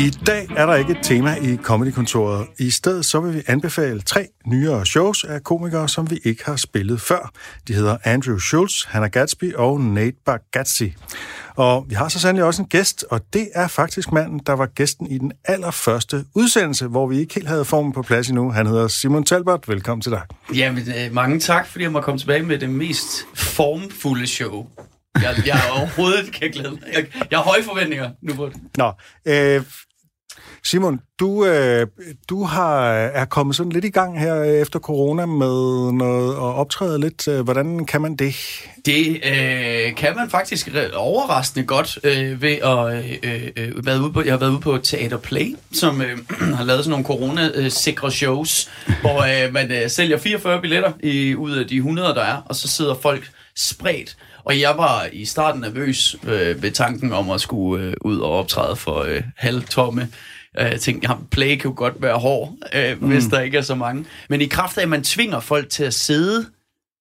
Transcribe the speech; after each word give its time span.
I 0.00 0.10
dag 0.10 0.48
er 0.56 0.66
der 0.66 0.74
ikke 0.74 0.92
et 0.92 0.98
tema 1.02 1.34
i 1.42 1.56
Comedy-kontoret. 1.56 2.46
I 2.58 2.70
stedet 2.70 3.04
så 3.04 3.20
vil 3.20 3.34
vi 3.34 3.42
anbefale 3.46 4.00
tre 4.00 4.26
nyere 4.46 4.86
shows 4.86 5.24
af 5.24 5.42
komikere, 5.42 5.88
som 5.88 6.10
vi 6.10 6.18
ikke 6.24 6.44
har 6.44 6.56
spillet 6.56 7.00
før. 7.00 7.32
De 7.68 7.74
hedder 7.74 7.96
Andrew 8.04 8.38
Schultz, 8.38 8.84
Hannah 8.84 9.10
Gatsby 9.10 9.54
og 9.54 9.80
Nate 9.80 10.16
Bargatze. 10.26 10.94
Og 11.56 11.86
vi 11.88 11.94
har 11.94 12.08
så 12.08 12.20
sandelig 12.20 12.44
også 12.44 12.62
en 12.62 12.68
gæst, 12.68 13.04
og 13.10 13.20
det 13.32 13.48
er 13.54 13.68
faktisk 13.68 14.12
manden, 14.12 14.40
der 14.46 14.52
var 14.52 14.66
gæsten 14.66 15.06
i 15.06 15.18
den 15.18 15.32
allerførste 15.44 16.24
udsendelse, 16.34 16.86
hvor 16.86 17.06
vi 17.06 17.18
ikke 17.18 17.34
helt 17.34 17.48
havde 17.48 17.64
formen 17.64 17.92
på 17.92 18.02
plads 18.02 18.28
endnu. 18.28 18.50
Han 18.50 18.66
hedder 18.66 18.88
Simon 18.88 19.24
Talbot. 19.24 19.68
Velkommen 19.68 20.02
til 20.02 20.12
dig. 20.12 20.22
Jamen, 20.54 20.82
øh, 20.88 21.12
mange 21.12 21.40
tak, 21.40 21.66
fordi 21.66 21.84
jeg 21.84 21.92
må 21.92 22.00
komme 22.00 22.18
tilbage 22.18 22.42
med 22.42 22.58
det 22.58 22.70
mest 22.70 23.26
formfulde 23.34 24.26
show. 24.26 24.66
Jeg, 25.14 25.42
jeg 25.46 25.58
er 25.68 25.78
overhovedet 25.78 26.32
kan 26.32 26.50
glæde 26.50 26.70
mig. 26.70 26.80
Jeg, 26.92 27.06
jeg 27.30 27.38
har 27.38 27.44
høje 27.44 27.62
forventninger 27.62 28.10
nu 28.22 28.34
på 28.34 28.46
det. 28.46 28.56
Nå, 28.76 28.92
øh, 29.26 29.62
Simon, 30.64 31.00
du, 31.20 31.46
øh, 31.46 31.86
du 32.28 32.44
har, 32.44 32.90
er 32.92 33.24
kommet 33.24 33.56
sådan 33.56 33.72
lidt 33.72 33.84
i 33.84 33.90
gang 33.90 34.20
her 34.20 34.42
efter 34.42 34.78
corona 34.78 35.26
med 35.26 35.92
noget 35.92 36.32
at 36.32 36.38
optræde 36.38 37.00
lidt. 37.00 37.28
Øh, 37.28 37.40
Hvordan 37.40 37.86
kan 37.86 38.00
man 38.00 38.16
det? 38.16 38.34
Det 38.84 39.20
øh, 39.24 39.94
kan 39.96 40.16
man 40.16 40.30
faktisk 40.30 40.68
overraskende 40.94 41.66
godt 41.66 41.98
øh, 42.04 42.42
ved 42.42 42.56
at 42.62 43.04
øh, 43.22 43.48
øh, 43.56 43.86
været 43.86 44.00
ude 44.00 44.12
på, 44.12 44.22
jeg 44.22 44.32
har 44.32 44.38
været 44.38 44.50
ude 44.50 44.60
på 44.60 44.78
Teater 44.78 45.16
Play, 45.16 45.56
som 45.72 46.02
øh, 46.02 46.18
har 46.56 46.64
lavet 46.64 46.84
sådan 46.84 46.90
nogle 46.90 47.06
corona-sikre 47.06 48.12
shows, 48.12 48.70
hvor 49.02 49.44
øh, 49.44 49.52
man 49.52 49.72
øh, 49.72 49.90
sælger 49.90 50.18
44 50.18 50.60
billetter 50.60 50.92
i, 51.02 51.34
ud 51.34 51.52
af 51.52 51.68
de 51.68 51.76
100, 51.76 52.14
der 52.14 52.22
er, 52.22 52.36
og 52.36 52.56
så 52.56 52.68
sidder 52.68 52.94
folk 52.94 53.30
spredt. 53.56 54.16
Og 54.44 54.60
jeg 54.60 54.74
var 54.76 55.08
i 55.12 55.24
starten 55.24 55.60
nervøs 55.60 56.16
øh, 56.24 56.62
ved 56.62 56.70
tanken 56.70 57.12
om 57.12 57.30
at 57.30 57.40
skulle 57.40 57.84
øh, 57.84 57.94
ud 58.00 58.18
og 58.18 58.30
optræde 58.30 58.76
for 58.76 59.02
øh, 59.02 59.22
halvtomme. 59.36 60.08
Øh, 60.58 60.64
Jeg 60.66 60.80
tænkte, 60.80 61.08
ja, 61.10 61.16
play 61.30 61.56
kan 61.56 61.70
jo 61.70 61.74
godt 61.76 61.94
være 62.02 62.18
hård, 62.18 62.54
øh, 62.74 63.02
mm. 63.02 63.08
hvis 63.08 63.24
der 63.24 63.40
ikke 63.40 63.58
er 63.58 63.62
så 63.62 63.74
mange. 63.74 64.04
Men 64.28 64.40
i 64.40 64.46
kraft 64.46 64.78
af, 64.78 64.82
at 64.82 64.88
man 64.88 65.02
tvinger 65.04 65.40
folk 65.40 65.68
til 65.68 65.84
at 65.84 65.94
sidde 65.94 66.46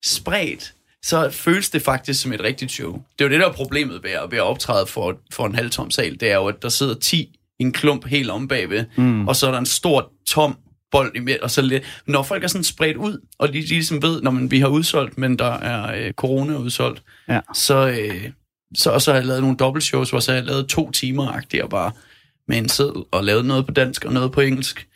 spredt, 0.06 0.74
så 1.04 1.30
føles 1.32 1.70
det 1.70 1.82
faktisk 1.82 2.22
som 2.22 2.34
et 2.34 2.42
rigtigt 2.42 2.72
show. 2.72 2.92
Det 2.94 3.26
er 3.26 3.30
jo 3.30 3.32
det, 3.32 3.40
der 3.40 3.48
er 3.48 3.54
problemet 3.54 4.04
ved 4.04 4.12
at, 4.12 4.32
ved 4.32 4.38
at 4.38 4.44
optræde 4.44 4.86
for, 4.88 5.18
for 5.34 5.46
en 5.46 5.56
halvtom 5.56 5.92
sal. 5.92 6.20
Det 6.20 6.32
er 6.32 6.36
jo, 6.36 6.46
at 6.48 6.62
der 6.62 6.70
sidder 6.70 6.96
10 6.96 7.40
i 7.60 7.64
en 7.64 7.72
klump 7.72 8.06
helt 8.06 8.30
om 8.30 8.48
bagved, 8.48 8.86
mm. 8.98 9.28
og 9.28 9.36
så 9.36 9.48
er 9.48 9.52
der 9.52 9.60
en 9.60 9.66
stor, 9.66 10.12
tom 10.28 10.58
bold 10.92 11.16
i 11.16 11.20
midt, 11.20 11.38
og 11.42 11.52
så 11.52 11.62
lidt. 11.62 12.02
Når 12.08 12.24
folk 12.24 12.44
er 12.44 12.48
sådan 12.48 12.64
spredt 12.64 12.98
ud, 12.98 13.26
og 13.40 13.48
de, 13.48 13.54
de 13.54 13.68
ligesom 13.68 14.02
ved, 14.02 14.22
når 14.22 14.32
man, 14.32 14.52
vi 14.52 14.60
har 14.60 14.68
udsolgt, 14.68 15.18
men 15.18 15.40
der 15.40 15.54
er 15.54 16.06
øh, 16.06 16.14
corona 16.14 16.56
udsolgt, 16.58 17.02
Ja. 17.30 17.40
så, 17.56 17.88
øh, 17.90 18.30
så, 18.78 18.90
og 18.92 19.02
så 19.02 19.12
har 19.12 19.18
jeg 19.20 19.28
lavet 19.28 19.42
nogle 19.42 19.58
dobbeltshows, 19.58 20.10
hvor 20.10 20.20
så 20.20 20.32
har 20.32 20.36
jeg 20.38 20.46
lavet 20.46 20.68
to 20.68 20.92
timer 20.92 21.44
og 21.64 21.70
bare 21.70 21.92
med 22.50 22.58
en 22.58 22.70
seddel, 22.70 23.04
og 23.12 23.24
lavet 23.24 23.46
noget 23.46 23.66
på 23.66 23.72
dansk 23.72 24.06
og 24.06 24.14
noget 24.14 24.32
på 24.32 24.42
engelsk. 24.42 24.88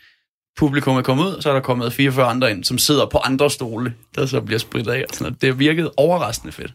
Publikum 0.57 0.97
er 0.97 1.01
kommet 1.01 1.25
ud, 1.25 1.33
og 1.33 1.43
så 1.43 1.49
er 1.49 1.53
der 1.53 1.61
kommet 1.61 1.93
44 1.93 2.25
andre 2.25 2.51
ind, 2.51 2.63
som 2.63 2.77
sidder 2.77 3.05
på 3.05 3.17
andre 3.17 3.49
stole, 3.49 3.93
der 4.15 4.25
så 4.25 4.41
bliver 4.41 4.59
spredt 4.59 4.87
af. 4.87 5.05
Og 5.09 5.15
sådan 5.15 5.25
noget. 5.25 5.41
Det 5.41 5.49
har 5.49 5.55
virket 5.55 5.91
overraskende 5.97 6.51
fedt. 6.53 6.73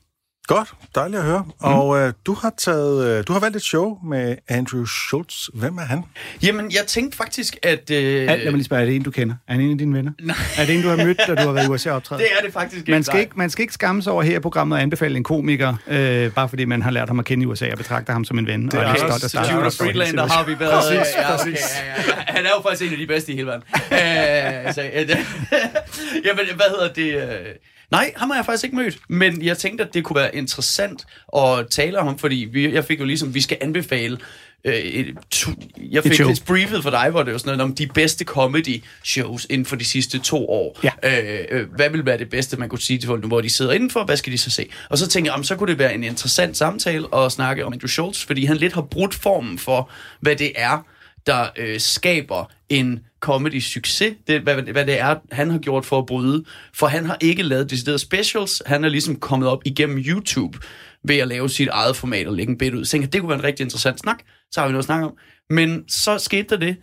Godt, 0.48 0.68
dejligt 0.94 1.18
at 1.18 1.24
høre. 1.27 1.44
Mm. 1.46 1.50
Og 1.60 1.98
øh, 1.98 2.12
du 2.27 2.34
har 2.34 2.52
taget, 2.58 3.06
øh, 3.18 3.24
du 3.28 3.32
har 3.32 3.41
valgt 3.41 3.56
et 3.56 3.62
show 3.62 3.98
med 4.04 4.36
Andrew 4.48 4.84
Schultz. 4.84 5.34
Hvem 5.55 5.77
er 5.78 5.82
han? 5.82 6.02
Jamen, 6.42 6.70
jeg 6.72 6.86
tænkte 6.86 7.16
faktisk, 7.16 7.56
at... 7.62 7.90
Øh, 7.90 8.27
Lad 8.27 8.44
mig 8.44 8.52
lige 8.52 8.64
spørge, 8.64 8.82
er 8.82 8.86
det 8.86 8.96
en, 8.96 9.02
du 9.02 9.10
kender? 9.10 9.34
Er 9.48 9.52
han 9.52 9.60
en 9.62 9.70
af 9.72 9.78
dine 9.78 9.96
venner? 9.96 10.12
Nej. 10.22 10.36
Er 10.58 10.66
det 10.66 10.74
en, 10.74 10.82
du 10.82 10.88
har 10.88 10.96
mødt, 10.96 11.18
da 11.27 11.34
du 11.34 11.40
har 11.40 11.52
været 11.52 11.66
i 11.66 11.68
USA 11.68 11.90
optræde? 11.90 12.20
det 12.22 12.28
er 12.38 12.44
det 12.44 12.52
faktisk 12.52 12.78
ikke. 12.80 12.90
Man 12.90 13.05
skal, 13.05 13.20
ikke, 13.20 13.32
man 13.36 13.50
skal 13.50 13.62
ikke 13.62 13.74
skamme 13.74 14.02
sig 14.02 14.12
over 14.12 14.22
her 14.22 14.36
i 14.36 14.40
programmet 14.40 14.77
at 14.77 14.83
anbefale 14.83 15.17
en 15.17 15.24
komiker, 15.24 15.74
øh, 15.86 16.33
bare 16.33 16.48
fordi 16.48 16.64
man 16.64 16.83
har 16.83 16.90
lært 16.90 17.08
ham 17.08 17.18
at 17.18 17.24
kende 17.24 17.42
i 17.42 17.46
USA 17.46 17.70
og 17.73 17.78
betragter 17.78 18.12
ham 18.12 18.24
som 18.24 18.39
en 18.39 18.46
ven. 18.46 18.64
Det 18.67 18.74
er 18.74 18.78
og 18.78 18.90
også- 18.90 19.28
stå 19.28 19.40
i 19.40 19.44
den 19.44 19.73
Friedlander 19.73 20.27
har 20.28 20.44
vi 20.44 20.61
været... 20.61 20.73
Præcis, 20.73 21.14
ja, 21.17 21.34
okay, 21.34 21.50
ja, 21.50 21.56
ja, 21.86 22.02
ja. 22.08 22.14
Han 22.27 22.44
er 22.44 22.50
jo 22.56 22.62
faktisk 22.62 22.83
en 22.86 22.92
af 22.92 22.98
de 22.98 23.06
bedste 23.06 23.33
i 23.33 23.34
hele 23.34 23.46
verden. 23.46 23.62
Øh, 23.92 24.74
så, 24.74 24.83
øh, 24.83 25.08
jamen, 26.27 26.44
hvad 26.56 26.68
hedder 26.70 26.92
det? 26.92 27.14
øh, 27.14 27.55
Nej, 27.90 28.12
ham 28.16 28.30
har 28.30 28.36
jeg 28.36 28.46
faktisk 28.46 28.64
ikke 28.64 28.76
mødt, 28.76 28.98
men 29.08 29.42
jeg 29.42 29.58
tænkte, 29.58 29.84
at 29.84 29.94
det 29.94 30.04
kunne 30.04 30.16
være 30.16 30.36
interessant 30.36 31.06
at 31.36 31.66
tale 31.70 31.98
om 31.98 32.06
ham, 32.06 32.18
fordi 32.18 32.48
vi, 32.52 32.74
jeg 32.74 32.84
fik 32.84 33.00
jo 33.00 33.04
ligesom, 33.04 33.34
vi 33.34 33.40
skal 33.40 33.58
anbefale 33.60 34.18
øh, 34.64 34.74
et, 34.74 35.14
to, 35.30 35.50
jeg 35.78 36.02
fik 36.02 36.18
lidt 36.18 36.44
briefet 36.46 36.82
for 36.82 36.90
dig, 36.90 37.10
hvor 37.10 37.22
det 37.22 37.32
var 37.32 37.38
sådan 37.38 37.58
noget 37.58 37.70
om 37.70 37.76
de 37.76 37.86
bedste 37.86 38.24
comedy 38.24 38.82
shows 39.04 39.46
inden 39.50 39.66
for 39.66 39.76
de 39.76 39.84
sidste 39.84 40.18
to 40.18 40.48
år. 40.48 40.80
Ja. 40.82 40.90
Øh, 41.02 41.44
øh, 41.50 41.66
hvad 41.74 41.90
vil 41.90 42.06
være 42.06 42.18
det 42.18 42.30
bedste, 42.30 42.56
man 42.56 42.68
kunne 42.68 42.80
sige 42.80 42.98
til 42.98 43.06
folk 43.06 43.22
nu, 43.22 43.28
hvor 43.28 43.40
de 43.40 43.50
sidder 43.50 43.72
indenfor? 43.72 44.05
Hvad 44.05 44.16
skal 44.16 44.32
de 44.32 44.38
så 44.38 44.50
se? 44.50 44.68
Og 44.90 44.98
så 44.98 45.08
tænkte 45.08 45.28
jeg, 45.28 45.34
om 45.38 45.44
så 45.44 45.56
kunne 45.56 45.70
det 45.70 45.78
være 45.78 45.94
en 45.94 46.05
interessant 46.05 46.56
samtale 46.56 47.14
at 47.14 47.32
snakke 47.32 47.64
om 47.64 47.72
Andrew 47.72 47.88
Schultz, 47.88 48.24
fordi 48.24 48.44
han 48.44 48.56
lidt 48.56 48.72
har 48.72 48.82
brudt 48.82 49.14
formen 49.14 49.58
for, 49.58 49.90
hvad 50.20 50.36
det 50.36 50.52
er, 50.56 50.86
der 51.26 51.46
øh, 51.56 51.80
skaber 51.80 52.50
en 52.68 53.00
comedy-succes. 53.20 54.14
Det, 54.27 54.40
hvad, 54.40 54.55
hvad 54.62 54.86
det 54.86 55.01
er, 55.01 55.17
han 55.33 55.51
har 55.51 55.58
gjort 55.58 55.84
for 55.86 55.98
at 55.98 56.06
bryde. 56.06 56.45
For 56.74 56.86
han 56.86 57.06
har 57.06 57.17
ikke 57.20 57.42
lavet 57.42 57.70
deciderede 57.70 57.98
specials. 57.98 58.62
Han 58.67 58.84
er 58.84 58.89
ligesom 58.89 59.17
kommet 59.17 59.48
op 59.48 59.62
igennem 59.64 59.98
YouTube 59.98 60.58
ved 61.05 61.18
at 61.18 61.29
lave 61.29 61.48
sit 61.48 61.68
eget 61.68 61.96
format 61.96 62.27
og 62.27 62.33
lægge 62.33 62.51
en 62.51 62.58
bit 62.58 62.74
ud. 62.74 62.84
Så 62.84 62.90
tænkte 62.90 63.11
det 63.11 63.20
kunne 63.20 63.29
være 63.29 63.39
en 63.39 63.45
rigtig 63.45 63.64
interessant 63.64 64.01
snak. 64.01 64.18
Så 64.51 64.61
har 64.61 64.67
vi 64.67 64.73
noget 64.73 64.83
at 64.83 64.86
snakke 64.86 65.06
om. 65.06 65.17
Men 65.51 65.89
så 65.89 66.18
skete 66.18 66.48
der 66.48 66.56
det, 66.56 66.77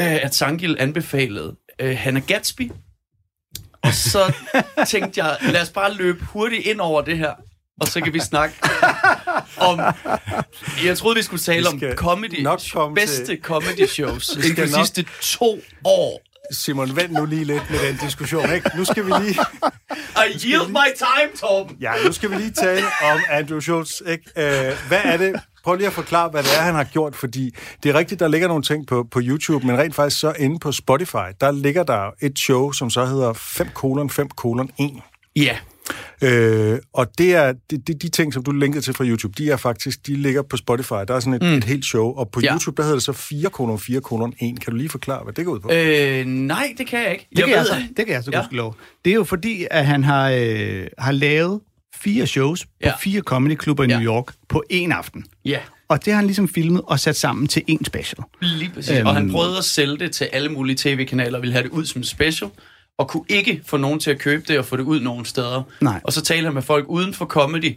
øh, 0.00 0.24
at 0.24 0.34
Sangil 0.34 0.76
anbefalede 0.78 1.56
øh, 1.80 1.96
Hannah 1.98 2.26
Gatsby. 2.26 2.70
Og 3.82 3.94
så 3.94 4.34
tænkte 4.92 5.24
jeg, 5.24 5.36
lad 5.52 5.62
os 5.62 5.70
bare 5.70 5.94
løbe 5.94 6.24
hurtigt 6.24 6.66
ind 6.66 6.80
over 6.80 7.02
det 7.02 7.18
her, 7.18 7.32
og 7.80 7.86
så 7.88 8.00
kan 8.00 8.12
vi 8.12 8.20
snakke 8.20 8.54
om... 9.56 9.80
Jeg 10.84 10.98
troede, 10.98 11.16
vi 11.16 11.22
skulle 11.22 11.40
tale 11.42 11.66
Vi 11.80 11.86
om 11.86 11.94
comedy, 11.96 12.42
nok 12.42 12.60
bedste 12.94 13.26
til- 13.26 13.38
comedy 13.42 13.86
shows 13.86 14.36
inden 14.36 14.56
for 14.56 14.64
de 14.64 14.70
nok- 14.72 14.80
sidste 14.86 15.04
to 15.20 15.58
år. 15.84 16.20
Simon, 16.52 16.96
vent 16.96 17.12
nu 17.12 17.24
lige 17.26 17.44
lidt 17.44 17.70
med 17.70 17.78
den 17.88 17.96
diskussion, 17.96 18.52
ikke? 18.52 18.70
Nu 18.76 18.84
skal 18.84 19.06
vi 19.06 19.12
lige, 19.20 19.38
I 20.16 20.46
yield 20.46 20.68
my 20.68 20.88
time, 20.98 21.36
Torben. 21.40 21.76
ja, 21.80 21.92
nu 22.06 22.12
skal 22.12 22.30
vi 22.30 22.34
lige 22.36 22.50
tale 22.50 22.84
om 23.12 23.20
Andrew 23.30 23.60
Schultz, 23.60 24.00
ikke? 24.06 24.24
Øh, 24.36 24.72
hvad 24.88 25.00
er 25.04 25.16
det? 25.16 25.34
Prøv 25.64 25.74
lige 25.76 25.86
at 25.86 25.92
forklare, 25.92 26.28
hvad 26.28 26.42
det 26.42 26.50
er, 26.58 26.62
han 26.62 26.74
har 26.74 26.84
gjort, 26.84 27.16
fordi 27.16 27.50
det 27.82 27.88
er 27.90 27.94
rigtigt, 27.98 28.20
der 28.20 28.28
ligger 28.28 28.48
nogle 28.48 28.62
ting 28.62 28.86
på, 28.86 29.06
på 29.10 29.20
YouTube, 29.22 29.66
men 29.66 29.78
rent 29.78 29.94
faktisk 29.94 30.20
så 30.20 30.32
inde 30.38 30.58
på 30.58 30.72
Spotify, 30.72 31.16
der 31.40 31.50
ligger 31.52 31.82
der 31.82 32.10
et 32.22 32.38
show, 32.38 32.72
som 32.72 32.90
så 32.90 33.04
hedder 33.06 33.32
5 33.32 33.68
kolon 33.74 34.10
5 34.10 34.28
kolon 34.28 34.70
1. 34.78 34.90
Ja, 35.36 35.56
Øh, 36.22 36.78
og 36.94 37.18
det 37.18 37.34
er 37.34 37.52
de, 37.70 37.78
de, 37.78 37.94
de 37.94 38.08
ting, 38.08 38.34
som 38.34 38.42
du 38.44 38.50
linkede 38.52 38.82
til 38.84 38.94
fra 38.94 39.04
YouTube, 39.04 39.34
de 39.38 39.50
er 39.50 39.56
faktisk, 39.56 40.06
de 40.06 40.14
ligger 40.14 40.42
på 40.42 40.56
Spotify. 40.56 40.92
Der 41.08 41.14
er 41.14 41.20
sådan 41.20 41.34
et, 41.34 41.42
mm. 41.42 41.48
et 41.52 41.64
helt 41.64 41.84
show, 41.84 42.06
og 42.14 42.28
på 42.30 42.40
Ja. 42.40 42.52
YouTube, 42.52 42.76
der 42.76 42.82
hedder 42.82 42.96
det 42.96 43.04
så 43.04 43.12
4 43.12 43.50
kolon 43.50 43.78
4 43.78 44.00
kolon 44.00 44.32
1. 44.40 44.60
Kan 44.60 44.70
du 44.70 44.76
lige 44.76 44.88
forklare, 44.88 45.24
hvad 45.24 45.32
det 45.34 45.44
går 45.44 45.52
ud 45.52 45.60
på? 45.60 45.70
øh, 45.72 46.26
nej, 46.26 46.74
det 46.78 46.86
kan 46.86 47.02
jeg 47.02 47.12
ikke. 47.12 47.26
Det 47.30 47.38
kan, 47.44 47.48
jeg 47.50 47.58
ved, 47.58 47.66
så, 47.66 47.74
det 47.96 48.06
kan 48.06 48.14
jeg 48.14 48.24
så 48.24 48.30
Ja. 48.32 48.42
lov. 48.50 48.76
Det 49.04 49.10
er 49.10 49.14
jo 49.14 49.24
fordi, 49.24 49.66
at 49.70 49.86
han 49.86 50.04
har, 50.04 50.30
øh, 50.30 50.86
har 50.98 51.12
lavet 51.12 51.60
fire 52.02 52.26
shows 52.26 52.64
på 52.64 52.70
Ja. 52.82 52.92
fire 53.00 53.20
comedyklubber 53.20 53.84
i 53.84 53.86
Ja. 53.88 53.98
New 53.98 54.06
York 54.12 54.34
på 54.48 54.64
én 54.72 54.92
aften. 54.92 55.24
Ja, 55.44 55.58
Og 55.88 56.04
det 56.04 56.12
har 56.12 56.16
han 56.18 56.26
ligesom 56.26 56.48
filmet 56.48 56.80
og 56.84 57.00
sat 57.00 57.16
sammen 57.16 57.46
til 57.48 57.62
én 57.70 57.84
special. 57.84 58.24
lige 58.40 58.70
præcis. 58.74 58.90
Øhm. 58.90 58.98
Øhm. 58.98 59.06
Og 59.06 59.14
han 59.14 59.30
prøvede 59.30 59.58
at 59.58 59.64
sælge 59.64 59.98
det 59.98 60.12
til 60.12 60.24
alle 60.32 60.48
mulige 60.48 60.76
tv-kanaler, 60.76 61.40
ville 61.40 61.52
have 61.52 61.62
det 61.62 61.70
ud 61.70 61.84
som 61.84 62.00
en 62.00 62.04
special, 62.04 62.50
og 62.98 63.08
kunne 63.08 63.24
ikke 63.28 63.62
få 63.66 63.76
nogen 63.76 64.00
til 64.00 64.10
at 64.10 64.18
købe 64.18 64.42
det 64.48 64.58
og 64.58 64.64
få 64.64 64.76
det 64.76 64.82
ud 64.82 65.00
nogen 65.00 65.24
steder. 65.24 65.62
Nej. 65.80 66.00
Og 66.04 66.12
så 66.12 66.22
taler 66.22 66.44
han 66.44 66.54
med 66.54 66.62
folk 66.62 66.84
uden 66.88 67.14
for 67.14 67.26
comedy, 67.26 67.76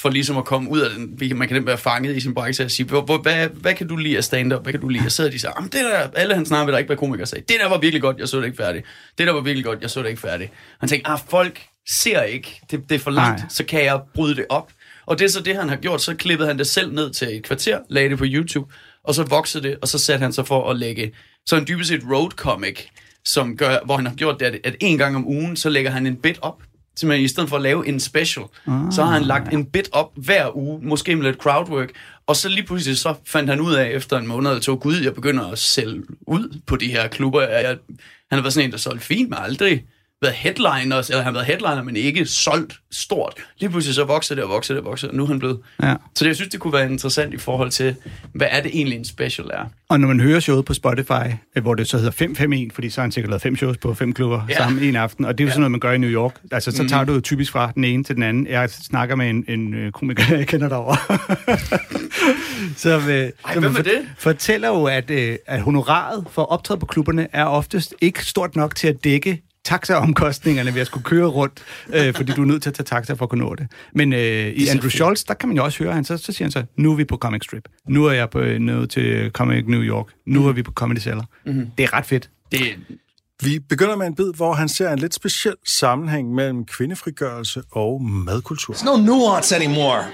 for 0.00 0.10
ligesom 0.10 0.36
at 0.36 0.44
komme 0.44 0.70
ud 0.70 0.80
af 0.80 0.90
den, 0.90 1.38
man 1.38 1.48
kan 1.48 1.54
nemt 1.54 1.66
være 1.66 1.78
fanget 1.78 2.16
i 2.16 2.20
sin 2.20 2.34
branche 2.34 2.64
og 2.64 2.70
sige, 2.70 2.86
hvor, 2.86 3.00
hvor, 3.02 3.18
hvad, 3.18 3.48
hvad 3.48 3.74
kan 3.74 3.88
du 3.88 3.96
lide 3.96 4.16
af 4.16 4.24
stand-up, 4.24 4.62
hvad 4.62 4.72
kan 4.72 4.80
du 4.80 4.88
lide? 4.88 5.04
Og 5.06 5.12
sidder 5.12 5.30
de 5.30 5.38
"Jamen, 5.56 5.70
det 5.72 5.80
der, 5.80 6.08
alle 6.14 6.34
han 6.34 6.46
snakker 6.46 6.64
med, 6.64 6.72
der 6.72 6.78
ikke 6.78 6.88
hvad 6.88 6.96
komikere 6.96 7.26
sagde, 7.26 7.44
det 7.48 7.56
der 7.60 7.68
var 7.68 7.78
virkelig 7.78 8.02
godt, 8.02 8.18
jeg 8.18 8.28
så 8.28 8.38
det 8.38 8.44
ikke 8.44 8.56
færdigt. 8.56 8.86
Det 9.18 9.26
der 9.26 9.32
var 9.32 9.40
virkelig 9.40 9.64
godt, 9.64 9.82
jeg 9.82 9.90
så 9.90 10.02
det 10.02 10.08
ikke 10.08 10.20
færdigt. 10.20 10.50
Han 10.80 10.88
tænkte, 10.88 11.10
ah, 11.10 11.18
folk 11.28 11.62
ser 11.88 12.22
ikke, 12.22 12.60
det, 12.70 12.88
det 12.88 12.94
er 12.94 12.98
for 12.98 13.10
langt, 13.10 13.40
Nej. 13.40 13.48
så 13.50 13.64
kan 13.64 13.84
jeg 13.84 14.00
bryde 14.14 14.36
det 14.36 14.46
op. 14.48 14.70
Og 15.06 15.18
det 15.18 15.24
er 15.24 15.28
så 15.28 15.40
det, 15.40 15.56
han 15.56 15.68
har 15.68 15.76
gjort, 15.76 16.02
så 16.02 16.14
klippede 16.14 16.48
han 16.48 16.58
det 16.58 16.66
selv 16.66 16.92
ned 16.92 17.10
til 17.10 17.36
et 17.36 17.42
kvarter, 17.42 17.78
lagde 17.90 18.08
det 18.08 18.18
på 18.18 18.24
YouTube, 18.26 18.72
og 19.04 19.14
så 19.14 19.22
voksede 19.22 19.68
det, 19.68 19.76
og 19.82 19.88
så 19.88 19.98
satte 19.98 20.22
han 20.22 20.32
sig 20.32 20.46
for 20.46 20.70
at 20.70 20.76
lægge, 20.78 21.12
så 21.46 21.56
en 21.56 21.66
dybest 21.68 21.88
set 21.88 22.02
road 22.10 22.30
comic, 22.30 22.80
som 23.24 23.56
gør, 23.56 23.76
hvor 23.84 23.96
han 23.96 24.06
har 24.06 24.14
gjort 24.14 24.40
det, 24.40 24.60
at, 24.64 24.76
en 24.80 24.98
gang 24.98 25.16
om 25.16 25.26
ugen, 25.26 25.56
så 25.56 25.68
lægger 25.68 25.90
han 25.90 26.06
en 26.06 26.16
bit 26.16 26.38
op, 26.42 26.62
simpelthen 26.96 27.24
i 27.24 27.28
stedet 27.28 27.48
for 27.48 27.56
at 27.56 27.62
lave 27.62 27.88
en 27.88 28.00
special, 28.00 28.44
ah, 28.66 28.92
så 28.92 29.04
har 29.04 29.12
han 29.12 29.22
lagt 29.22 29.52
en 29.52 29.64
bit 29.64 29.88
op 29.92 30.12
hver 30.16 30.56
uge, 30.56 30.80
måske 30.82 31.16
med 31.16 31.24
lidt 31.24 31.36
crowdwork, 31.36 31.90
og 32.26 32.36
så 32.36 32.48
lige 32.48 32.66
pludselig 32.66 32.98
så 32.98 33.14
fandt 33.24 33.50
han 33.50 33.60
ud 33.60 33.74
af 33.74 33.90
efter 33.90 34.18
en 34.18 34.26
måned 34.26 34.50
eller 34.50 34.62
to, 34.62 34.78
gud, 34.80 34.96
jeg 34.96 35.14
begynder 35.14 35.46
at 35.46 35.58
sælge 35.58 36.02
ud 36.26 36.60
på 36.66 36.76
de 36.76 36.86
her 36.86 37.08
klubber. 37.08 37.42
Jeg, 37.42 37.68
han 37.68 37.78
har 38.30 38.40
været 38.40 38.52
sådan 38.52 38.68
en, 38.68 38.72
der 38.72 38.78
solgte 38.78 39.06
fint, 39.06 39.30
men 39.30 39.38
aldrig 39.42 39.84
været 40.22 40.34
headliner, 40.34 40.96
eller 40.96 41.16
han 41.16 41.24
har 41.24 41.32
været 41.32 41.46
headliner, 41.46 41.82
men 41.82 41.96
ikke 41.96 42.26
solgt 42.26 42.74
stort. 42.92 43.32
Lige 43.60 43.70
pludselig 43.70 43.94
så 43.94 44.04
vokser 44.04 44.34
det 44.34 44.44
og 44.44 44.50
vokser 44.50 44.74
det 44.74 44.82
og 44.82 44.86
vokser, 44.90 45.08
og 45.08 45.14
nu 45.14 45.22
er 45.22 45.26
han 45.26 45.38
blevet. 45.38 45.58
Ja. 45.82 45.94
Så 46.14 46.24
det, 46.24 46.26
jeg 46.26 46.36
synes, 46.36 46.50
det 46.50 46.60
kunne 46.60 46.72
være 46.72 46.90
interessant 46.92 47.34
i 47.34 47.38
forhold 47.38 47.70
til, 47.70 47.96
hvad 48.34 48.46
er 48.50 48.60
det 48.62 48.70
egentlig 48.74 48.98
en 48.98 49.04
special 49.04 49.48
er? 49.52 49.64
Og 49.88 50.00
når 50.00 50.08
man 50.08 50.20
hører 50.20 50.40
showet 50.40 50.64
på 50.64 50.74
Spotify, 50.74 51.26
øh, 51.56 51.62
hvor 51.62 51.74
det 51.74 51.88
så 51.88 51.96
hedder 51.96 52.10
551, 52.10 52.74
fordi 52.74 52.90
så 52.90 53.00
har 53.00 53.02
han 53.04 53.12
sikkert 53.12 53.30
lavet 53.30 53.42
fem 53.42 53.56
shows 53.56 53.76
på 53.76 53.94
fem 53.94 54.12
klubber 54.12 54.36
Ja. 54.48 54.52
ja. 54.52 54.58
sammen 54.58 54.82
en 54.82 54.96
aften, 54.96 55.24
og 55.24 55.38
det 55.38 55.44
er 55.44 55.48
jo 55.48 55.50
sådan 55.50 55.60
noget, 55.60 55.70
man 55.70 55.80
gør 55.80 55.92
i 55.92 55.98
New 55.98 56.10
York. 56.10 56.34
Altså, 56.52 56.70
så 56.70 56.88
tager 56.88 57.04
du 57.04 57.12
jo 57.12 57.20
typisk 57.20 57.52
fra 57.52 57.72
den 57.74 57.84
ene 57.84 58.04
til 58.04 58.14
den 58.14 58.22
anden. 58.22 58.46
Jeg 58.46 58.70
snakker 58.70 59.14
med 59.16 59.30
en, 59.30 59.44
en 59.48 59.74
øh, 59.74 59.92
komiker, 59.92 60.36
jeg 60.36 60.46
kender 60.46 60.68
derovre. 60.68 60.96
som, 62.76 63.08
øh, 63.10 63.30
som 63.52 63.62
hvem 63.62 63.76
er 63.76 63.82
det? 63.82 64.08
fortæller 64.18 64.68
jo, 64.68 64.84
at, 64.84 65.10
øh, 65.10 65.36
at 65.46 65.60
honoraret 65.60 66.24
for 66.30 66.42
at 66.42 66.50
optræde 66.50 66.80
på 66.80 66.86
klubberne 66.86 67.26
er 67.32 67.44
oftest 67.44 67.94
ikke 68.00 68.24
stort 68.24 68.56
nok 68.56 68.74
til 68.74 68.88
at 68.88 69.04
dække 69.04 69.42
taxaomkostningerne 69.64 70.74
ved 70.74 70.80
at 70.80 70.86
skulle 70.86 71.04
køre 71.04 71.26
rundt, 71.26 71.62
øh, 71.88 72.14
fordi 72.14 72.32
du 72.32 72.42
er 72.42 72.46
nødt 72.46 72.62
til 72.62 72.70
at 72.70 72.74
tage 72.74 72.84
taxa 72.84 73.12
for 73.12 73.24
at 73.24 73.28
kunne 73.30 73.44
nå 73.44 73.54
det. 73.54 73.66
Men 73.94 74.12
øh, 74.12 74.18
i 74.48 74.68
Andrew. 74.68 74.88
Schultz, 74.88 75.24
der 75.24 75.34
kan 75.34 75.48
man 75.48 75.56
jo 75.56 75.64
også 75.64 75.78
høre, 75.84 75.92
han 75.92 76.04
så, 76.04 76.16
så 76.16 76.32
siger 76.32 76.44
han 76.44 76.50
så, 76.50 76.64
nu 76.76 76.92
er 76.92 76.96
vi 76.96 77.04
på 77.04 77.16
Comic 77.16 77.44
Strip. 77.44 77.68
Nu 77.88 78.04
er 78.04 78.12
jeg 78.12 78.30
på, 78.30 78.38
øh, 78.38 78.58
nået 78.58 78.90
til 78.90 79.30
Comic 79.30 79.64
New 79.68 79.80
York. 79.80 80.06
Nu 80.26 80.48
er 80.48 80.52
vi 80.52 80.62
på 80.62 80.72
Comedy 80.72 80.98
Cellar. 80.98 81.24
Mm-hmm. 81.46 81.66
Det 81.78 81.84
er 81.84 81.92
ret 81.92 82.06
fedt. 82.06 82.30
Det, 82.52 82.60
Vi 83.42 83.58
begynder 83.58 83.96
med 83.96 84.06
en 84.06 84.14
bid, 84.14 84.32
hvor 84.36 84.52
han 84.52 84.68
ser 84.68 84.92
en 84.92 84.98
lidt 84.98 85.14
speciel 85.14 85.54
sammenhæng 85.66 86.34
mellem 86.34 86.64
kvindefrigørelse 86.64 87.62
og 87.72 88.02
madkultur. 88.02 88.74
There's 88.74 88.84
no 88.84 88.96
nuance 88.96 89.56
anymore. 89.56 90.04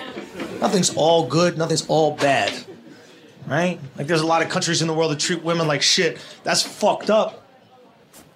Nothing's 0.61 0.93
all 1.01 1.31
good, 1.31 1.53
nothing's 1.53 1.87
all 1.93 2.19
bad. 2.19 2.53
Right? 3.51 3.79
Like 3.99 4.15
there's 4.15 4.23
a 4.23 4.39
lot 4.39 4.47
of 4.47 4.53
countries 4.53 4.83
in 4.83 4.89
the 4.89 4.97
world 4.97 5.11
that 5.11 5.21
treat 5.21 5.45
women 5.45 5.67
like 5.73 5.83
shit. 5.83 6.13
That's 6.47 6.63
fucked 6.81 7.11
up. 7.21 7.31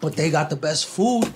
But 0.00 0.16
they 0.16 0.30
got 0.30 0.50
the 0.50 0.56
best 0.56 0.86
food. 0.86 1.32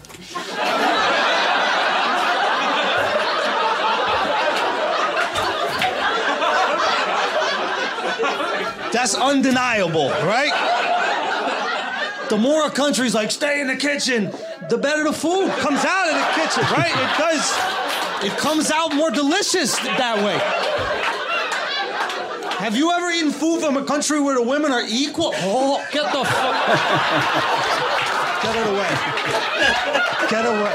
That's 8.92 9.14
undeniable, 9.14 10.08
right? 10.08 10.52
The 12.30 12.36
more 12.36 12.66
a 12.66 12.70
country's 12.70 13.14
like, 13.14 13.30
stay 13.30 13.60
in 13.60 13.68
the 13.68 13.76
kitchen, 13.76 14.30
the 14.68 14.76
better 14.76 15.04
the 15.04 15.12
food 15.12 15.50
comes 15.58 15.84
out 15.84 16.08
of 16.08 16.14
the 16.14 16.26
kitchen, 16.34 16.62
right? 16.72 16.92
It 16.92 17.18
does. 17.18 18.32
It 18.32 18.38
comes 18.38 18.70
out 18.70 18.94
more 18.94 19.10
delicious 19.10 19.78
that 19.78 20.18
way. 20.18 20.38
Have 22.58 22.76
you 22.76 22.90
ever 22.92 23.08
eaten 23.10 23.30
food 23.30 23.60
from 23.60 23.76
a 23.76 23.84
country 23.84 24.20
where 24.20 24.34
the 24.34 24.42
women 24.42 24.72
are 24.72 24.82
equal? 24.86 25.32
Oh, 25.36 25.86
get 25.92 26.12
the 26.12 26.24
fuck. 26.24 28.04
get 28.42 28.56
it 28.56 28.66
away. 28.66 28.88
Get 30.30 30.44
away. 30.46 30.74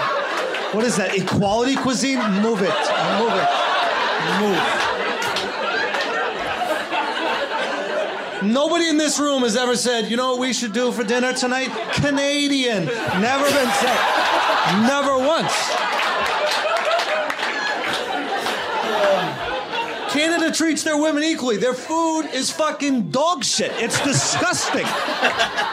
What 0.74 0.84
is 0.86 0.96
that? 0.98 1.16
Equality 1.16 1.76
cuisine? 1.76 2.20
Move 2.42 2.62
it. 2.62 2.74
Move 3.20 3.34
it. 3.34 3.50
Move. 4.42 4.84
Nobody 8.52 8.90
in 8.90 8.98
this 8.98 9.20
room 9.20 9.44
has 9.44 9.56
ever 9.56 9.76
said, 9.76 10.10
you 10.10 10.18
know 10.18 10.32
what 10.32 10.40
we 10.40 10.52
should 10.52 10.74
do 10.74 10.92
for 10.92 11.04
dinner 11.04 11.34
tonight? 11.34 11.70
Canadian. 11.94 12.86
Never 12.86 13.46
been 13.46 13.72
said. 13.80 14.00
Never 14.82 15.18
once. 15.18 15.54
Canada 20.14 20.52
treats 20.52 20.84
their 20.84 20.96
women 20.96 21.24
equally. 21.24 21.58
Their 21.58 21.74
food 21.74 22.30
is 22.34 22.52
fucking 22.52 23.10
dog 23.10 23.44
shit. 23.44 23.72
It's 23.78 24.00
disgusting. 24.04 24.86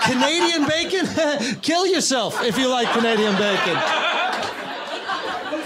Canadian 0.03 0.67
bacon? 0.67 1.07
Kill 1.63 1.87
yourself 1.87 2.43
if 2.43 2.57
you 2.57 2.67
like 2.67 2.91
Canadian 2.93 3.37
bacon. 3.37 3.77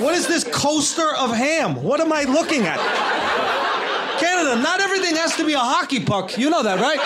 What 0.03 0.17
is 0.17 0.27
this 0.27 0.43
coaster 0.43 1.15
of 1.15 1.31
ham? 1.33 1.85
What 1.85 2.01
am 2.01 2.13
I 2.13 2.25
looking 2.25 2.63
at? 2.63 2.81
Canada, 4.19 4.61
not 4.61 4.81
everything 4.81 5.15
has 5.15 5.37
to 5.37 5.47
be 5.47 5.53
a 5.53 5.59
hockey 5.59 6.01
puck. 6.01 6.37
You 6.37 6.51
know 6.51 6.65
that, 6.65 6.81
right? 6.81 6.99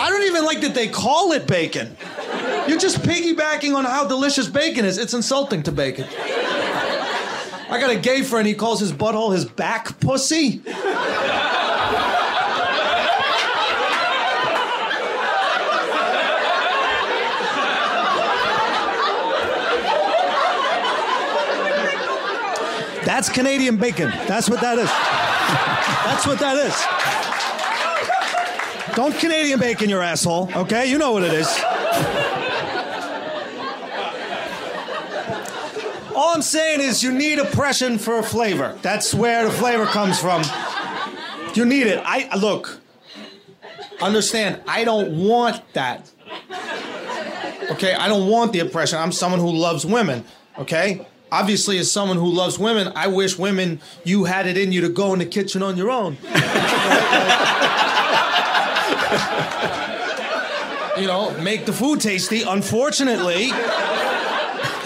I 0.00 0.08
don't 0.08 0.22
even 0.22 0.46
like 0.46 0.62
that 0.62 0.74
they 0.74 0.88
call 0.88 1.32
it 1.32 1.46
bacon. 1.46 1.94
You're 2.66 2.78
just 2.78 3.02
piggybacking 3.02 3.76
on 3.76 3.84
how 3.84 4.08
delicious 4.08 4.48
bacon 4.48 4.86
is. 4.86 4.96
It's 4.96 5.12
insulting 5.12 5.62
to 5.64 5.72
bacon. 5.72 6.06
I 7.68 7.80
got 7.80 7.90
a 7.90 7.96
gay 7.96 8.22
friend, 8.22 8.46
he 8.46 8.54
calls 8.54 8.78
his 8.78 8.92
butthole 8.92 9.32
his 9.32 9.44
back 9.44 9.98
pussy. 9.98 10.62
That's 23.04 23.28
Canadian 23.28 23.76
bacon. 23.76 24.10
That's 24.26 24.50
what 24.50 24.60
that 24.60 24.78
is. 24.78 24.90
That's 26.04 26.26
what 26.26 26.38
that 26.38 26.56
is. 28.88 28.94
Don't 28.94 29.16
Canadian 29.18 29.58
bacon 29.58 29.88
your 29.88 30.02
asshole, 30.02 30.50
okay? 30.54 30.86
You 30.86 30.98
know 30.98 31.12
what 31.12 31.22
it 31.22 31.32
is. 31.32 31.46
I'm 36.36 36.42
saying 36.42 36.82
is 36.82 37.02
you 37.02 37.12
need 37.12 37.38
oppression 37.38 37.96
for 37.96 38.22
flavor. 38.22 38.78
That's 38.82 39.14
where 39.14 39.46
the 39.46 39.50
flavor 39.50 39.86
comes 39.86 40.20
from. 40.20 40.42
You 41.54 41.64
need 41.64 41.86
it. 41.86 41.98
I 42.04 42.36
look. 42.36 42.78
Understand, 44.02 44.60
I 44.68 44.84
don't 44.84 45.26
want 45.26 45.62
that. 45.72 46.10
Okay, 47.70 47.94
I 47.94 48.08
don't 48.08 48.28
want 48.28 48.52
the 48.52 48.58
oppression. 48.58 48.98
I'm 48.98 49.12
someone 49.12 49.40
who 49.40 49.50
loves 49.50 49.86
women, 49.86 50.26
okay? 50.58 51.06
Obviously, 51.32 51.78
as 51.78 51.90
someone 51.90 52.18
who 52.18 52.30
loves 52.30 52.58
women, 52.58 52.92
I 52.94 53.06
wish 53.06 53.38
women 53.38 53.80
you 54.04 54.24
had 54.24 54.46
it 54.46 54.58
in 54.58 54.72
you 54.72 54.82
to 54.82 54.90
go 54.90 55.14
in 55.14 55.20
the 55.20 55.24
kitchen 55.24 55.62
on 55.62 55.78
your 55.78 55.90
own. 55.90 56.18
you 61.00 61.06
know, 61.06 61.34
make 61.40 61.64
the 61.64 61.72
food 61.72 62.02
tasty. 62.02 62.42
Unfortunately, 62.42 63.52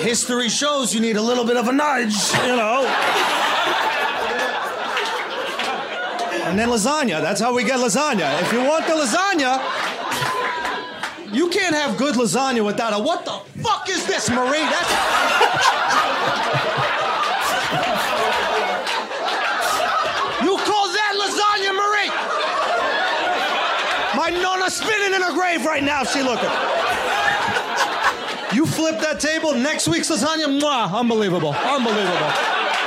history 0.01 0.49
shows 0.49 0.95
you 0.95 1.01
need 1.01 1.17
a 1.17 1.23
little 1.23 1.45
bit 1.45 1.57
of 1.57 1.69
a 1.69 1.73
nudge, 1.73 2.33
you 2.47 2.57
know. 2.57 2.87
And 6.45 6.59
then 6.59 6.69
lasagna. 6.69 7.21
That's 7.21 7.41
how 7.41 7.55
we 7.55 7.65
get 7.65 7.79
lasagna. 7.79 8.41
If 8.43 8.53
you 8.53 8.61
want 8.65 8.87
the 8.87 8.95
lasagna, 8.95 9.61
you 11.33 11.49
can't 11.49 11.75
have 11.75 11.97
good 11.97 12.17
lasagna 12.17 12.65
without 12.65 12.93
a 12.99 13.03
what 13.03 13.25
the 13.25 13.39
fuck 13.63 13.89
is 13.89 14.05
this, 14.07 14.29
Marie? 14.31 14.59
That's 14.59 14.91
You 20.43 20.57
call 20.57 20.89
that 20.89 21.15
lasagna, 21.21 21.73
Marie? 21.77 22.11
My 24.17 24.31
nonna 24.43 24.71
spinning 24.71 25.15
in 25.15 25.23
her 25.23 25.33
grave 25.33 25.65
right 25.65 25.85
now. 25.85 26.03
She 26.03 26.23
looking. 26.23 26.80
You 28.61 28.67
flip 28.67 29.01
that 29.01 29.21
table, 29.21 29.55
next 29.55 29.89
week's 29.89 30.11
lasagna, 30.11 30.61
mwah, 30.61 30.93
unbelievable. 30.93 31.55
Unbelievable. 31.55 32.31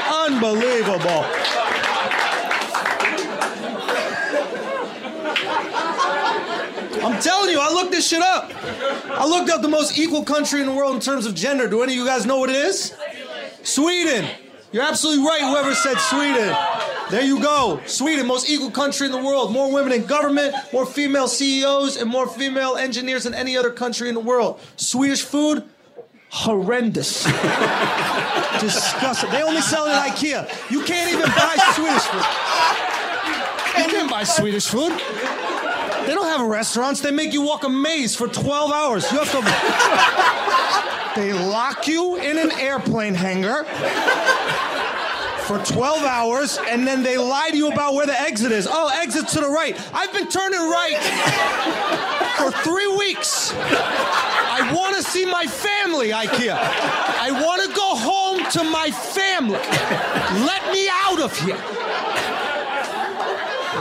Unbelievable. 0.07 1.25
I'm 7.03 7.19
telling 7.19 7.49
you, 7.49 7.59
I 7.59 7.71
looked 7.73 7.89
this 7.89 8.07
shit 8.07 8.21
up. 8.21 8.51
I 8.63 9.25
looked 9.25 9.49
up 9.49 9.63
the 9.63 9.67
most 9.67 9.97
equal 9.97 10.23
country 10.23 10.61
in 10.61 10.67
the 10.67 10.73
world 10.73 10.93
in 10.93 11.01
terms 11.01 11.25
of 11.25 11.33
gender. 11.33 11.67
Do 11.67 11.81
any 11.81 11.93
of 11.93 11.97
you 11.97 12.05
guys 12.05 12.27
know 12.27 12.37
what 12.37 12.51
it 12.51 12.55
is? 12.55 12.95
Sweden. 13.63 14.29
You're 14.71 14.83
absolutely 14.83 15.25
right, 15.25 15.41
whoever 15.41 15.73
said 15.73 15.97
Sweden. 15.97 16.55
There 17.13 17.21
you 17.21 17.39
go. 17.39 17.79
Sweden, 17.85 18.25
most 18.25 18.49
equal 18.49 18.71
country 18.71 19.05
in 19.05 19.11
the 19.11 19.21
world. 19.21 19.51
More 19.51 19.71
women 19.71 19.93
in 19.93 20.07
government, 20.07 20.55
more 20.73 20.83
female 20.83 21.27
CEOs, 21.27 21.95
and 21.95 22.09
more 22.09 22.25
female 22.25 22.75
engineers 22.75 23.25
than 23.25 23.35
any 23.35 23.55
other 23.55 23.69
country 23.69 24.09
in 24.09 24.15
the 24.15 24.19
world. 24.19 24.59
Swedish 24.77 25.21
food, 25.21 25.63
horrendous. 26.29 27.23
Disgusting. 28.59 29.29
They 29.29 29.43
only 29.43 29.61
sell 29.61 29.85
it 29.85 29.91
at 29.91 30.07
IKEA. 30.07 30.71
You 30.71 30.81
can't 30.85 31.13
even 31.13 31.29
buy 31.29 31.55
Swedish 31.75 32.01
food. 32.01 32.25
You 33.77 33.89
can't 33.91 34.09
buy 34.09 34.23
Swedish 34.23 34.67
food. 34.67 34.93
They 36.07 36.15
don't 36.15 36.25
have 36.25 36.41
restaurants. 36.47 37.01
They 37.01 37.11
make 37.11 37.31
you 37.31 37.43
walk 37.43 37.63
a 37.63 37.69
maze 37.69 38.15
for 38.15 38.27
12 38.27 38.71
hours. 38.71 39.11
You 39.11 39.19
have 39.19 39.31
to. 39.33 41.15
they 41.21 41.31
lock 41.31 41.87
you 41.87 42.15
in 42.15 42.39
an 42.39 42.49
airplane 42.53 43.13
hangar 43.13 43.67
for 45.43 45.59
12 45.59 46.03
hours 46.03 46.57
and 46.69 46.87
then 46.87 47.03
they 47.03 47.17
lie 47.17 47.49
to 47.49 47.57
you 47.57 47.69
about 47.71 47.93
where 47.93 48.05
the 48.05 48.19
exit 48.19 48.51
is. 48.51 48.67
Oh, 48.69 48.91
exit 49.01 49.27
to 49.29 49.41
the 49.41 49.49
right. 49.49 49.77
I've 49.93 50.13
been 50.13 50.27
turning 50.27 50.59
right 50.59 50.97
for 52.37 52.51
three 52.63 52.87
weeks. 52.97 53.53
I 53.53 54.71
want 54.73 54.95
to 54.95 55.03
see 55.03 55.25
my 55.25 55.45
family, 55.45 56.09
IKEA. 56.09 56.57
I 56.57 57.31
want 57.31 57.61
to 57.63 57.75
go 57.75 57.95
home 57.95 58.49
to 58.51 58.63
my 58.63 58.91
family. 58.91 59.59
Let 60.45 60.71
me 60.71 60.87
out 60.89 61.19
of 61.19 61.37
here. 61.39 61.57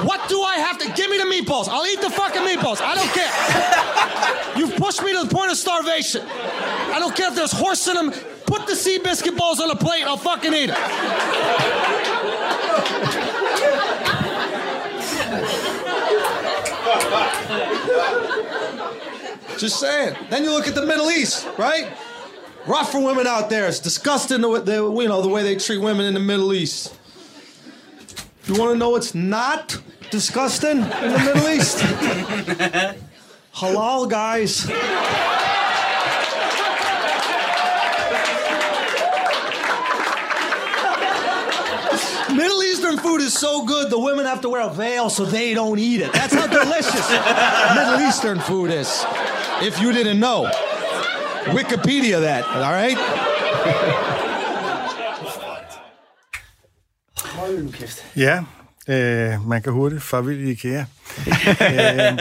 What 0.04 0.28
do 0.28 0.42
I 0.42 0.56
have 0.56 0.78
to 0.78 0.90
give 0.92 1.10
me 1.10 1.18
the 1.18 1.24
meatballs? 1.24 1.68
I'll 1.68 1.86
eat 1.86 2.00
the 2.00 2.10
fucking 2.10 2.42
meatballs. 2.42 2.80
I 2.80 2.94
don't 2.94 3.12
care. 3.12 4.58
You've 4.58 4.76
pushed 4.76 5.02
me 5.02 5.12
to 5.12 5.28
the 5.28 5.34
point 5.34 5.50
of 5.50 5.56
starvation. 5.56 6.22
I 6.26 6.98
don't 6.98 7.14
care 7.14 7.28
if 7.28 7.34
there's 7.34 7.52
horse 7.52 7.86
in 7.86 7.94
them. 7.94 8.12
Put 8.52 8.66
the 8.66 8.76
sea 8.76 8.98
biscuit 8.98 9.34
balls 9.34 9.60
on 9.60 9.70
a 9.70 9.76
plate. 9.76 10.04
I'll 10.04 10.18
fucking 10.18 10.52
eat 10.52 10.68
it. 10.68 10.76
Just 19.58 19.80
saying. 19.80 20.16
Then 20.28 20.44
you 20.44 20.50
look 20.50 20.68
at 20.68 20.74
the 20.74 20.84
Middle 20.84 21.10
East, 21.10 21.48
right? 21.56 21.96
Rough 22.66 22.92
for 22.92 23.02
women 23.02 23.26
out 23.26 23.48
there. 23.48 23.66
It's 23.68 23.80
disgusting 23.80 24.42
the 24.42 24.50
way 24.50 24.60
they, 24.60 24.74
you 24.74 25.08
know 25.08 25.22
the 25.22 25.30
way 25.30 25.42
they 25.42 25.56
treat 25.56 25.78
women 25.78 26.04
in 26.04 26.12
the 26.12 26.20
Middle 26.20 26.52
East. 26.52 26.94
You 28.44 28.56
want 28.56 28.72
to 28.72 28.76
know 28.76 28.90
what's 28.90 29.14
not 29.14 29.80
disgusting 30.10 30.76
in 30.76 31.12
the 31.12 31.22
Middle 31.24 31.48
East? 31.48 31.78
Halal 33.54 34.10
guys. 34.10 34.68
Middle 42.34 42.62
Eastern 42.62 42.98
food 43.12 43.20
is 43.20 43.34
so 43.34 43.64
good, 43.64 43.90
the 43.90 43.98
women 43.98 44.24
have 44.24 44.40
to 44.40 44.48
wear 44.48 44.62
a 44.62 44.72
veil 44.72 45.10
so 45.10 45.24
they 45.24 45.54
don't 45.54 45.78
eat 45.78 46.00
it. 46.00 46.12
That's 46.12 46.34
how 46.34 46.46
delicious 46.46 47.10
Middle 47.76 48.00
Eastern 48.08 48.40
food 48.40 48.70
is. 48.70 49.04
If 49.60 49.80
you 49.82 49.92
didn't 49.92 50.18
know. 50.18 50.50
Wikipedia 51.58 52.20
that, 52.20 52.44
all 52.46 52.72
right? 52.72 52.98
Ja, 58.16 58.44
øh, 58.88 59.48
man 59.48 59.62
kan 59.62 59.72
hurtigt 59.72 60.02
farvel 60.02 60.48
i 60.48 60.50
IKEA. 60.50 60.80
øh, 61.60 62.18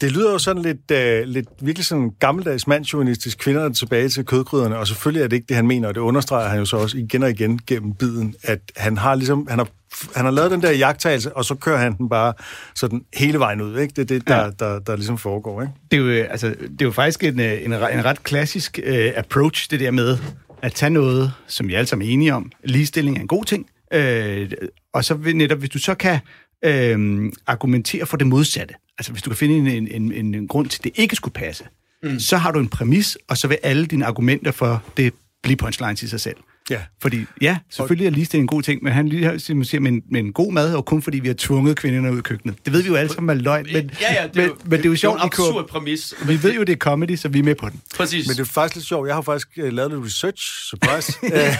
det 0.00 0.12
lyder 0.12 0.32
jo 0.32 0.38
sådan 0.38 0.62
lidt, 0.62 0.90
øh, 0.90 1.22
lidt 1.24 1.48
virkelig 1.60 1.86
sådan 1.86 2.10
gammeldags 2.20 2.66
mandsjuvenistisk, 2.66 3.38
kvinderne 3.38 3.74
tilbage 3.74 4.08
til 4.08 4.24
kødgryderne, 4.24 4.78
og 4.78 4.86
selvfølgelig 4.86 5.22
er 5.22 5.28
det 5.28 5.36
ikke 5.36 5.46
det, 5.48 5.56
han 5.56 5.66
mener, 5.66 5.88
og 5.88 5.94
det 5.94 6.00
understreger 6.00 6.48
han 6.48 6.58
jo 6.58 6.64
så 6.64 6.76
også 6.76 6.98
igen 6.98 7.22
og 7.22 7.30
igen 7.30 7.60
gennem 7.66 7.94
biden, 7.94 8.34
at 8.42 8.60
han 8.76 8.98
har 8.98 9.14
ligesom, 9.14 9.46
han 9.50 9.58
har, 9.58 9.68
han 10.16 10.24
har 10.24 10.32
lavet 10.32 10.50
den 10.50 10.62
der 10.62 10.70
jagttagelse, 10.70 11.36
og 11.36 11.44
så 11.44 11.54
kører 11.54 11.78
han 11.78 11.96
den 11.96 12.08
bare 12.08 12.32
sådan 12.74 13.04
hele 13.14 13.38
vejen 13.38 13.60
ud, 13.60 13.78
ikke? 13.78 13.92
Det 13.96 14.02
er 14.02 14.18
det, 14.18 14.28
der, 14.28 14.36
ja. 14.36 14.44
der, 14.44 14.50
der, 14.50 14.78
der 14.78 14.96
ligesom 14.96 15.18
foregår, 15.18 15.62
ikke? 15.62 15.72
Det 15.90 15.96
er 15.96 16.00
jo, 16.00 16.08
øh, 16.08 16.26
altså, 16.30 16.48
det 16.48 16.80
er 16.82 16.84
jo 16.84 16.92
faktisk 16.92 17.24
en, 17.24 17.40
øh, 17.40 17.64
en, 17.64 17.72
en 17.72 18.04
ret 18.04 18.22
klassisk 18.22 18.80
uh, 18.88 18.94
approach, 19.16 19.70
det 19.70 19.80
der 19.80 19.90
med 19.90 20.18
at 20.62 20.72
tage 20.72 20.90
noget, 20.90 21.32
som 21.46 21.68
vi 21.68 21.74
alle 21.74 21.86
sammen 21.86 22.08
er 22.08 22.12
enige 22.12 22.34
om. 22.34 22.52
Ligestilling 22.64 23.16
er 23.16 23.20
en 23.20 23.28
god 23.28 23.44
ting. 23.44 23.66
Uh, 23.94 24.68
og 24.94 25.04
så 25.04 25.18
netop, 25.34 25.58
hvis 25.58 25.70
du 25.70 25.78
så 25.78 25.94
kan 25.94 26.18
uh, 26.66 27.32
argumentere 27.46 28.06
for 28.06 28.16
det 28.16 28.26
modsatte, 28.26 28.74
altså 28.98 29.12
hvis 29.12 29.22
du 29.22 29.30
kan 29.30 29.36
finde 29.36 29.76
en, 29.76 29.88
en, 29.88 30.12
en, 30.12 30.34
en 30.34 30.48
grund 30.48 30.68
til, 30.68 30.78
at 30.78 30.84
det 30.84 30.92
ikke 30.94 31.16
skulle 31.16 31.34
passe, 31.34 31.64
mm. 32.02 32.18
så 32.18 32.36
har 32.36 32.52
du 32.52 32.60
en 32.60 32.68
præmis, 32.68 33.18
og 33.28 33.38
så 33.38 33.48
vil 33.48 33.58
alle 33.62 33.86
dine 33.86 34.06
argumenter 34.06 34.50
for 34.50 34.82
det 34.96 35.14
blive 35.42 35.56
punchlines 35.56 36.02
i 36.02 36.08
sig 36.08 36.20
selv. 36.20 36.36
Ja. 36.70 36.78
Fordi, 37.02 37.24
ja, 37.40 37.58
selvfølgelig 37.70 38.06
er 38.06 38.10
ligestilling 38.10 38.42
en 38.42 38.46
god 38.46 38.62
ting, 38.62 38.82
men 38.84 38.92
han 38.92 39.08
lige 39.08 39.38
siger, 39.38 39.80
men, 39.80 40.02
men 40.10 40.32
god 40.32 40.52
mad, 40.52 40.74
og 40.74 40.84
kun 40.84 41.02
fordi 41.02 41.18
vi 41.18 41.28
har 41.28 41.34
tvunget 41.38 41.76
kvinderne 41.76 42.12
ud 42.12 42.18
i 42.18 42.22
køkkenet. 42.22 42.56
Det 42.64 42.72
ved 42.72 42.82
vi 42.82 42.88
jo 42.88 42.94
alle 42.94 43.12
sammen 43.12 43.38
er 43.38 43.42
løgn, 43.42 43.66
men, 43.72 43.90
Ja, 44.00 44.22
ja, 44.22 44.28
det 44.28 44.42
er 44.42 44.46
jo, 44.46 44.56
men, 44.62 44.70
men 44.70 44.78
det 44.78 44.86
er 44.86 44.90
jo 44.90 44.96
sjovt, 44.96 45.14
det 45.14 45.20
er 45.20 45.24
en 45.24 45.30
vi 45.38 45.48
absurd 45.48 45.68
præmis. 45.68 46.14
vi 46.26 46.42
ved 46.42 46.54
jo, 46.54 46.60
det 46.60 46.72
er 46.72 46.76
comedy, 46.76 47.16
så 47.16 47.28
vi 47.28 47.38
er 47.38 47.42
med 47.42 47.54
på 47.54 47.68
den. 47.68 47.80
Præcis. 47.96 48.26
Men 48.28 48.36
det 48.36 48.40
er 48.40 48.44
faktisk 48.44 48.76
lidt 48.76 48.86
sjovt. 48.86 49.08
Jeg 49.08 49.14
har 49.14 49.22
faktisk 49.22 49.48
øh, 49.56 49.72
lavet 49.72 49.90
lidt 49.90 50.04
research, 50.04 50.68
surprise, 50.70 51.12
øh, 51.34 51.54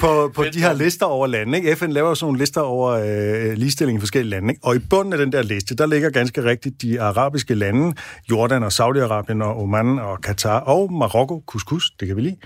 på, 0.00 0.32
på 0.34 0.44
de 0.44 0.60
her 0.60 0.72
lister 0.72 1.06
over 1.06 1.26
lande. 1.26 1.58
Ikke? 1.58 1.76
FN 1.76 1.90
laver 1.90 2.08
jo 2.08 2.14
sådan 2.14 2.26
nogle 2.26 2.38
lister 2.38 2.60
over 2.60 2.90
øh, 2.90 3.52
ligestilling 3.56 3.98
i 3.98 4.00
forskellige 4.00 4.30
lande. 4.30 4.52
Ikke? 4.52 4.64
Og 4.64 4.76
i 4.76 4.78
bunden 4.78 5.12
af 5.12 5.18
den 5.18 5.32
der 5.32 5.42
liste, 5.42 5.74
der 5.76 5.86
ligger 5.86 6.10
ganske 6.10 6.44
rigtigt 6.44 6.82
de 6.82 7.00
arabiske 7.00 7.54
lande, 7.54 7.94
Jordan 8.30 8.62
og 8.62 8.72
Saudi-Arabien 8.72 9.42
og 9.44 9.62
Oman 9.62 9.98
og 9.98 10.20
Katar 10.20 10.60
og 10.60 10.92
Marokko, 10.92 11.42
couscous, 11.46 11.90
det 12.00 12.08
kan 12.08 12.16
vi 12.16 12.22
lide. 12.22 12.36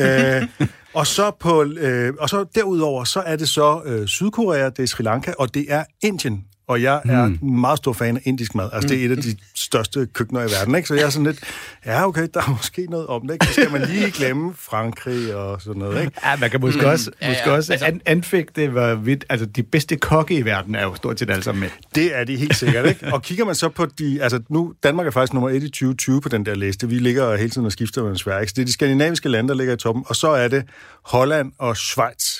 øh, 0.60 0.68
og 0.94 1.06
så, 1.06 1.30
på, 1.30 1.64
øh, 1.64 2.14
og 2.18 2.28
så 2.28 2.44
derudover, 2.54 3.04
så 3.04 3.20
er 3.20 3.36
det 3.36 3.48
så 3.48 3.82
øh, 3.84 4.06
Sydkorea, 4.06 4.68
det 4.68 4.78
er 4.78 4.86
Sri 4.86 5.04
Lanka, 5.04 5.32
og 5.38 5.54
det 5.54 5.66
er 5.68 5.84
Indien. 6.02 6.44
Og 6.70 6.82
jeg 6.82 7.00
er 7.04 7.26
mm. 7.26 7.38
meget 7.50 7.78
stor 7.78 7.92
fan 7.92 8.16
af 8.16 8.20
indisk 8.24 8.54
mad. 8.54 8.70
Altså, 8.72 8.88
det 8.88 9.00
er 9.00 9.06
et 9.06 9.10
af 9.16 9.22
de 9.22 9.36
største 9.54 10.06
køkkener 10.12 10.40
i 10.40 10.44
verden, 10.44 10.74
ikke? 10.74 10.88
Så 10.88 10.94
jeg 10.94 11.02
er 11.02 11.10
sådan 11.10 11.26
lidt, 11.26 11.38
ja, 11.86 12.06
okay, 12.06 12.28
der 12.34 12.40
er 12.40 12.50
måske 12.50 12.86
noget 12.90 13.06
om 13.06 13.26
det, 13.26 13.32
ikke? 13.32 13.46
Så 13.46 13.52
skal 13.52 13.70
man 13.72 13.82
lige 13.82 14.10
glemme 14.10 14.52
Frankrig 14.56 15.34
og 15.34 15.62
sådan 15.62 15.80
noget, 15.80 16.00
ikke? 16.04 16.12
Ja, 16.24 16.36
man 16.36 16.50
kan 16.50 16.60
måske 16.60 16.86
også, 16.88 17.10
Ja, 17.22 17.28
måske 17.28 17.42
ja. 17.46 17.56
også 17.56 17.72
Altså- 17.72 17.86
an, 17.86 18.00
anfægte, 18.06 18.68
hvor 18.68 18.94
vidt, 18.94 19.24
altså 19.28 19.46
de 19.46 19.62
bedste 19.62 19.96
kokke 19.96 20.34
i 20.34 20.44
verden 20.44 20.74
er 20.74 20.82
jo 20.82 20.94
stort 20.94 21.18
set 21.18 21.30
alle 21.30 21.42
sammen 21.42 21.60
med. 21.60 21.68
Det 21.94 22.18
er 22.18 22.24
de 22.24 22.36
helt 22.36 22.56
sikkert, 22.56 22.86
ikke? 22.88 23.12
Og 23.14 23.22
kigger 23.22 23.44
man 23.44 23.54
så 23.54 23.68
på 23.68 23.86
de... 23.98 24.22
Altså 24.22 24.40
nu, 24.48 24.72
Danmark 24.82 25.06
er 25.06 25.10
faktisk 25.10 25.32
nummer 25.32 25.50
1 25.50 25.56
i 25.62 25.68
2020 25.68 26.20
på 26.20 26.28
den 26.28 26.46
der 26.46 26.54
liste. 26.54 26.88
Vi 26.88 26.94
ligger 26.98 27.36
hele 27.36 27.50
tiden 27.50 27.66
og 27.66 27.72
skifter 27.72 28.02
med 28.04 28.16
Sverige. 28.16 28.48
Så 28.48 28.52
det 28.56 28.62
er 28.62 28.66
de 28.66 28.72
skandinaviske 28.72 29.28
lande, 29.28 29.48
der 29.48 29.54
ligger 29.54 29.74
i 29.74 29.76
toppen. 29.76 30.04
Og 30.06 30.16
så 30.16 30.28
er 30.28 30.48
det 30.48 30.64
Holland 31.04 31.52
og 31.58 31.76
Schweiz. 31.76 32.38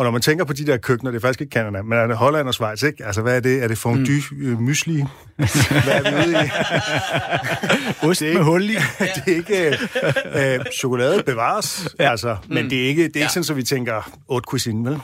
Og 0.00 0.04
når 0.04 0.10
man 0.10 0.20
tænker 0.22 0.44
på 0.44 0.52
de 0.52 0.66
der 0.66 0.76
køkkener, 0.76 1.10
det 1.10 1.18
er 1.18 1.20
faktisk 1.20 1.40
ikke 1.40 1.52
Canada, 1.52 1.82
men 1.82 1.98
er 1.98 2.06
det 2.06 2.16
Holland 2.16 2.48
og 2.48 2.54
Schweiz, 2.54 2.82
ikke? 2.82 3.06
Altså, 3.06 3.22
hvad 3.22 3.36
er 3.36 3.40
det? 3.40 3.62
Er 3.62 3.68
det 3.68 3.78
fondue, 3.78 4.22
mm. 4.30 4.62
mysli? 4.62 4.96
Hvad 5.84 5.94
er 5.94 6.10
vi 6.10 6.28
ude 6.28 6.44
i? 6.44 6.48
Ost 8.08 8.22
med 8.22 8.42
hul 8.42 8.62
i. 8.70 8.74
det 9.14 9.22
er 9.26 9.34
ikke 9.36 9.76
øh, 10.34 10.54
øh, 10.54 10.64
chokolade 10.78 11.22
bevares, 11.26 11.88
ja. 11.98 12.10
altså. 12.10 12.36
Men 12.48 12.70
det 12.70 12.84
er 12.84 12.88
ikke, 12.88 13.02
det 13.02 13.16
er 13.16 13.20
ikke 13.20 13.20
Ja. 13.20 13.28
sådan, 13.28 13.44
så 13.44 13.54
vi 13.54 13.62
tænker, 13.62 14.10
otte 14.28 14.46
cuisine, 14.46 14.90
vel? 14.90 15.00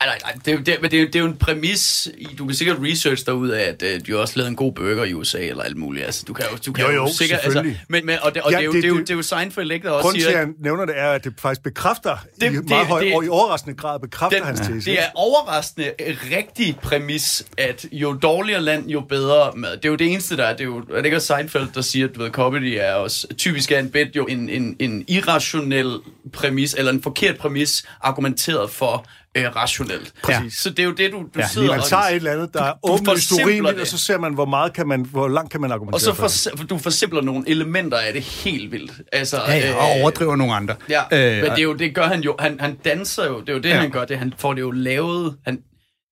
Nej, 0.00 0.08
nej, 0.08 0.18
nej. 0.24 0.32
Det 0.44 0.48
er, 0.48 0.52
jo, 0.56 0.62
det, 0.62 0.76
men 0.82 0.90
det, 0.90 1.00
jo- 1.00 1.06
det 1.06 1.16
er 1.16 1.20
jo 1.20 1.26
en 1.26 1.36
præmis. 1.36 2.08
i- 2.18 2.24
Du 2.38 2.46
kan 2.46 2.54
sikkert 2.56 2.76
research 2.82 3.26
derud 3.26 3.48
af, 3.50 3.62
at 3.62 3.82
øh, 3.82 4.00
de 4.06 4.12
har 4.12 4.18
også 4.18 4.34
lavet 4.36 4.48
en 4.48 4.56
god 4.56 4.72
burger 4.72 5.04
i 5.04 5.14
USA 5.14 5.38
eller 5.38 5.62
alt 5.62 5.76
muligt. 5.76 6.04
Altså, 6.06 6.24
du 6.28 6.32
kan 6.32 6.44
jo, 6.52 6.56
du 6.66 6.72
kan 6.72 6.84
Jo, 6.84 6.90
jo, 6.90 7.08
sikkert... 7.12 7.40
Altså, 7.44 7.62
men, 7.88 8.06
men, 8.06 8.18
og 8.22 8.34
det, 8.34 8.42
og 8.42 8.52
Ja, 8.52 8.56
det, 8.56 8.62
er 8.62 8.66
jo, 8.66 8.72
det- 8.72 8.82
det, 8.82 8.88
er 8.88 8.92
jo, 8.92 8.98
det- 8.98 9.08
det 9.08 9.12
er 9.12 9.16
jo 9.16 9.22
Seinfeld, 9.22 9.70
ikke, 9.72 9.86
der 9.86 9.92
også 9.92 10.02
Grunden 10.02 10.20
til, 10.20 10.26
siger... 10.28 10.38
at 10.40 10.46
jeg 10.46 10.54
nævner 10.60 10.84
det, 10.84 10.94
er, 10.98 11.10
at 11.10 11.24
det 11.24 11.32
faktisk 11.38 11.62
bekræfter, 11.62 12.16
det, 12.40 12.52
i 12.52 12.56
Det- 12.56 12.68
meget 12.68 12.80
det- 12.80 12.86
høj, 12.86 13.00
det- 13.04 13.14
og 13.14 13.24
i 13.24 13.28
overraskende 13.28 13.76
grad 13.76 14.00
bekræfter 14.00 14.38
den, 14.38 14.46
hans 14.46 14.60
tese. 14.60 14.90
det 14.90 14.98
er 15.00 15.04
overraskende 15.14 15.90
rigtig 16.36 16.76
præmis, 16.82 17.44
at 17.58 17.86
jo 17.92 18.12
dårligere 18.12 18.60
land, 18.62 18.88
jo 18.88 19.00
bedre 19.00 19.52
mad. 19.56 19.76
Det 19.76 19.84
er 19.84 19.88
jo 19.88 19.94
det 19.96 20.12
eneste, 20.12 20.36
der 20.36 20.44
er. 20.44 20.52
Det 20.52 20.60
er 20.60 20.64
jo 20.64 20.78
er 20.78 20.96
det 20.96 21.04
ikke 21.04 21.20
Seinfeld, 21.20 21.66
der 21.74 21.80
siger, 21.80 22.08
at 22.08 22.14
du 22.14 22.22
ved, 22.22 22.30
comedy 22.30 22.76
er 22.80 22.92
også 22.92 23.26
typisk 23.38 23.72
er 23.72 23.78
en 23.78 23.90
bit 23.90 24.16
jo 24.16 24.24
en, 24.26 24.48
en, 24.48 24.76
en 24.78 25.04
irrationel 25.08 25.96
præmis, 26.32 26.74
eller 26.74 26.92
en 26.92 27.02
forkert 27.02 27.36
præmis, 27.38 27.84
argumenteret 28.00 28.70
for 28.70 29.06
øh, 29.36 29.56
rationelt. 29.56 30.12
Præcis. 30.22 30.58
Så 30.58 30.70
det 30.70 30.78
er 30.78 30.84
jo 30.84 30.92
det, 30.92 31.12
du, 31.12 31.18
du 31.18 31.26
Ja, 31.36 31.48
sidder 31.48 31.68
Man 31.68 31.80
og... 31.80 31.86
tager 31.88 32.02
et 32.02 32.14
eller 32.16 32.32
andet, 32.32 32.54
der 32.54 32.62
er 32.62 32.72
åbenlyst 32.82 33.32
urimeligt, 33.32 33.80
og 33.80 33.86
så 33.86 33.98
ser 33.98 34.18
man, 34.18 34.34
hvor 34.34 34.44
meget 34.44 34.72
kan 34.72 34.88
man, 34.88 35.04
hvor 35.10 35.28
langt 35.28 35.52
kan 35.52 35.60
man 35.60 35.72
argumentere 35.72 35.96
Og 35.96 36.00
så 36.00 36.14
for 36.14 36.56
for, 36.56 36.64
du 36.64 36.78
forsimpler 36.78 37.22
nogle 37.22 37.44
elementer 37.48 37.98
af 37.98 38.12
det 38.12 38.22
helt 38.22 38.72
vildt. 38.72 38.92
Altså, 39.12 39.36
Ja, 39.46 39.56
ja, 39.56 39.74
og 39.74 39.88
overdriver 40.02 40.36
nogle 40.36 40.54
andre. 40.54 40.74
Ja, 40.88 41.02
Øh, 41.12 41.36
øh, 41.36 41.42
men 41.42 41.50
det, 41.50 41.58
er 41.58 41.62
jo, 41.62 41.74
det 41.74 41.94
gør 41.94 42.06
han 42.06 42.20
jo. 42.20 42.36
Han, 42.38 42.60
han 42.60 42.74
danser 42.84 43.26
jo. 43.26 43.40
Det 43.40 43.48
er 43.48 43.52
jo 43.52 43.58
det, 43.58 43.68
Ja. 43.68 43.76
han 43.76 43.90
gør. 43.90 44.04
Det, 44.04 44.18
han 44.18 44.34
får 44.38 44.54
det 44.54 44.60
jo 44.60 44.70
lavet. 44.70 45.36
Han, 45.44 45.58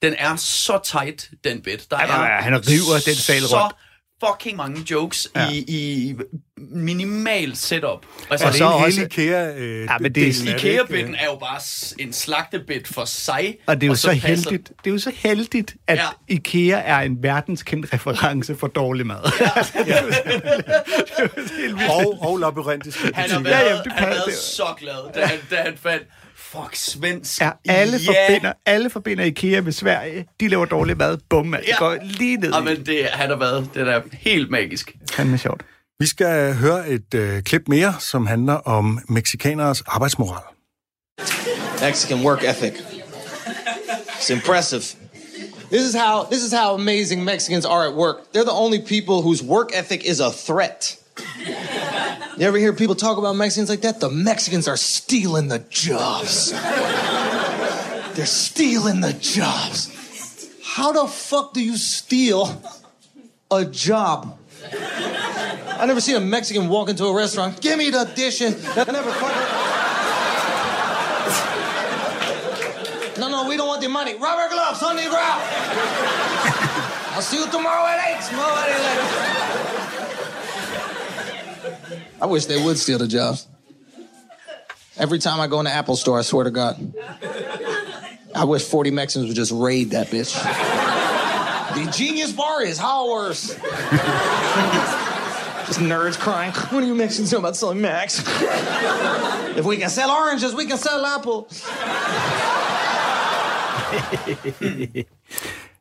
den 0.02 0.14
er 0.18 0.36
så 0.36 0.78
tight, 0.84 1.30
den 1.44 1.62
bit. 1.62 1.86
Der 1.90 1.96
er 1.96 2.22
ja, 2.24 2.40
han 2.40 2.52
river 2.68 3.02
den 3.06 3.14
sal 3.14 3.42
rundt. 3.44 3.74
Fucking 4.26 4.56
mange 4.56 4.84
jokes 4.90 5.28
Ja. 5.36 5.42
ja. 5.42 5.50
i, 5.52 5.58
i 5.68 6.14
minimal 6.56 7.56
setup. 7.56 8.06
Altså, 8.30 8.46
Og 8.46 8.52
så 8.52 8.58
det 8.58 8.64
er 8.64 8.66
også- 8.66 9.00
hele 9.00 9.06
IKEA 9.06 9.54
øh, 9.56 9.84
Ja, 9.84 9.98
men 10.00 10.14
det 10.14 10.28
er-? 10.28 10.54
IKEA-bitten 10.54 11.14
er 11.14 11.24
jo 11.24 11.36
bare 11.36 11.60
en 11.98 12.12
slagtebit 12.12 12.88
for 12.88 13.04
sig. 13.04 13.56
Og 13.66 13.80
det 13.80 13.82
er 13.86 13.86
jo 13.88 13.94
så, 13.94 14.08
passer- 14.08 14.28
heldigt, 14.28 14.68
det 14.84 14.90
er 14.90 14.94
jo 14.94 14.98
så 14.98 15.12
heldigt, 15.16 15.76
at 15.86 15.96
ja. 15.98 16.02
Ja. 16.28 16.34
IKEA 16.34 16.78
er 16.84 16.98
en 17.00 17.22
verdenskendt 17.22 17.92
reference 17.94 18.56
for 18.56 18.66
dårlig 18.66 19.06
mad. 19.06 19.22
Og, 21.90 22.18
og 22.22 22.38
labyrintiske 22.38 23.10
Han 23.14 23.30
har 23.30 23.40
været, 23.40 23.52
Ja, 23.54 23.60
ja, 23.60 23.68
jamen, 23.70 23.84
det 23.84 23.92
han 23.92 24.08
været 24.08 24.34
så 24.34 24.66
glad, 24.78 25.12
da 25.14 25.26
han, 25.26 25.38
da 25.50 25.56
han 25.56 25.74
fandt, 25.82 26.02
fuck, 26.38 26.74
svensk. 26.76 27.40
Ja, 27.40 27.50
alle, 27.68 27.96
ja. 27.98 28.06
forbinder, 28.12 28.52
alle 28.66 28.90
forbinder 28.90 29.24
IKEA 29.24 29.60
med 29.60 29.72
Sverige. 29.72 30.26
De 30.40 30.48
laver 30.48 30.64
dårlig 30.64 30.96
mad. 30.96 31.18
Bum, 31.30 31.54
Ja. 31.54 31.76
går 31.78 31.96
lige 32.02 32.36
ned 32.36 32.52
Ja, 32.52 32.60
men 32.60 32.86
det, 32.86 33.04
han 33.04 33.30
har 33.30 33.36
været, 33.36 33.70
det 33.74 33.88
er 33.88 34.00
helt 34.12 34.50
magisk. 34.50 34.96
Han 35.12 35.32
er 35.34 35.36
sjovt. 35.36 35.62
Vi 36.00 36.06
skal 36.06 36.54
høre 36.54 36.88
et 36.88 37.14
øh, 37.14 37.42
klip 37.42 37.62
mere, 37.68 37.94
som 37.98 38.26
handler 38.26 38.54
om 38.54 39.00
meksikaneres 39.08 39.82
arbejdsmoral. 39.86 40.42
Mexican 41.82 42.24
work 42.24 42.44
ethic. 42.44 42.72
It's 44.20 44.32
impressive. 44.32 44.82
This 45.72 45.82
is 45.82 45.94
how 45.94 46.24
this 46.30 46.42
is 46.44 46.52
how 46.52 46.74
amazing 46.74 47.24
Mexicans 47.24 47.64
are 47.64 47.88
at 47.88 47.94
work. 47.94 48.16
They're 48.34 48.44
the 48.44 48.58
only 48.64 48.78
people 48.78 49.14
whose 49.22 49.44
work 49.44 49.68
ethic 49.74 50.00
is 50.04 50.20
a 50.20 50.30
threat. 50.46 50.97
You 52.36 52.46
ever 52.46 52.58
hear 52.58 52.72
people 52.72 52.94
talk 52.94 53.18
about 53.18 53.34
Mexicans 53.34 53.68
like 53.68 53.80
that? 53.80 54.00
The 54.00 54.10
Mexicans 54.10 54.68
are 54.68 54.76
stealing 54.76 55.48
the 55.48 55.58
jobs. 55.70 56.52
They're 56.52 58.26
stealing 58.26 59.00
the 59.00 59.12
jobs. 59.12 59.90
How 60.62 60.92
the 60.92 61.06
fuck 61.08 61.52
do 61.54 61.60
you 61.60 61.76
steal 61.76 62.62
a 63.50 63.64
job? 63.64 64.38
I 64.72 65.84
never 65.86 66.00
seen 66.00 66.16
a 66.16 66.20
Mexican 66.20 66.68
walk 66.68 66.88
into 66.88 67.04
a 67.06 67.14
restaurant. 67.14 67.60
Give 67.60 67.76
me 67.78 67.90
the 67.90 68.04
dishes. 68.14 68.64
I 68.76 68.84
never 68.84 69.10
fucking. 69.10 69.68
No, 73.20 73.28
no, 73.28 73.48
we 73.48 73.56
don't 73.56 73.66
want 73.66 73.82
the 73.82 73.88
money. 73.88 74.14
Rubber 74.14 74.48
gloves 74.48 74.80
on 74.82 74.94
the 74.94 75.02
ground. 75.02 75.42
I'll 77.14 77.22
see 77.22 77.38
you 77.38 77.46
tomorrow 77.50 77.84
at 77.86 77.98
8. 78.22 78.36
Nobody 78.36 78.72
like 78.72 79.37
I 82.20 82.26
wish 82.26 82.46
they 82.46 82.62
would 82.62 82.78
steal 82.78 82.98
the 82.98 83.08
jobs. 83.08 83.46
Every 84.96 85.18
time 85.18 85.40
I 85.40 85.46
go 85.46 85.58
in 85.60 85.64
the 85.64 85.70
Apple 85.70 85.96
store, 85.96 86.18
I 86.18 86.22
swear 86.22 86.44
to 86.44 86.50
God. 86.50 86.92
I 88.34 88.44
wish 88.44 88.62
40 88.62 88.90
Mexicans 88.90 89.28
would 89.28 89.36
just 89.36 89.52
raid 89.52 89.90
that 89.90 90.08
bitch. 90.08 90.34
the 91.74 91.90
genius 91.92 92.32
bar 92.32 92.62
is 92.62 92.80
ours. 92.80 93.54
just 95.66 95.80
nerds 95.80 96.18
crying. 96.18 96.52
What 96.70 96.80
do 96.80 96.86
you 96.86 96.94
Mexicans 96.94 97.32
know 97.32 97.38
about 97.38 97.56
selling 97.56 97.80
Macs? 97.80 98.22
if 99.56 99.64
we 99.64 99.76
can 99.76 99.90
sell 99.90 100.10
oranges, 100.10 100.54
we 100.54 100.66
can 100.66 100.78
sell 100.78 101.04
Apple. 101.06 101.48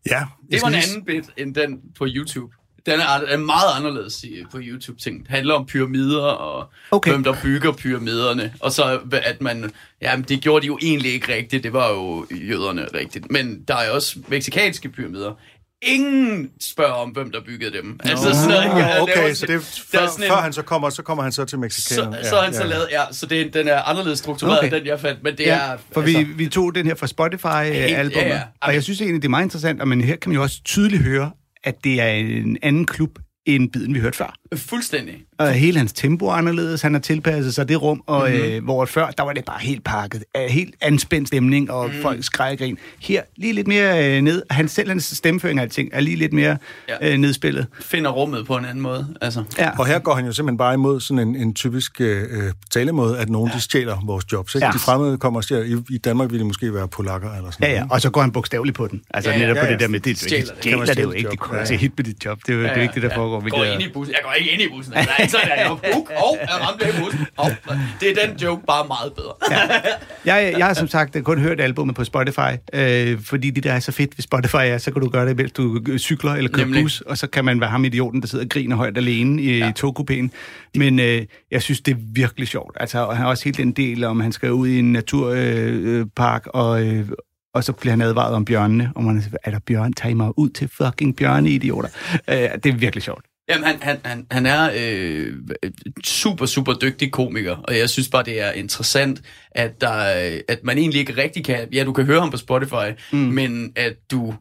Ja, 0.10 0.27
Det 0.51 0.62
var 0.62 0.67
en 0.67 0.75
anden 0.75 1.03
bit 1.03 1.25
end 1.38 1.56
den 1.56 1.82
på 1.98 2.08
YouTube. 2.08 2.53
Den 2.88 3.00
er, 3.00 3.06
er 3.27 3.38
meget 3.38 3.75
anderledes 3.77 4.24
i- 4.24 4.44
på 4.51 4.58
YouTube-ting. 4.62 5.20
Det 5.20 5.27
handler 5.32 5.53
om 5.53 5.65
pyramider, 5.65 6.22
og 6.22 6.58
Okay. 6.60 6.67
okay. 6.91 7.12
hvem 7.12 7.24
der 7.24 7.36
bygger 7.44 7.72
pyramiderne. 7.72 8.53
Og 8.60 8.72
så 8.72 9.00
at 9.12 9.41
man... 9.41 9.72
Ja, 10.01 10.15
men 10.15 10.25
det 10.29 10.41
gjorde 10.41 10.62
de 10.63 10.67
jo 10.67 10.77
egentlig 10.82 11.13
ikke 11.13 11.34
rigtigt. 11.34 11.63
Det 11.63 11.74
var 11.74 11.89
jo 11.89 12.25
jøderne 12.32 12.88
rigtigt. 12.94 13.32
Men 13.32 13.63
der 13.67 13.75
er 13.75 13.89
også 13.91 14.15
meksikanske 14.27 14.89
pyramider. 14.89 15.32
Ingen 15.82 16.50
spørger 16.62 16.91
om, 16.94 17.10
hvem 17.10 17.32
der 17.32 17.41
byggede 17.46 17.77
dem. 17.77 18.00
Altså 18.03 18.34
sådan 18.34 18.50
noget, 18.70 18.84
Ah, 18.84 19.01
okay, 19.01 19.15
laver 19.15 19.34
så 19.34 19.46
det 19.46 19.56
er, 19.56 19.60
før, 19.60 20.08
sådan 20.08 20.24
en- 20.25 20.29
før 20.29 20.36
han 20.36 20.53
så 20.53 20.62
kommer, 20.62 20.89
så 20.89 21.01
kommer 21.03 21.24
han 21.24 21.32
så 21.32 21.46
til 21.46 21.50
så, 21.50 21.58
mexikanerne. 21.58 22.25
så 22.25 22.36
er 22.36 22.41
han 22.44 22.53
så 22.53 22.63
lavet, 22.63 22.88
ja, 22.91 23.01
så 23.12 23.25
det, 23.25 23.53
den 23.53 23.67
er 23.67 23.82
anderledes 23.82 24.20
struktureret, 24.20 24.58
Okay. 24.58 24.67
okay. 24.67 24.77
den 24.79 24.88
jeg 24.88 25.00
fandt, 25.00 25.24
men 25.24 25.34
det 25.38 25.46
Ja, 25.46 25.56
er... 25.58 25.77
for 25.91 26.01
altså, 26.01 26.17
vi, 26.17 26.24
vi 26.24 26.48
tog 26.48 26.75
den 26.75 26.86
her 26.86 26.96
fra 26.96 27.08
Spotify-albumet, 27.08 28.27
ja, 28.27 28.36
ja. 28.36 28.41
og 28.62 28.74
jeg 28.74 28.84
synes 28.84 29.01
egentlig, 29.01 29.22
det 29.22 29.27
er 29.27 29.29
meget 29.29 29.44
interessant, 29.46 29.82
og 29.82 29.88
men 29.88 30.01
her 30.01 30.15
kan 30.15 30.29
man 30.29 30.36
jo 30.36 30.41
også 30.41 30.62
tydeligt 30.65 31.03
høre, 31.03 31.32
at 31.64 31.84
det 31.84 32.02
er 32.02 32.08
en 32.08 32.58
anden 32.62 32.86
klub 32.86 33.20
end 33.48 33.72
biden, 33.72 33.94
vi 33.94 34.00
hørte 34.00 34.18
før. 34.18 34.34
Fuldstændig. 34.56 35.16
Og 35.39 35.51
hele 35.51 35.77
hans 35.77 35.94
tempo 35.94 36.25
er 36.27 36.32
anderledes, 36.32 36.82
han 36.82 36.94
har 36.94 37.00
tilpasset 37.01 37.56
sig 37.56 37.70
det 37.70 37.82
rum, 37.82 38.04
og 38.08 38.30
Mhm. 38.30 38.38
mm-hmm. 38.38 38.51
øh, 38.51 38.63
hvor 38.63 38.86
før, 38.86 39.08
der 39.18 39.24
var 39.24 39.34
det 39.34 39.46
bare 39.46 39.60
helt 39.62 39.84
pakket, 39.84 40.24
af 40.36 40.50
helt 40.51 40.75
anspændt 40.82 41.27
stemning, 41.27 41.72
og 41.72 41.88
mm. 41.88 41.94
folk 42.01 42.24
skreg 42.24 42.51
og 42.51 42.58
grin. 42.58 42.77
Her, 43.00 43.22
lige 43.38 43.54
lidt 43.54 43.68
mere 43.68 44.16
øh, 44.18 44.22
ned, 44.22 44.44
han 44.50 44.68
selv, 44.68 44.89
hans 44.89 45.04
stemmeføring 45.04 45.60
og 45.60 45.63
alting, 45.63 45.89
er 45.94 46.00
lige 46.00 46.16
lidt 46.16 46.34
mere 46.34 46.58
Ja. 47.01 47.12
øh, 47.13 47.18
nedspillet. 47.18 47.68
Finder 47.82 48.10
rummet 48.12 48.46
på 48.48 48.56
en 48.58 48.66
anden 48.66 48.82
måde. 48.82 49.08
Altså. 49.22 49.44
Ja. 49.60 49.70
Og 49.80 49.88
her 49.88 50.00
går 50.00 50.13
han 50.16 50.25
jo 50.25 50.32
simpelthen 50.32 50.58
bare 50.58 50.74
imod 50.74 51.00
sådan 51.00 51.27
en, 51.27 51.36
en 51.36 51.54
typisk 51.54 52.01
øh, 52.01 52.24
talemåde, 52.72 53.20
at 53.20 53.30
nogen 53.30 53.50
ja. 53.50 53.56
de 53.58 53.62
stjæler 53.62 53.98
vores 54.06 54.25
jobs. 54.32 54.56
Ikke? 54.56 54.66
Ja. 54.68 54.72
De 54.72 54.80
fremmede 54.80 55.18
kommer 55.18 55.39
og 55.39 55.44
stjæler. 55.44 55.63
I, 55.77 55.94
I 55.94 55.98
Danmark 55.98 56.30
ville 56.30 56.39
det 56.39 56.46
måske 56.48 56.74
være 56.74 56.88
polakker 56.88 57.34
eller 57.34 57.51
sådan 57.51 57.68
Ja, 57.68 57.72
ja, 57.74 57.80
noget. 57.80 57.92
og 57.92 58.01
så 58.01 58.10
går 58.10 58.22
han 58.22 58.32
bogstaveligt 58.32 58.77
på 58.77 58.88
den. 58.88 59.01
Altså 59.13 59.32
Ja, 59.32 59.36
ja, 59.38 59.42
netop 59.42 59.56
ja, 59.56 59.62
på 59.62 59.66
ja. 59.66 59.72
det 59.72 59.80
der 59.80 59.88
med, 59.88 60.00
det, 60.00 60.18
Stjæler 60.18 60.46
det, 60.46 60.48
det. 60.48 60.63
det, 60.63 60.63
det, 60.63 60.88
det 60.88 61.04
er 61.04 61.06
det. 61.06 61.13
Det 62.48 62.56
er 62.56 62.58
det 62.58 62.66
er 62.72 62.75
jo 62.75 62.82
ikke 62.82 62.94
det, 62.94 63.01
der 63.01 63.16
foregår. 63.16 63.37
Går 63.39 63.50
hvilket 63.50 63.70
er- 63.70 63.74
ind 63.74 63.82
i 63.82 63.94
bussen. 63.94 64.13
Jeg 64.15 64.22
går 64.24 64.34
ikke 64.34 64.51
ind 64.51 64.62
i 64.62 64.67
bussen. 64.70 64.94
Er 64.94 65.00
ikke 65.20 65.32
sådan, 65.32 65.51
at 65.51 65.60
jeg 65.60 65.72
Uk, 65.98 66.10
og 66.10 66.38
jeg 66.41 66.50
ramte 66.67 66.86
af 66.86 66.94
bussen. 67.03 67.25
Hov, 67.38 67.50
det 68.00 68.12
er 68.12 68.27
den 68.27 68.38
joke 68.38 68.65
bare 68.67 68.88
meget 68.88 69.13
bedre. 69.13 69.34
Jeg, 70.25 70.56
jeg 70.58 70.65
har 70.65 70.74
som 70.74 70.88
sagt 70.88 71.17
kun 71.24 71.39
hørt 71.39 71.62
albumet 71.62 71.96
på 71.96 72.03
Spotify, 72.03 72.51
øh, 72.74 73.20
fordi 73.22 73.50
det 73.50 73.63
der 73.63 73.74
er 73.74 73.79
så 73.79 73.91
fedt 73.91 74.17
ved 74.17 74.24
Spotify 74.24 74.56
er, 74.56 74.77
så 74.77 74.91
kan 74.91 75.01
du 75.01 75.10
gøre 75.10 75.27
det, 75.27 75.38
mens 75.38 75.51
du 75.51 75.79
cykler 75.98 76.34
eller 76.34 76.51
kører 76.51 76.65
Nemlig. 76.65 76.84
bus, 76.84 77.01
og 77.01 77.17
så 77.17 77.27
kan 77.27 77.46
man 77.46 77.62
være 77.62 77.70
ham 77.70 77.86
idioten, 77.86 78.22
der 78.22 78.27
sidder 78.27 78.46
og 78.46 78.50
griner 78.50 78.75
højt 78.75 78.98
alene 78.98 79.41
i, 79.41 79.58
ja. 79.58 79.70
i 79.70 79.72
togkupéen. 79.86 80.27
Men 80.75 81.00
øh, 81.00 81.25
jeg 81.51 81.62
synes, 81.62 81.82
det 81.82 81.91
er 81.91 81.98
virkelig 82.13 82.48
sjovt. 82.48 82.77
Altså, 82.79 83.00
og 83.00 83.15
han 83.15 83.24
har 83.24 83.29
også 83.29 83.44
helt 83.44 83.58
den 83.58 83.72
del 83.72 84.03
om, 84.03 84.20
han 84.20 84.32
skal 84.32 84.51
ud 84.51 84.67
i 84.67 84.79
en 84.79 84.91
naturpark, 84.94 86.48
øh, 86.48 86.51
og, 86.62 86.86
øh, 86.88 87.10
og 87.53 87.63
så 87.63 87.74
bliver 87.74 87.91
han 87.91 88.01
advaret 88.01 88.36
om 88.36 88.46
bjørnene, 88.46 88.91
og 88.96 89.03
man 89.03 89.24
er 89.44 89.51
der 89.51 89.60
bjørn? 89.60 89.94
Tag 89.94 90.17
mig 90.17 90.39
ud 90.39 90.50
til 90.50 90.70
fucking 90.82 91.15
bjørne, 91.15 91.50
idioter. 91.50 91.89
Øh, 92.29 92.38
det 92.63 92.65
er 92.65 92.74
virkelig 92.74 93.03
sjovt. 93.03 93.25
Jamen, 93.50 93.63
han, 93.63 93.82
han, 93.82 94.00
han, 94.06 94.27
han 94.32 94.46
er 94.46 94.72
øh, 94.75 95.34
super, 96.06 96.46
super 96.46 96.74
dygtig 96.74 97.12
komiker, 97.12 97.56
og 97.56 97.77
jeg 97.77 97.89
synes 97.89 98.10
bare, 98.10 98.24
det 98.24 98.42
er 98.42 98.51
interessant, 98.51 99.22
at, 99.51 99.82
der, 99.82 99.89
at 100.48 100.60
man 100.63 100.77
egentlig 100.77 101.00
ikke 101.00 101.18
rigtig 101.18 101.46
kan... 101.46 101.68
Ja, 101.74 101.84
du 101.84 101.94
kan 101.94 102.06
høre 102.06 102.20
ham 102.20 102.32
på 102.32 102.38
Spotify, 102.38 102.92
mm. 103.12 103.18
men 103.18 103.74
at 103.75 103.96
du... 104.12 104.34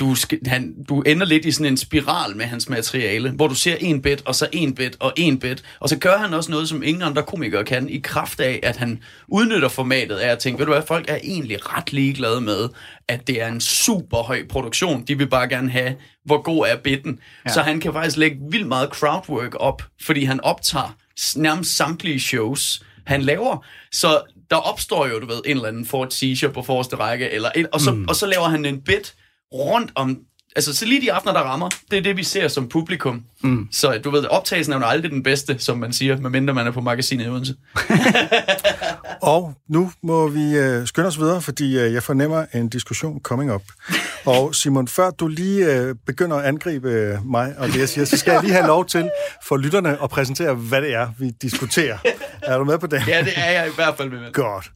Du, 0.00 0.14
skal, 0.14 0.38
han, 0.46 0.74
du 0.88 1.00
ender 1.00 1.26
lidt 1.26 1.44
i 1.44 1.50
sådan 1.50 1.66
en 1.72 1.76
spiral 1.76 2.36
med 2.36 2.44
hans 2.44 2.68
materiale, 2.68 3.30
hvor 3.30 3.46
du 3.46 3.54
ser 3.54 3.76
en 3.80 4.02
bit, 4.02 4.22
og 4.26 4.34
så 4.34 4.48
en 4.52 4.74
bit, 4.74 4.96
og 5.00 5.12
en 5.16 5.38
bit, 5.38 5.62
og 5.80 5.88
så 5.88 5.98
gør 5.98 6.16
han 6.16 6.34
også 6.34 6.50
noget, 6.50 6.68
som 6.68 6.82
ingen 6.82 7.02
andre 7.02 7.22
komikere 7.22 7.64
kan, 7.64 7.88
i 7.88 7.98
kraft 7.98 8.40
af, 8.40 8.60
at 8.62 8.76
han 8.76 9.02
udnytter 9.28 9.68
formatet 9.68 10.16
af 10.16 10.28
at 10.28 10.38
tænke, 10.38 10.58
ved 10.58 10.66
du 10.66 10.72
hvad, 10.72 10.82
folk 10.88 11.04
er 11.08 11.18
egentlig 11.22 11.76
ret 11.76 11.92
ligeglade 11.92 12.40
med, 12.40 12.68
at 13.08 13.26
det 13.26 13.42
er 13.42 13.48
en 13.48 13.60
super 13.60 14.18
høj 14.18 14.46
produktion. 14.48 15.04
De 15.08 15.18
vil 15.18 15.28
bare 15.28 15.48
gerne 15.48 15.70
have, 15.70 15.94
hvor 16.24 16.42
god 16.42 16.66
er 16.68 16.76
bitten. 16.76 17.18
Ja. 17.46 17.52
Så 17.52 17.62
han 17.62 17.80
kan 17.80 17.92
faktisk 17.92 18.16
lægge 18.16 18.38
vildt 18.50 18.66
meget 18.66 18.88
crowdwork 18.88 19.54
op, 19.54 19.82
fordi 20.02 20.24
han 20.24 20.40
optager 20.40 20.96
nærmest 21.36 21.76
samtlige 21.76 22.20
shows, 22.20 22.82
han 23.06 23.22
laver. 23.22 23.66
Så 23.92 24.22
der 24.50 24.56
opstår 24.56 25.06
jo, 25.06 25.20
du 25.20 25.26
ved, 25.26 25.40
en 25.46 25.56
eller 25.56 25.68
anden 25.68 25.86
Ford 25.86 26.10
Seizure 26.10 26.52
på 26.52 26.62
forreste 26.62 26.96
række, 26.96 27.30
eller 27.30 27.50
et, 27.56 27.66
og, 27.72 27.80
så, 27.80 27.92
mm. 27.92 28.04
og 28.08 28.16
så 28.16 28.26
laver 28.26 28.48
han 28.48 28.64
en 28.64 28.80
bit 28.80 29.14
rundt 29.54 29.92
om... 29.94 30.18
Altså, 30.56 30.74
så 30.74 30.86
lige 30.86 31.00
de 31.00 31.12
aftener, 31.12 31.32
der 31.32 31.40
rammer, 31.40 31.68
det 31.90 31.98
er 31.98 32.02
det, 32.02 32.16
vi 32.16 32.22
ser 32.22 32.48
som 32.48 32.68
publikum. 32.68 33.24
Mm. 33.42 33.68
Så 33.72 33.98
du 34.04 34.10
ved, 34.10 34.24
optagelsen 34.24 34.72
er 34.72 34.78
jo 34.78 34.84
aldrig 34.84 35.10
den 35.10 35.22
bedste, 35.22 35.58
som 35.58 35.78
man 35.78 35.92
siger, 35.92 36.16
medmindre 36.20 36.54
man 36.54 36.66
er 36.66 36.70
på 36.70 36.80
magasinet 36.80 37.24
i 37.24 37.28
Odense. 37.28 37.54
Og 39.22 39.54
nu 39.68 39.92
må 40.02 40.28
vi 40.28 40.56
øh, 40.56 40.86
skynde 40.86 41.08
os 41.08 41.18
videre, 41.18 41.42
fordi 41.42 41.78
øh, 41.78 41.92
jeg 41.92 42.02
fornemmer 42.02 42.46
en 42.54 42.68
diskussion 42.68 43.20
coming 43.20 43.52
up. 43.52 43.62
Og 44.24 44.54
Simon, 44.54 44.88
før 44.88 45.10
du 45.10 45.28
lige 45.28 45.74
øh, 45.74 45.94
begynder 46.06 46.36
at 46.36 46.44
angribe 46.44 46.90
øh, 46.90 47.26
mig 47.26 47.54
og 47.58 47.68
det, 47.68 47.78
jeg 47.78 47.88
siger, 47.88 48.04
så 48.04 48.16
skal 48.16 48.32
jeg 48.32 48.42
lige 48.42 48.52
have 48.52 48.66
lov 48.66 48.86
til 48.86 49.10
for 49.48 49.56
lytterne 49.56 50.02
at 50.02 50.10
præsentere, 50.10 50.54
hvad 50.54 50.82
det 50.82 50.94
er, 50.94 51.08
vi 51.18 51.30
diskuterer. 51.42 51.98
Er 52.42 52.58
du 52.58 52.64
med 52.64 52.78
på 52.78 52.86
det? 52.86 53.08
Ja, 53.08 53.22
det 53.22 53.32
er 53.36 53.50
jeg 53.50 53.68
i 53.68 53.74
hvert 53.74 53.96
fald 53.96 54.10
med. 54.10 54.32
Godt. 54.32 54.70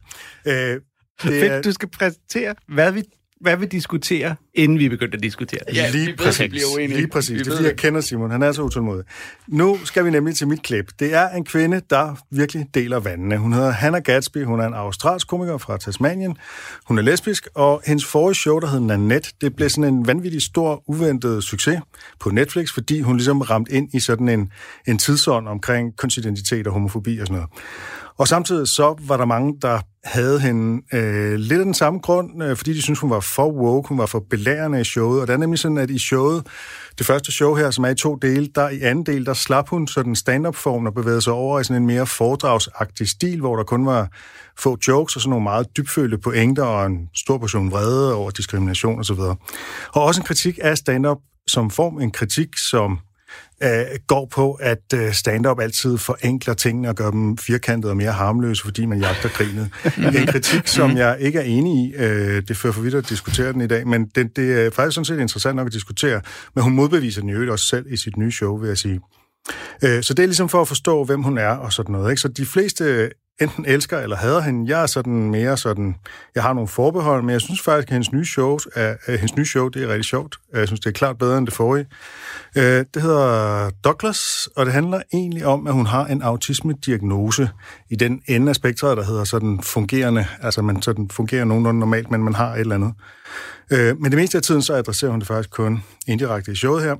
Øh, 0.45 0.53
det 0.53 0.81
Fedt, 1.21 1.65
du 1.65 1.71
skal 1.71 1.89
præsentere, 1.89 2.55
hvad 2.67 2.91
vi, 2.91 3.03
hvad 3.41 3.57
vi 3.57 3.65
diskuterer, 3.65 4.35
inden 4.59 4.79
vi 4.79 4.89
begynder 4.89 5.17
at 5.17 5.23
diskutere 5.23 5.59
det. 5.67 5.75
Ja, 5.75 5.89
lige 5.89 6.05
vi 6.05 6.11
ved, 6.11 6.17
præcis. 6.17 6.43
vi 6.43 6.47
bliver 6.47 6.65
uenige. 6.75 6.97
Lige 6.97 7.07
præcis. 7.07 7.31
Vi 7.31 7.39
Det 7.39 7.45
er 7.45 7.49
ved 7.49 7.57
fordi, 7.57 7.67
jeg 7.67 7.77
kender 7.77 8.01
Simon. 8.01 8.31
Han 8.31 8.41
er 8.43 8.51
så 8.51 8.61
utålmodig. 8.61 9.05
Nu 9.47 9.79
skal 9.83 10.05
vi 10.05 10.09
nemlig 10.09 10.35
til 10.35 10.47
mit 10.47 10.61
klip. 10.63 10.85
Det 10.99 11.13
er 11.13 11.29
en 11.29 11.45
kvinde, 11.45 11.81
der 11.89 12.15
virkelig 12.31 12.67
deler 12.73 12.99
vandene. 12.99 13.37
Hun 13.37 13.53
hedder 13.53 13.71
Hannah 13.71 14.01
Gadsby. 14.01 14.45
Hun 14.45 14.59
er 14.59 14.67
en 14.67 14.73
australsk 14.73 15.27
komiker 15.27 15.57
fra 15.57 15.77
Tasmanien. 15.77 16.37
Hun 16.85 16.97
er 16.97 17.01
lesbisk, 17.01 17.47
og 17.55 17.81
hendes 17.85 18.05
forrige 18.05 18.35
show, 18.35 18.59
der 18.59 18.67
hed 18.67 18.79
Nanette, 18.79 19.29
det 19.41 19.55
blev 19.55 19.69
sådan 19.69 19.93
en 19.93 20.07
vanvittig 20.07 20.41
stor, 20.41 20.83
uventet 20.87 21.43
succes 21.43 21.79
på 22.19 22.29
Netflix, 22.29 22.73
fordi 22.73 23.01
hun 23.01 23.17
ligesom 23.17 23.41
ramte 23.41 23.71
ind 23.71 23.89
i 23.93 23.99
sådan 23.99 24.29
en, 24.29 24.51
en 24.87 24.97
tidsånd 24.97 25.47
omkring 25.47 25.97
kønsidentitet 25.97 26.67
og 26.67 26.73
homofobi 26.73 27.19
og 27.19 27.27
sådan 27.27 27.35
noget. 27.35 27.49
Og 28.19 28.27
samtidig 28.27 28.67
så 28.67 28.95
var 29.07 29.17
der 29.17 29.25
mange, 29.25 29.57
der 29.61 29.79
havde 30.03 30.39
hende 30.39 30.81
øh, 30.93 31.33
lidt 31.33 31.59
af 31.59 31.65
den 31.65 31.73
samme 31.73 31.99
grund, 31.99 32.43
øh, 32.43 32.57
fordi 32.57 32.73
de 32.73 32.81
syntes, 32.81 32.99
hun 32.99 33.09
var 33.09 33.19
for 33.19 33.51
woke, 33.51 33.89
hun 33.89 33.97
var 33.97 34.05
for 34.05 34.19
belærende 34.49 34.81
i 34.81 34.83
showet. 34.83 35.21
Og 35.21 35.27
det 35.27 35.33
er 35.33 35.37
nemlig 35.37 35.59
sådan, 35.59 35.77
at 35.77 35.89
i 35.89 35.99
showet, 35.99 36.47
det 36.97 37.05
første 37.05 37.31
show 37.31 37.55
her, 37.55 37.71
som 37.71 37.83
er 37.83 37.89
i 37.89 37.95
to 37.95 38.15
dele, 38.15 38.47
der 38.55 38.69
i 38.69 38.81
anden 38.81 39.05
del, 39.05 39.25
der 39.25 39.33
slap 39.33 39.69
hun 39.69 39.87
sådan 39.87 40.15
stand-up-form 40.15 40.85
og 40.85 40.93
bevægede 40.93 41.21
sig 41.21 41.33
over 41.33 41.59
i 41.59 41.63
sådan 41.63 41.81
en 41.81 41.87
mere 41.87 42.07
foredragsagtig 42.07 43.09
stil, 43.09 43.39
hvor 43.39 43.55
der 43.55 43.63
kun 43.63 43.85
var 43.85 44.07
få 44.59 44.77
jokes 44.87 45.15
og 45.15 45.21
sådan 45.21 45.29
nogle 45.29 45.43
meget 45.43 45.77
dybfølte 45.77 46.17
pointer 46.17 46.63
og 46.63 46.85
en 46.85 47.09
stor 47.15 47.37
portion 47.37 47.71
vrede 47.71 48.15
over 48.15 48.31
diskrimination 48.31 48.99
osv. 48.99 49.19
Og, 49.19 49.37
og 49.93 50.03
også 50.03 50.21
en 50.21 50.25
kritik 50.25 50.59
af 50.61 50.77
stand-up 50.77 51.17
som 51.47 51.69
form, 51.69 52.01
en 52.01 52.11
kritik, 52.11 52.57
som 52.57 52.99
øh, 53.63 53.85
går 54.07 54.27
på, 54.31 54.53
at 54.53 54.93
øh, 54.93 55.13
stand-up 55.13 55.59
altid 55.59 55.97
forenkler 55.97 56.53
tingene 56.53 56.89
og 56.89 56.95
gør 56.95 57.11
dem 57.11 57.37
firkantede 57.37 57.91
og 57.91 57.97
mere 57.97 58.11
harmløse, 58.11 58.63
fordi 58.63 58.85
man 58.85 58.99
jagter 58.99 59.29
grinet. 59.29 59.69
en 60.21 60.27
kritik, 60.27 60.67
som 60.67 60.97
jeg 60.97 61.17
ikke 61.19 61.39
er 61.39 61.43
enig 61.43 61.85
i. 61.85 61.93
Øh, 61.95 62.43
det 62.47 62.57
fører 62.57 62.73
for 62.73 62.81
vidt 62.81 62.95
at 62.95 63.09
diskutere 63.09 63.53
den 63.53 63.61
i 63.61 63.67
dag, 63.67 63.87
men 63.87 64.05
det, 64.15 64.35
det 64.35 64.65
er 64.65 64.69
faktisk 64.69 64.95
sådan 64.95 65.05
set 65.05 65.19
interessant 65.19 65.55
nok 65.55 65.67
at 65.67 65.73
diskutere. 65.73 66.21
Men 66.55 66.63
hun 66.63 66.73
modbeviser 66.73 67.21
den 67.21 67.29
øvrigt 67.29 67.51
også 67.51 67.65
selv 67.65 67.85
i 67.89 67.97
sit 67.97 68.17
nye 68.17 68.31
show, 68.31 68.57
vil 68.57 68.67
jeg 68.67 68.77
sige. 68.77 68.99
Øh, 69.83 70.03
så 70.03 70.13
det 70.13 70.23
er 70.23 70.27
ligesom 70.27 70.49
for 70.49 70.61
at 70.61 70.67
forstå, 70.67 71.03
hvem 71.03 71.23
hun 71.23 71.37
er 71.37 71.49
og 71.49 71.73
sådan 71.73 71.91
noget. 71.93 72.11
Ikke? 72.11 72.21
Så 72.21 72.27
de 72.27 72.45
fleste 72.45 73.09
enten 73.41 73.65
elsker 73.67 73.97
eller 73.97 74.15
hader 74.15 74.41
hende. 74.41 74.71
Jeg 74.71 74.81
er 74.81 74.85
sådan 74.85 75.31
mere 75.31 75.57
sådan, 75.57 75.95
jeg 76.35 76.43
har 76.43 76.53
nogle 76.53 76.67
forbehold, 76.67 77.23
men 77.23 77.29
jeg 77.29 77.41
synes 77.41 77.61
faktisk, 77.61 77.87
at 77.87 77.91
hendes 77.91 78.11
nye, 78.11 78.25
shows 78.25 78.67
er, 78.75 78.95
at 79.05 79.19
hendes 79.19 79.35
nye 79.35 79.45
show, 79.45 79.67
det 79.67 79.83
er 79.83 79.87
rigtig 79.87 80.05
sjovt. 80.05 80.35
Jeg 80.53 80.67
synes, 80.67 80.79
det 80.79 80.87
er 80.87 80.91
klart 80.93 81.17
bedre 81.17 81.37
end 81.37 81.45
det 81.45 81.53
forrige. 81.55 81.85
Øh, 82.57 82.85
det 82.93 83.01
hedder 83.01 83.69
Douglas, 83.83 84.49
og 84.55 84.65
det 84.65 84.73
handler 84.73 85.01
egentlig 85.13 85.45
om, 85.45 85.67
at 85.67 85.73
hun 85.73 85.85
har 85.85 86.05
en 86.05 86.21
autisme-diagnose 86.21 87.49
i 87.89 87.95
den 87.95 88.21
ende 88.27 88.49
af 88.49 88.55
spektret, 88.55 88.97
der 88.97 89.03
hedder 89.03 89.23
sådan 89.23 89.59
fungerende, 89.63 90.25
altså 90.41 90.61
man 90.61 90.81
sådan 90.81 91.09
fungerer 91.09 91.45
nogenlunde 91.45 91.79
normalt, 91.79 92.11
men 92.11 92.23
man 92.23 92.35
har 92.35 92.53
et 92.53 92.59
eller 92.59 92.75
andet. 92.75 92.93
Øh, 93.71 94.01
men 94.01 94.11
det 94.11 94.19
meste 94.19 94.37
af 94.37 94.41
tiden, 94.41 94.61
så 94.61 94.73
adresserer 94.73 95.11
hun 95.11 95.19
det 95.19 95.27
faktisk 95.27 95.51
kun 95.51 95.83
indirekte 96.07 96.51
i 96.51 96.55
showet 96.55 96.83
her. 96.83 96.95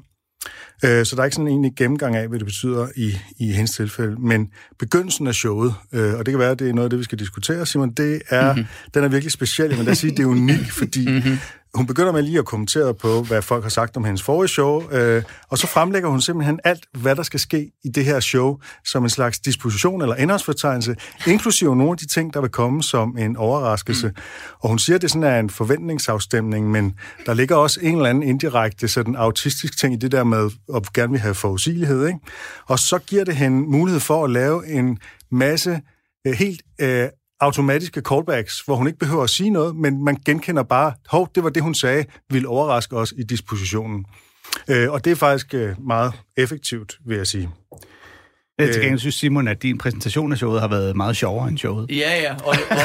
Øh, 0.86 1.06
Så 1.06 1.15
der 1.15 1.21
er 1.21 1.25
ikke 1.25 1.36
sådan 1.36 1.47
en 1.47 1.52
egentlig 1.52 1.71
gennemgang 1.78 2.15
af, 2.15 2.28
hvad 2.28 2.39
det 2.39 2.45
betyder 2.45 2.88
i, 2.95 3.17
i 3.39 3.52
hendes 3.52 3.71
tilfælde. 3.71 4.15
Men 4.19 4.49
begyndelsen 4.80 5.28
af 5.28 5.34
showet, 5.36 5.73
øh, 5.93 6.13
og 6.13 6.25
det 6.25 6.32
kan 6.32 6.39
være, 6.39 6.52
at 6.52 6.60
det 6.60 6.69
er 6.69 6.73
noget 6.73 6.86
af 6.86 6.89
det, 6.89 6.99
vi 6.99 7.04
skal 7.04 7.19
diskutere, 7.19 7.65
Simon, 7.65 7.91
det 7.91 8.21
er, 8.30 8.54
mm-hmm. 8.54 8.67
den 8.93 9.04
er 9.04 9.08
virkelig 9.08 9.32
speciel. 9.32 9.69
Men 9.75 9.86
lad 9.86 9.91
os 9.91 9.97
sige, 9.97 10.12
det 10.12 10.19
er 10.19 10.25
unik, 10.25 10.71
fordi 10.71 11.10
mm-hmm 11.10 11.38
hun 11.73 11.86
begynder 11.86 12.12
med 12.12 12.21
lige 12.21 12.39
at 12.39 12.45
kommentere 12.45 12.93
på, 12.93 13.21
hvad 13.21 13.41
folk 13.41 13.63
har 13.63 13.69
sagt 13.69 13.97
om 13.97 14.03
hendes 14.03 14.23
forrige 14.23 14.49
show, 14.49 14.91
øh, 14.91 15.23
og 15.49 15.58
så 15.58 15.67
fremlægger 15.67 16.10
hun 16.10 16.21
simpelthen 16.21 16.60
alt, 16.63 16.86
hvad 16.97 17.15
der 17.15 17.23
skal 17.23 17.39
ske 17.39 17.71
i 17.84 17.89
det 17.89 18.05
her 18.05 18.19
show, 18.19 18.58
som 18.86 19.03
en 19.03 19.10
slags 19.10 19.39
disposition 19.39 20.01
eller 20.01 20.15
indholdsfortegnelse, 20.15 20.95
inklusive 21.27 21.75
nogle 21.75 21.91
af 21.91 21.97
de 21.97 22.08
ting, 22.08 22.34
der 22.34 22.41
vil 22.41 22.49
komme 22.49 22.84
som 22.84 23.17
en 23.17 23.38
overraskelse. 23.38 24.08
Mm. 24.08 24.13
Og 24.60 24.69
hun 24.69 24.79
siger, 24.79 24.95
at 24.95 25.01
det 25.01 25.12
sådan 25.12 25.23
er 25.23 25.39
en 25.39 25.49
forventningsafstemning, 25.49 26.71
men 26.71 26.93
der 27.25 27.34
ligger 27.34 27.55
også 27.55 27.79
en 27.84 27.95
eller 27.95 28.10
anden 28.10 28.23
indirekte 28.23 28.88
sådan 28.88 29.15
autistisk 29.15 29.79
ting 29.79 29.93
i 29.93 29.97
det 29.97 30.12
der 30.12 30.23
med 30.23 30.49
at 30.75 30.93
gerne 30.93 31.12
vil 31.12 31.19
have 31.19 31.36
forudsigelighed. 31.36 32.08
Ikke? 32.08 32.19
Og 32.65 32.79
så 32.79 32.99
giver 32.99 33.23
det 33.23 33.36
hende 33.36 33.58
mulighed 33.58 33.99
for 33.99 34.23
at 34.23 34.32
lave 34.32 34.67
en 34.67 34.97
masse 35.32 35.82
øh, 36.27 36.34
helt 36.34 36.62
øh, 36.82 37.08
automatiske 37.39 38.02
callbacks, 38.02 38.62
hvor 38.62 38.75
hun 38.75 38.88
ikke 38.88 38.99
behøver 38.99 39.23
at 39.23 39.30
sige 39.30 39.49
noget, 39.49 39.75
men 39.75 40.04
man 40.04 40.17
genkender 40.25 40.63
bare, 40.63 40.93
hov, 41.08 41.30
det 41.36 41.43
var 41.43 41.49
det, 41.49 41.63
hun 41.63 41.75
sagde, 41.75 42.06
ville 42.30 42.47
overraske 42.47 42.97
os 42.97 43.13
i 43.17 43.23
dispositionen. 43.23 44.06
Øh, 44.69 44.91
og 44.91 45.06
det 45.06 45.12
er 45.12 45.15
faktisk 45.15 45.54
øh, 45.54 45.88
meget 45.88 46.13
effektivt, 46.38 46.97
vil 47.06 47.17
jeg 47.17 47.28
sige. 47.28 47.49
Øh, 48.60 48.74
til 48.74 48.82
gengæld 48.82 49.00
synes 49.00 49.15
Simon, 49.15 49.48
at 49.48 49.63
din 49.63 49.78
præsentation 49.78 50.32
af 50.32 50.38
showet 50.38 50.62
har 50.62 50.67
været 50.67 50.95
meget 50.95 51.17
sjovere 51.17 51.50
end 51.50 51.58
showet. 51.58 51.86
Ja, 51.89 52.22
ja. 52.22 52.34
Og, 52.34 52.48
og, 52.48 52.56
ja, 52.56 52.84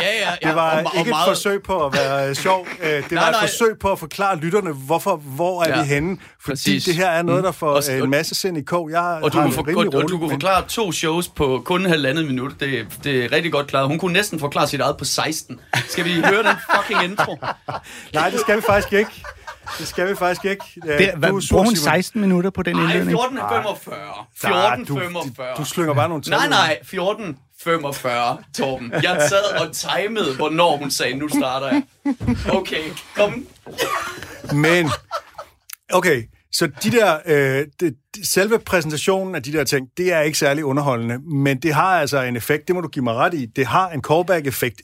ja, 0.00 0.30
ja. 0.42 0.48
Det 0.48 0.56
var 0.56 0.70
og, 0.70 0.84
og, 0.86 0.98
ikke 0.98 1.10
meget... 1.10 1.28
et 1.28 1.36
forsøg 1.36 1.62
på 1.62 1.86
at 1.86 1.94
være 1.94 2.28
øh, 2.28 2.34
sjov. 2.34 2.66
Øh, 2.82 2.88
det 2.90 3.10
nej, 3.10 3.22
var 3.22 3.28
et 3.28 3.32
nej. 3.32 3.40
forsøg 3.40 3.78
på 3.80 3.92
at 3.92 3.98
forklare 3.98 4.38
lytterne, 4.38 4.72
hvorfor, 4.72 5.16
hvor 5.16 5.62
er 5.62 5.76
ja, 5.76 5.82
vi 5.82 5.88
henne. 5.88 6.16
Fordi 6.40 6.52
præcis. 6.52 6.84
det 6.84 6.94
her 6.94 7.06
er 7.06 7.22
noget, 7.22 7.44
der 7.44 7.52
får 7.52 7.70
og, 7.70 7.82
en 8.02 8.10
masse 8.10 8.34
sind 8.34 8.58
i 8.58 8.62
kog. 8.62 8.90
Jeg 8.90 9.00
og 9.22 9.32
du, 9.32 9.40
kunne, 9.40 9.52
for, 9.52 9.62
og, 9.76 10.02
og 10.02 10.08
du 10.08 10.18
kunne 10.18 10.30
forklare 10.30 10.64
to 10.68 10.92
shows 10.92 11.28
på 11.28 11.62
kun 11.64 11.86
halvandet 11.86 12.26
minut. 12.26 12.52
Det, 12.60 12.86
det 13.04 13.24
er 13.24 13.32
rigtig 13.32 13.52
godt 13.52 13.66
klaret. 13.66 13.88
Hun 13.88 13.98
kunne 13.98 14.12
næsten 14.12 14.38
forklare 14.40 14.68
sit 14.68 14.80
eget 14.80 14.96
på 14.96 15.04
16. 15.04 15.60
Skal 15.88 16.04
vi 16.04 16.10
høre 16.10 16.42
den 16.42 16.56
fucking 16.76 17.04
intro? 17.04 17.36
nej, 18.14 18.30
det 18.30 18.40
skal 18.40 18.56
vi 18.56 18.62
faktisk 18.66 18.92
ikke. 18.92 19.22
Det 19.78 19.88
skal 19.88 20.08
vi 20.08 20.16
faktisk 20.16 20.44
ikke. 20.44 20.64
Ja, 20.86 20.98
det, 20.98 21.10
hvad, 21.16 21.30
bruger 21.50 21.64
hun 21.64 21.76
16 21.76 22.20
minutter 22.20 22.50
på 22.50 22.62
den 22.62 22.78
indledning? 22.78 23.18
Nej, 23.34 23.62
14.45. 23.62 23.90
14.45. 24.46 24.84
Du, 24.88 25.00
du 25.58 25.64
slynger 25.64 25.94
bare 25.94 26.08
nogle 26.08 26.22
tal. 26.22 26.30
Nej, 26.30 26.48
nej, 26.48 26.78
14.45, 26.82 28.52
Torben. 28.54 28.92
Jeg 28.92 29.26
sad 29.28 29.60
og 29.60 29.72
timede, 29.72 30.36
hvornår 30.36 30.76
hun 30.76 30.90
sagde, 30.90 31.16
nu 31.16 31.28
starter 31.28 31.66
jeg. 31.66 31.82
Okay, 32.52 32.82
kom. 33.16 33.46
Men, 34.52 34.90
okay, 35.92 36.22
så 36.52 36.66
de 36.82 36.90
der, 36.90 37.18
øh, 37.26 37.66
det, 37.80 37.96
selve 38.24 38.58
præsentationen 38.58 39.34
af 39.34 39.42
de 39.42 39.52
der 39.52 39.64
ting, 39.64 39.88
det 39.96 40.12
er 40.12 40.20
ikke 40.20 40.38
særlig 40.38 40.64
underholdende, 40.64 41.18
men 41.18 41.58
det 41.58 41.74
har 41.74 42.00
altså 42.00 42.22
en 42.22 42.36
effekt, 42.36 42.68
det 42.68 42.74
må 42.74 42.80
du 42.80 42.88
give 42.88 43.02
mig 43.02 43.14
ret 43.14 43.34
i. 43.34 43.46
Det 43.46 43.66
har 43.66 43.88
en 43.88 44.02
callback-effekt 44.02 44.82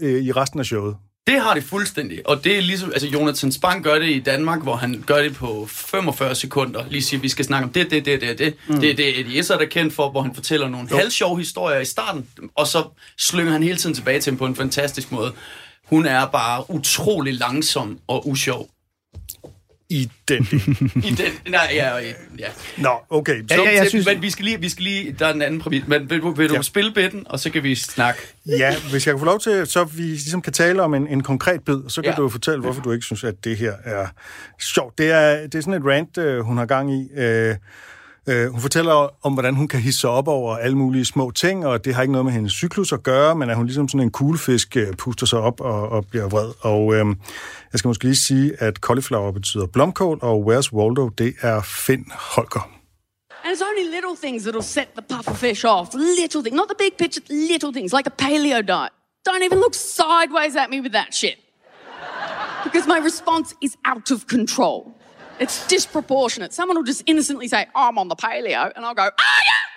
øh, 0.00 0.22
i 0.22 0.32
resten 0.32 0.60
af 0.60 0.66
showet. 0.66 0.96
Det 1.30 1.40
har 1.40 1.54
det 1.54 1.64
fuldstændig, 1.64 2.28
og 2.28 2.44
det 2.44 2.56
er 2.56 2.60
ligesom, 2.60 2.92
altså 2.92 3.08
Jonathan 3.08 3.52
Spang 3.52 3.84
gør 3.84 3.98
det 3.98 4.08
i 4.08 4.18
Danmark, 4.20 4.62
hvor 4.62 4.76
han 4.76 5.04
gør 5.06 5.22
det 5.22 5.34
på 5.34 5.66
45 5.70 6.34
sekunder, 6.34 6.84
lige 6.88 7.02
siger, 7.02 7.20
vi 7.20 7.28
skal 7.28 7.44
snakke 7.44 7.64
om 7.64 7.72
det, 7.72 7.90
det, 7.90 8.04
det, 8.04 8.20
det, 8.20 8.38
det. 8.38 8.54
Mm. 8.68 8.80
Det 8.80 8.90
er 8.90 8.94
det, 8.94 9.20
Eddie 9.20 9.38
Izzard 9.38 9.60
er 9.60 9.66
kendt 9.66 9.94
for, 9.94 10.10
hvor 10.10 10.22
han 10.22 10.34
fortæller 10.34 10.68
nogle 10.68 10.88
halvsjove 10.88 11.38
historier 11.38 11.80
i 11.80 11.84
starten, 11.84 12.26
og 12.54 12.66
så 12.66 12.84
slynger 13.18 13.52
han 13.52 13.62
hele 13.62 13.76
tiden 13.76 13.94
tilbage 13.94 14.20
til 14.20 14.30
dem 14.30 14.38
på 14.38 14.46
en 14.46 14.56
fantastisk 14.56 15.12
måde. 15.12 15.32
Hun 15.84 16.06
er 16.06 16.26
bare 16.26 16.70
utrolig 16.70 17.34
langsom 17.34 17.98
og 18.06 18.28
usjov. 18.28 18.68
I 19.90 20.10
den 20.28 20.42
I 21.08 21.10
den, 21.10 21.32
nej, 21.48 21.70
ja, 21.74 21.96
ja. 22.38 22.48
Nå, 22.78 22.90
okay. 23.10 23.42
Så, 23.50 23.54
ja, 23.54 23.62
ja, 23.62 23.76
jeg 23.76 23.88
synes... 23.88 24.06
Men 24.06 24.22
vi 24.22 24.30
skal 24.30 24.44
lige, 24.44 24.60
vi 24.60 24.68
skal 24.68 24.84
lige, 24.84 25.16
der 25.18 25.26
er 25.26 25.32
en 25.32 25.42
anden 25.42 25.60
præmis. 25.60 25.82
Men 25.86 26.10
vil, 26.10 26.22
vil 26.36 26.48
du 26.48 26.54
ja. 26.54 26.62
spille 26.62 26.92
bitten, 26.94 27.22
og 27.26 27.40
så 27.40 27.50
kan 27.50 27.62
vi 27.62 27.74
snakke? 27.74 28.20
Ja, 28.46 28.74
hvis 28.90 29.06
jeg 29.06 29.14
kan 29.14 29.18
få 29.18 29.24
lov 29.24 29.40
til, 29.40 29.66
så 29.66 29.84
vi 29.84 30.02
ligesom 30.02 30.42
kan 30.42 30.52
tale 30.52 30.82
om 30.82 30.94
en, 30.94 31.06
en 31.08 31.22
konkret 31.22 31.60
bid, 31.64 31.78
så 31.88 32.02
kan 32.02 32.10
ja. 32.10 32.16
du 32.16 32.28
fortælle, 32.28 32.60
hvorfor 32.60 32.82
du 32.82 32.92
ikke 32.92 33.04
synes, 33.04 33.24
at 33.24 33.44
det 33.44 33.56
her 33.56 33.72
er 33.84 34.06
sjovt. 34.60 34.98
Det 34.98 35.10
er, 35.10 35.46
det 35.46 35.54
er 35.54 35.60
sådan 35.60 35.74
et 35.74 35.86
rant, 35.86 36.18
øh, 36.18 36.40
hun 36.40 36.58
har 36.58 36.66
gang 36.66 36.94
i. 36.94 37.08
Øh, 37.16 37.54
Øh, 38.26 38.50
hun 38.50 38.60
fortæller 38.60 39.26
om, 39.26 39.32
hvordan 39.32 39.54
hun 39.54 39.68
kan 39.68 39.80
hisse 39.80 40.08
op 40.08 40.28
over 40.28 40.56
alle 40.56 40.76
mulige 40.76 41.04
små 41.04 41.30
ting, 41.30 41.66
og 41.66 41.84
det 41.84 41.94
har 41.94 42.02
ikke 42.02 42.12
noget 42.12 42.24
med 42.24 42.32
hendes 42.32 42.52
cyklus 42.52 42.92
at 42.92 43.02
gøre, 43.02 43.34
men 43.34 43.50
at 43.50 43.56
hun 43.56 43.66
ligesom 43.66 43.88
sådan 43.88 44.00
en 44.00 44.10
kuglefisk 44.10 44.76
øh, 44.76 44.92
puster 44.94 45.26
sig 45.26 45.38
op 45.38 45.60
og, 45.60 45.88
og 45.88 46.06
bliver 46.06 46.28
vred. 46.28 46.52
Og 46.60 46.94
øh, 46.94 47.06
jeg 47.72 47.78
skal 47.78 47.88
måske 47.88 48.04
lige 48.04 48.16
sige, 48.16 48.52
at 48.58 48.76
cauliflower 48.76 49.32
betyder 49.32 49.66
blomkål, 49.66 50.18
og 50.22 50.44
Where's 50.46 50.72
Waldo, 50.72 51.08
det 51.08 51.34
er 51.40 51.62
Finn 51.62 52.04
Holger. 52.14 52.70
And 53.44 53.54
it's 53.54 53.62
only 53.62 53.84
little 53.96 54.16
things 54.16 54.44
that'll 54.44 54.72
set 54.78 54.88
the 54.98 55.02
puffer 55.02 55.34
fish 55.34 55.64
off. 55.64 55.94
Little 55.94 56.42
things. 56.42 56.56
Not 56.56 56.68
the 56.68 56.76
big 56.78 56.92
picture, 56.98 57.22
little 57.30 57.72
things, 57.72 57.92
like 57.92 58.06
a 58.06 58.14
paleo 58.22 58.60
diet. 58.60 58.92
Don't 59.28 59.42
even 59.42 59.58
look 59.58 59.74
sideways 59.74 60.56
at 60.56 60.68
me 60.70 60.80
with 60.80 60.92
that 60.92 61.14
shit. 61.14 61.38
Because 62.64 62.86
my 62.86 62.98
response 62.98 63.54
is 63.62 63.76
out 63.84 64.10
of 64.10 64.26
control. 64.26 64.99
It's 65.40 65.66
disproportionate. 65.66 66.52
Someone 66.52 66.76
will 66.76 66.84
just 66.84 67.02
innocently 67.06 67.48
say, 67.48 67.66
oh, 67.74 67.88
I'm 67.88 67.96
on 67.96 68.08
the 68.08 68.14
paleo, 68.14 68.70
and 68.76 68.84
I'll 68.84 68.94
go, 68.94 69.08
oh, 69.18 69.40
yeah! 69.46 69.70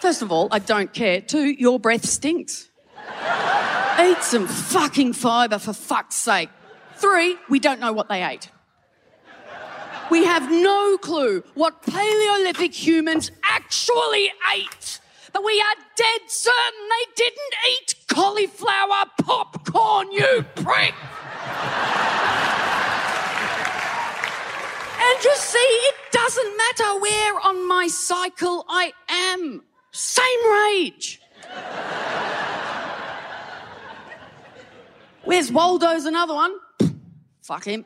First 0.00 0.22
of 0.22 0.32
all, 0.32 0.48
I 0.50 0.58
don't 0.58 0.92
care. 0.92 1.20
Two, 1.20 1.44
your 1.44 1.78
breath 1.78 2.04
stinks. 2.04 2.70
Eat 4.00 4.22
some 4.22 4.48
fucking 4.48 5.12
fibre 5.12 5.60
for 5.60 5.72
fuck's 5.72 6.16
sake. 6.16 6.50
Three, 6.96 7.36
we 7.48 7.60
don't 7.60 7.78
know 7.78 7.92
what 7.92 8.08
they 8.08 8.24
ate. 8.24 8.50
We 10.10 10.24
have 10.24 10.50
no 10.50 10.98
clue 10.98 11.44
what 11.54 11.82
Paleolithic 11.82 12.74
humans 12.74 13.30
actually 13.44 14.32
ate. 14.54 15.00
But 15.32 15.44
we 15.44 15.60
are 15.60 15.74
dead 15.94 16.20
certain 16.26 16.88
they 16.88 17.12
didn't 17.14 17.54
eat 17.72 17.94
cauliflower 18.08 19.04
popcorn, 19.20 20.10
you 20.10 20.44
prick! 20.56 20.94
And 25.00 25.24
you 25.24 25.36
see, 25.36 25.58
it 25.58 25.94
doesn't 26.12 26.56
matter 26.56 27.00
where 27.00 27.40
on 27.40 27.66
my 27.66 27.88
cycle 27.88 28.64
I 28.68 28.92
am. 29.08 29.62
Same 29.90 30.52
rage. 30.52 31.20
Where's 35.24 35.52
Waldo's 35.52 36.04
another 36.04 36.34
one? 36.34 36.54
Fuck 37.42 37.64
him. 37.64 37.84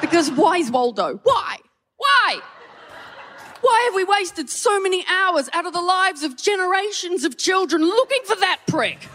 Because 0.00 0.30
why's 0.30 0.70
Waldo? 0.70 1.20
Why? 1.22 1.56
Why? 1.96 2.40
Why 3.60 3.82
have 3.86 3.94
we 3.94 4.04
wasted 4.04 4.48
so 4.48 4.80
many 4.80 5.04
hours 5.08 5.48
out 5.52 5.66
of 5.66 5.72
the 5.72 5.80
lives 5.80 6.22
of 6.22 6.36
generations 6.36 7.24
of 7.24 7.36
children 7.36 7.82
looking 7.82 8.22
for 8.24 8.36
that 8.36 8.60
prick? 8.66 9.08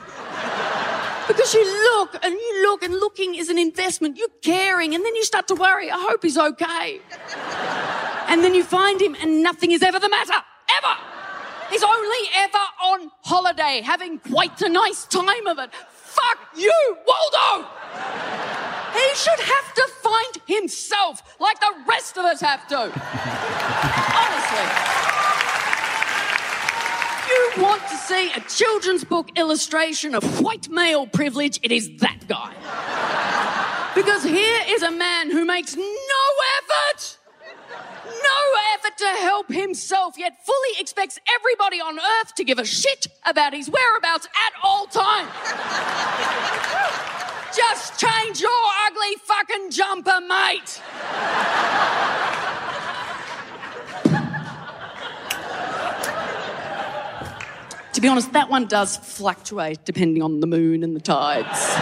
Because 1.28 1.54
you 1.54 1.64
look 1.64 2.18
and 2.22 2.34
you 2.34 2.62
look 2.64 2.84
and 2.84 2.94
looking 2.94 3.36
is 3.36 3.50
an 3.50 3.58
investment. 3.58 4.18
You're 4.18 4.28
caring 4.42 4.94
and 4.94 5.06
then 5.06 5.16
you 5.16 5.24
start 5.24 5.48
to 5.48 5.56
worry. 5.56 5.90
I 5.90 5.98
hope 5.98 6.22
he's 6.24 6.38
okay. 6.38 7.00
and 8.28 8.44
then 8.44 8.54
you 8.54 8.64
find 8.64 9.02
him 9.02 9.16
and 9.22 9.42
nothing 9.42 9.72
is 9.72 9.82
ever 9.82 10.00
the 10.00 10.10
matter. 10.10 10.34
Ever. 10.78 10.96
He's 11.70 11.84
only 11.84 12.30
ever 12.36 12.58
on 12.84 13.12
holiday 13.22 13.82
having 13.84 14.20
quite 14.20 14.62
a 14.62 14.70
nice 14.70 15.06
time 15.06 15.48
of 15.48 15.60
it. 15.60 15.74
Fuck 15.92 16.40
you, 16.58 16.98
Waldo! 17.08 17.68
He 18.94 19.16
should 19.16 19.40
have 19.40 19.74
to 19.74 19.88
find 20.02 20.38
himself 20.46 21.38
like 21.40 21.60
the 21.60 21.74
rest 21.88 22.18
of 22.18 22.26
us 22.26 22.42
have 22.42 22.68
to. 22.68 22.78
Honestly 24.16 25.23
you 27.34 27.64
want 27.64 27.82
to 27.90 27.98
see 27.98 28.32
a 28.32 28.40
children's 28.42 29.04
book 29.04 29.30
illustration 29.36 30.14
of 30.16 30.42
white 30.42 30.70
male 30.70 31.08
privilege, 31.08 31.60
it 31.64 31.72
is 31.72 31.98
that 31.98 32.28
guy. 32.28 32.54
because 33.96 34.24
here 34.24 34.62
is 34.68 34.84
a 34.84 34.92
man 34.92 35.32
who 35.32 35.46
makes 35.46 35.76
no 35.76 36.26
effort, 36.60 37.18
no 38.06 38.40
effort 38.76 38.98
to 38.98 39.08
help 39.08 39.52
himself, 39.52 40.16
yet 40.18 40.46
fully 40.46 40.80
expects 40.80 41.20
everybody 41.36 41.82
on 41.82 41.98
earth 42.00 42.36
to 42.36 42.44
give 42.44 42.60
a 42.60 42.66
shit 42.66 43.08
about 43.26 43.54
his 43.54 43.70
whereabouts 43.70 44.28
at 44.28 44.54
all 44.64 44.86
times. 44.86 45.30
Just 47.56 48.00
change 48.00 48.42
your 48.42 48.64
ugly 48.88 49.16
fucking 49.26 49.72
jumper, 49.72 50.20
mate. 50.22 50.82
Be 58.04 58.10
honest, 58.10 58.34
that 58.34 58.50
one 58.50 58.66
does 58.66 58.98
fluctuate 58.98 59.86
depending 59.86 60.22
on 60.22 60.42
the 60.42 60.48
moon 60.48 60.84
and 60.84 60.94
the 60.94 61.00
tides. 61.00 61.74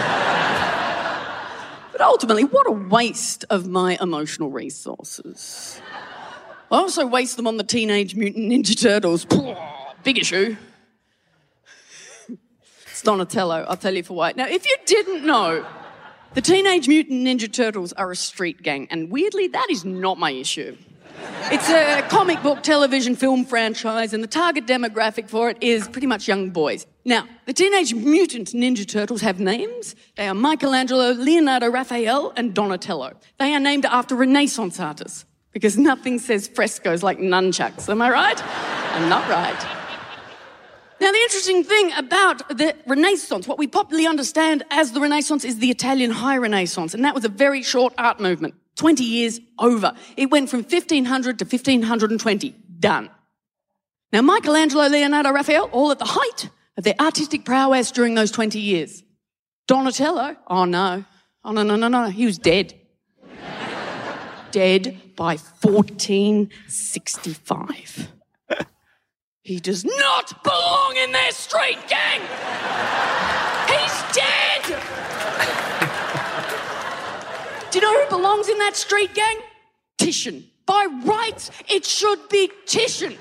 but 1.90 2.00
ultimately, 2.00 2.44
what 2.44 2.68
a 2.68 2.70
waste 2.70 3.44
of 3.50 3.66
my 3.66 3.98
emotional 4.00 4.48
resources. 4.48 5.80
I 6.70 6.76
also 6.76 7.06
waste 7.06 7.36
them 7.36 7.48
on 7.48 7.56
the 7.56 7.64
Teenage 7.64 8.14
Mutant 8.14 8.52
Ninja 8.52 8.80
Turtles. 8.80 9.26
Big 10.04 10.16
issue. 10.16 10.56
It's 12.86 13.02
Donatello, 13.02 13.66
I'll 13.68 13.76
tell 13.76 13.94
you 13.94 14.04
for 14.04 14.14
why. 14.14 14.32
Now, 14.36 14.46
if 14.46 14.64
you 14.64 14.76
didn't 14.86 15.26
know, 15.26 15.66
the 16.34 16.40
Teenage 16.40 16.86
Mutant 16.86 17.26
Ninja 17.26 17.52
Turtles 17.52 17.92
are 17.94 18.12
a 18.12 18.16
street 18.16 18.62
gang, 18.62 18.86
and 18.92 19.10
weirdly, 19.10 19.48
that 19.48 19.66
is 19.70 19.84
not 19.84 20.20
my 20.20 20.30
issue. 20.30 20.76
It's 21.50 21.68
a 21.68 22.02
comic 22.08 22.42
book 22.42 22.62
television 22.62 23.14
film 23.16 23.44
franchise, 23.44 24.14
and 24.14 24.22
the 24.22 24.28
target 24.28 24.66
demographic 24.66 25.28
for 25.28 25.50
it 25.50 25.58
is 25.60 25.86
pretty 25.86 26.06
much 26.06 26.26
young 26.26 26.50
boys. 26.50 26.86
Now, 27.04 27.26
the 27.46 27.52
Teenage 27.52 27.94
Mutant 27.94 28.48
Ninja 28.48 28.88
Turtles 28.88 29.20
have 29.20 29.38
names. 29.40 29.94
They 30.16 30.28
are 30.28 30.34
Michelangelo, 30.34 31.10
Leonardo, 31.12 31.68
Raphael, 31.70 32.32
and 32.36 32.54
Donatello. 32.54 33.14
They 33.38 33.52
are 33.54 33.60
named 33.60 33.84
after 33.84 34.14
Renaissance 34.14 34.80
artists 34.80 35.26
because 35.52 35.76
nothing 35.76 36.18
says 36.18 36.48
frescoes 36.48 37.02
like 37.02 37.18
nunchucks. 37.18 37.88
Am 37.88 38.00
I 38.00 38.10
right? 38.10 38.42
I'm 38.94 39.08
not 39.08 39.28
right. 39.28 39.78
Now, 41.02 41.10
the 41.10 41.18
interesting 41.18 41.64
thing 41.64 41.92
about 41.94 42.48
the 42.48 42.76
Renaissance, 42.86 43.48
what 43.48 43.58
we 43.58 43.66
popularly 43.66 44.06
understand 44.06 44.62
as 44.70 44.92
the 44.92 45.00
Renaissance, 45.00 45.44
is 45.44 45.58
the 45.58 45.68
Italian 45.68 46.12
High 46.12 46.36
Renaissance, 46.36 46.94
and 46.94 47.04
that 47.04 47.14
was 47.14 47.24
a 47.24 47.28
very 47.28 47.62
short 47.62 47.92
art 47.98 48.20
movement, 48.20 48.54
20 48.76 49.04
years 49.04 49.40
over. 49.58 49.92
It 50.16 50.30
went 50.30 50.48
from 50.50 50.60
1500 50.60 51.38
to 51.38 51.44
1520. 51.44 52.54
Done. 52.78 53.10
Now, 54.12 54.22
Michelangelo, 54.22 54.86
Leonardo, 54.88 55.32
Raphael, 55.32 55.68
all 55.72 55.90
at 55.90 55.98
the 55.98 56.06
height 56.06 56.48
of 56.76 56.84
their 56.84 56.94
artistic 57.00 57.44
prowess 57.44 57.90
during 57.90 58.14
those 58.14 58.30
20 58.30 58.58
years. 58.58 59.02
Donatello, 59.68 60.36
oh 60.48 60.64
no, 60.64 61.04
oh 61.44 61.52
no, 61.52 61.62
no, 61.62 61.76
no, 61.76 61.86
no, 61.88 62.08
he 62.08 62.24
was 62.26 62.38
dead. 62.38 62.74
dead 64.50 65.00
by 65.16 65.36
1465. 65.36 68.08
He 69.44 69.58
does 69.58 69.84
not 69.84 70.44
belong 70.44 70.94
in 71.02 71.10
their 71.10 71.32
street 71.32 71.78
gang. 71.88 72.20
He's 73.66 74.02
dead. 74.14 74.62
Do 77.72 77.78
you 77.78 77.84
know 77.86 78.04
who 78.04 78.08
belongs 78.10 78.50
in 78.50 78.58
that 78.58 78.76
street 78.76 79.14
gang? 79.14 79.38
Titian. 79.96 80.44
By 80.66 80.86
rights, 81.04 81.50
it 81.70 81.86
should 81.86 82.28
be 82.28 82.50
Titian. 82.66 83.16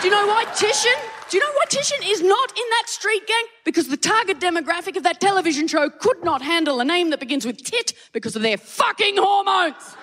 Do 0.00 0.08
you 0.08 0.10
know 0.10 0.26
why 0.26 0.46
Titian? 0.56 0.98
Do 1.30 1.36
you 1.36 1.44
know 1.44 1.52
why 1.52 1.66
Titian 1.68 2.00
is 2.02 2.20
not 2.20 2.50
in 2.50 2.64
that 2.70 2.88
street 2.88 3.24
gang? 3.24 3.44
Because 3.64 3.86
the 3.86 3.96
target 3.96 4.40
demographic 4.40 4.96
of 4.96 5.04
that 5.04 5.20
television 5.20 5.68
show 5.68 5.88
could 5.90 6.24
not 6.24 6.42
handle 6.42 6.80
a 6.80 6.84
name 6.84 7.10
that 7.10 7.20
begins 7.20 7.46
with 7.46 7.62
tit 7.62 7.92
because 8.12 8.34
of 8.34 8.42
their 8.42 8.56
fucking 8.56 9.16
hormones. 9.16 9.94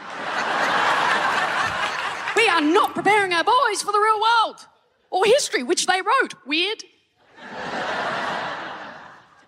we 2.38 2.48
are 2.48 2.62
not 2.62 2.96
preparing 2.96 3.34
our 3.34 3.44
boys 3.44 3.82
for 3.82 3.92
the 3.92 4.00
real 4.00 4.22
world 4.22 4.66
or 5.10 5.26
history, 5.26 5.64
which 5.64 5.86
they 5.86 6.02
wrote. 6.02 6.34
Weird. 6.46 6.82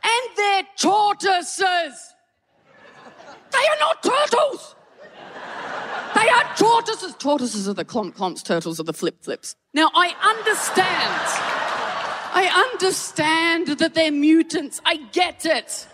and 0.03 0.29
they're 0.35 0.67
tortoises. 0.77 2.13
They 3.61 3.67
are 3.67 3.79
not 3.79 4.01
turtles. 4.01 4.75
They 6.15 6.29
are 6.29 6.55
tortoises. 6.55 7.15
Tortoises 7.19 7.69
are 7.69 7.73
the 7.73 7.85
clomp 7.85 8.15
clomps, 8.15 8.43
turtles 8.43 8.79
are 8.79 8.83
the 8.83 8.93
flip 8.93 9.23
flips. 9.23 9.55
Now, 9.73 9.91
I 9.93 10.15
understand. 10.23 11.21
I 12.33 12.69
understand 12.71 13.67
that 13.67 13.93
they're 13.93 14.11
mutants. 14.11 14.81
I 14.83 14.95
get 15.11 15.45
it. 15.45 15.87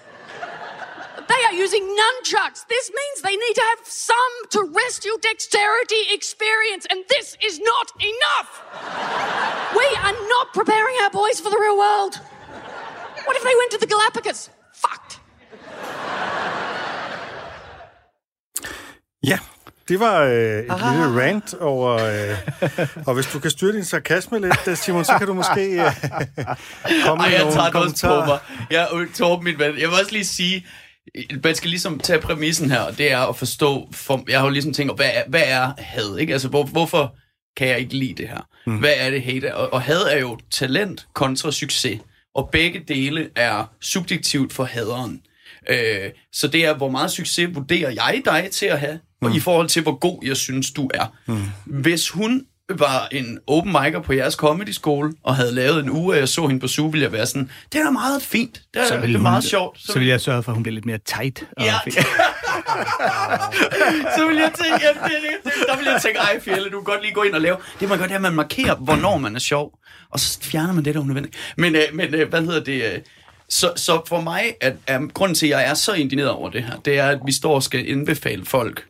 They 1.27 1.43
are 1.47 1.53
using 1.53 1.83
nunchucks. 1.83 2.65
This 2.69 2.89
means 2.89 3.21
they 3.21 3.35
need 3.35 3.53
to 3.55 3.61
have 3.61 3.79
some 3.85 4.17
terrestrial 4.49 5.17
dexterity 5.17 6.03
experience, 6.11 6.87
and 6.89 7.03
this 7.09 7.35
is 7.43 7.59
not 7.59 7.91
enough. 7.99 8.63
We 9.75 9.85
are 10.03 10.27
not 10.29 10.53
preparing 10.53 10.95
our 11.01 11.09
boys 11.09 11.41
for 11.41 11.49
the 11.49 11.59
real 11.59 11.77
world. 11.77 12.15
What 13.25 13.35
if 13.35 13.43
they 13.43 13.55
went 13.55 13.71
to 13.71 13.77
the 13.79 13.87
Galapagos? 13.87 14.51
Ja, 19.23 19.39
det 19.87 19.99
var 19.99 20.23
øh, 20.23 20.33
et 20.33 20.61
lille 20.67 21.21
rant 21.21 21.53
over... 21.53 21.93
Øh, 21.93 22.37
og 23.07 23.13
hvis 23.13 23.25
du 23.33 23.39
kan 23.39 23.51
styre 23.51 23.73
din 23.73 23.83
sarkasme 23.83 24.39
lidt, 24.39 24.67
øh, 24.67 24.77
Simon, 24.77 25.05
så 25.05 25.15
kan 25.17 25.27
du 25.27 25.33
måske 25.33 25.61
øh, 25.61 25.91
komme 27.05 27.23
Ej, 27.23 27.29
med 27.29 27.37
jeg 27.37 27.53
tager 27.53 27.69
det 27.69 27.75
også 27.75 28.07
på 28.07 28.25
mig. 28.25 28.39
Jeg 28.71 28.81
er 28.81 29.05
Torben, 29.15 29.43
min 29.43 29.59
ven. 29.59 29.79
Jeg 29.79 29.89
vil 29.89 29.99
også 29.99 30.11
lige 30.11 30.25
sige, 30.25 30.65
man 31.43 31.55
skal 31.55 31.69
ligesom 31.69 31.99
tage 31.99 32.21
præmissen 32.21 32.71
her, 32.71 32.79
og 32.79 32.97
det 32.97 33.11
er 33.11 33.19
at 33.19 33.35
forstå, 33.35 33.89
for, 33.91 34.23
jeg 34.29 34.39
har 34.39 34.45
jo 34.45 34.51
ligesom 34.51 34.73
tænkt, 34.73 34.95
hvad 34.95 35.09
er, 35.13 35.23
hvad 35.27 35.43
er 35.45 35.73
had, 35.77 36.17
ikke? 36.17 36.33
Altså, 36.33 36.47
hvor, 36.47 36.63
hvorfor 36.63 37.15
kan 37.57 37.67
jeg 37.67 37.79
ikke 37.79 37.97
lide 37.97 38.13
det 38.13 38.27
her? 38.27 38.47
Mm. 38.67 38.77
Hvad 38.77 38.93
er 38.97 39.09
det 39.09 39.21
hate? 39.21 39.55
Og, 39.55 39.73
og 39.73 39.81
had 39.81 40.01
er 40.01 40.17
jo 40.17 40.37
talent 40.51 41.07
kontra 41.13 41.51
succes, 41.51 41.99
og 42.35 42.49
begge 42.51 42.83
dele 42.87 43.29
er 43.35 43.71
subjektivt 43.81 44.53
for 44.53 44.63
haderen. 44.63 45.21
Øh, 45.69 46.11
så 46.33 46.47
det 46.47 46.65
er, 46.65 46.73
hvor 46.73 46.89
meget 46.89 47.11
succes 47.11 47.49
vurderer 47.55 47.89
jeg 47.89 48.21
dig 48.25 48.49
til 48.51 48.65
at 48.65 48.79
have, 48.79 48.99
mm. 49.21 49.31
i 49.31 49.39
forhold 49.39 49.67
til, 49.67 49.81
hvor 49.83 49.95
god 49.99 50.19
jeg 50.25 50.37
synes, 50.37 50.71
du 50.71 50.89
er. 50.93 51.05
Mm. 51.25 51.41
Hvis 51.65 52.09
hun 52.09 52.45
var 52.69 53.07
en 53.11 53.39
open 53.47 53.71
micer 53.71 53.99
på 54.01 54.13
jeres 54.13 54.33
comedy 54.33 54.69
skole, 54.69 55.13
og 55.23 55.35
havde 55.35 55.55
lavet 55.55 55.83
en 55.83 55.89
uge, 55.89 56.13
og 56.13 56.19
jeg 56.19 56.29
så 56.29 56.47
hende 56.47 56.59
på 56.61 56.67
Zoo, 56.67 56.87
ville 56.87 57.03
jeg 57.03 57.11
være 57.11 57.25
sådan, 57.25 57.51
det 57.73 57.81
er 57.81 57.89
meget 57.91 58.21
fint, 58.21 58.61
det 58.73 58.81
er, 58.81 58.87
Så 58.87 58.97
ville 58.97 59.13
er 59.13 59.17
hun- 59.17 59.23
meget 59.23 59.43
sjovt. 59.43 59.79
Så 59.81 59.99
vil 59.99 60.07
jeg 60.07 60.21
sørge 60.21 60.43
for, 60.43 60.51
at 60.51 60.55
hun 60.55 60.63
bliver 60.63 60.73
lidt 60.73 60.85
mere 60.85 60.99
tight. 61.05 61.43
Og 61.57 61.65
Ja. 61.65 61.73
så 64.17 64.27
vil 64.27 64.37
jeg 64.37 64.51
tænke, 64.63 64.85
ja, 64.85 64.89
det, 65.07 65.13
det, 65.43 65.51
der 65.67 65.77
vil 65.77 65.85
jeg 65.91 66.01
tænke, 66.01 66.19
ej 66.19 66.39
Fjelle, 66.39 66.69
du 66.69 66.77
kan 66.77 66.83
godt 66.83 67.01
lige 67.01 67.13
gå 67.13 67.23
ind 67.23 67.33
og 67.33 67.41
lave. 67.41 67.57
Det 67.79 67.89
man 67.89 67.97
gør, 67.97 68.05
det 68.05 68.11
er, 68.11 68.15
at 68.15 68.21
man 68.21 68.33
markerer, 68.33 68.75
hvornår 68.75 69.17
man 69.17 69.35
er 69.35 69.39
sjov, 69.39 69.71
og 70.11 70.19
så 70.19 70.39
fjerner 70.41 70.73
man 70.73 70.85
det, 70.85 70.93
der 70.93 70.99
er 70.99 71.03
unødvendigt. 71.03 71.35
Men, 71.57 71.75
øh, 71.75 71.81
men 71.93 72.13
øh, 72.13 72.29
hvad 72.29 72.41
hedder 72.41 72.63
det? 72.63 72.83
Øh, 72.93 72.99
så, 73.49 73.71
så 73.75 74.01
for 74.07 74.21
mig, 74.21 74.53
at, 74.61 74.75
at 74.87 75.01
grunden 75.13 75.35
til, 75.35 75.45
at 75.47 75.51
jeg 75.51 75.69
er 75.69 75.73
så 75.73 75.93
indigneret 75.93 76.29
over 76.29 76.49
det 76.49 76.63
her, 76.63 76.75
det 76.85 76.99
er, 76.99 77.07
at 77.07 77.19
vi 77.25 77.31
står 77.31 77.55
og 77.55 77.63
skal 77.63 77.89
indbefale 77.89 78.45
folk, 78.45 78.85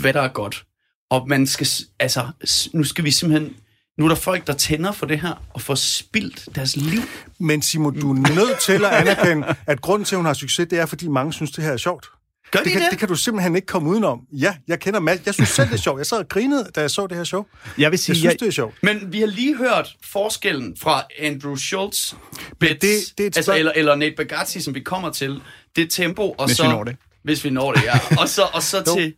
hvad 0.00 0.12
der 0.12 0.20
er 0.22 0.28
godt. 0.28 0.64
Og 1.10 1.28
man 1.28 1.46
skal, 1.46 1.66
altså, 2.00 2.26
nu 2.74 2.84
skal 2.84 3.04
vi 3.04 3.10
simpelthen, 3.10 3.56
nu 3.98 4.04
er 4.04 4.08
der 4.08 4.16
folk, 4.16 4.46
der 4.46 4.52
tænder 4.52 4.92
for 4.92 5.06
det 5.06 5.20
her, 5.20 5.44
og 5.54 5.60
får 5.62 5.74
spildt 5.74 6.48
deres 6.54 6.76
liv. 6.76 7.00
Men 7.40 7.62
Simon, 7.62 8.00
du 8.00 8.10
er 8.12 8.34
nødt 8.34 8.60
til 8.60 8.84
at 8.84 8.92
anerkende, 8.92 9.54
at 9.66 9.80
grunden 9.80 10.04
til, 10.04 10.14
at 10.14 10.18
hun 10.18 10.26
har 10.26 10.34
succes, 10.34 10.66
det 10.70 10.78
er, 10.78 10.86
fordi 10.86 11.08
mange 11.08 11.32
synes, 11.32 11.50
det 11.50 11.64
her 11.64 11.72
er 11.72 11.76
sjovt. 11.76 12.06
Gør 12.50 12.58
de 12.58 12.64
Det 12.64 12.72
kan, 12.72 12.82
det? 12.82 12.90
det 12.90 12.98
kan 12.98 13.08
du 13.08 13.14
simpelthen 13.14 13.56
ikke 13.56 13.66
komme 13.66 13.88
udenom. 13.90 14.20
Ja, 14.32 14.56
jeg 14.68 14.80
kender 14.80 15.00
masser. 15.00 15.22
Jeg 15.26 15.34
synes 15.34 15.48
selv, 15.48 15.68
det 15.68 15.74
er 15.74 15.78
sjovt. 15.78 15.98
Jeg 15.98 16.06
sad 16.06 16.18
og 16.18 16.28
grinede, 16.28 16.70
da 16.74 16.80
jeg 16.80 16.90
så 16.90 17.06
det 17.06 17.16
her 17.16 17.24
show. 17.24 17.44
Jeg 17.78 17.90
vil 17.90 17.98
sige, 17.98 18.12
Jeg 18.12 18.16
synes, 18.16 18.32
jeg- 18.32 18.40
det 18.40 18.46
er 18.46 18.50
sjovt. 18.52 18.74
Men 18.82 19.12
vi 19.12 19.20
har 19.20 19.26
lige 19.26 19.56
hørt 19.56 19.96
forskellen 20.04 20.76
fra 20.82 21.02
Andrew 21.20 21.56
Schultz 21.56 22.14
bits, 22.60 22.72
det- 22.80 22.80
det 23.18 23.24
er 23.24 23.26
et 23.28 23.36
altså, 23.36 23.56
eller, 23.56 23.72
eller 23.76 23.94
Nate 23.94 24.14
Bargatze, 24.16 24.62
som 24.62 24.74
vi 24.74 24.80
kommer 24.80 25.10
til. 25.10 25.40
Det 25.76 25.90
tempo, 25.90 26.34
og 26.38 26.46
Hvis 26.46 26.56
så... 26.56 26.62
vi 26.62 26.68
når 26.68 26.84
det. 26.84 26.96
Hvis 27.24 27.44
vi 27.44 27.50
når 27.50 27.72
det, 27.72 27.82
ja. 27.84 28.20
Og 28.20 28.28
så, 28.28 28.42
og 28.54 28.62
så 28.62 28.94
til... 28.96 29.14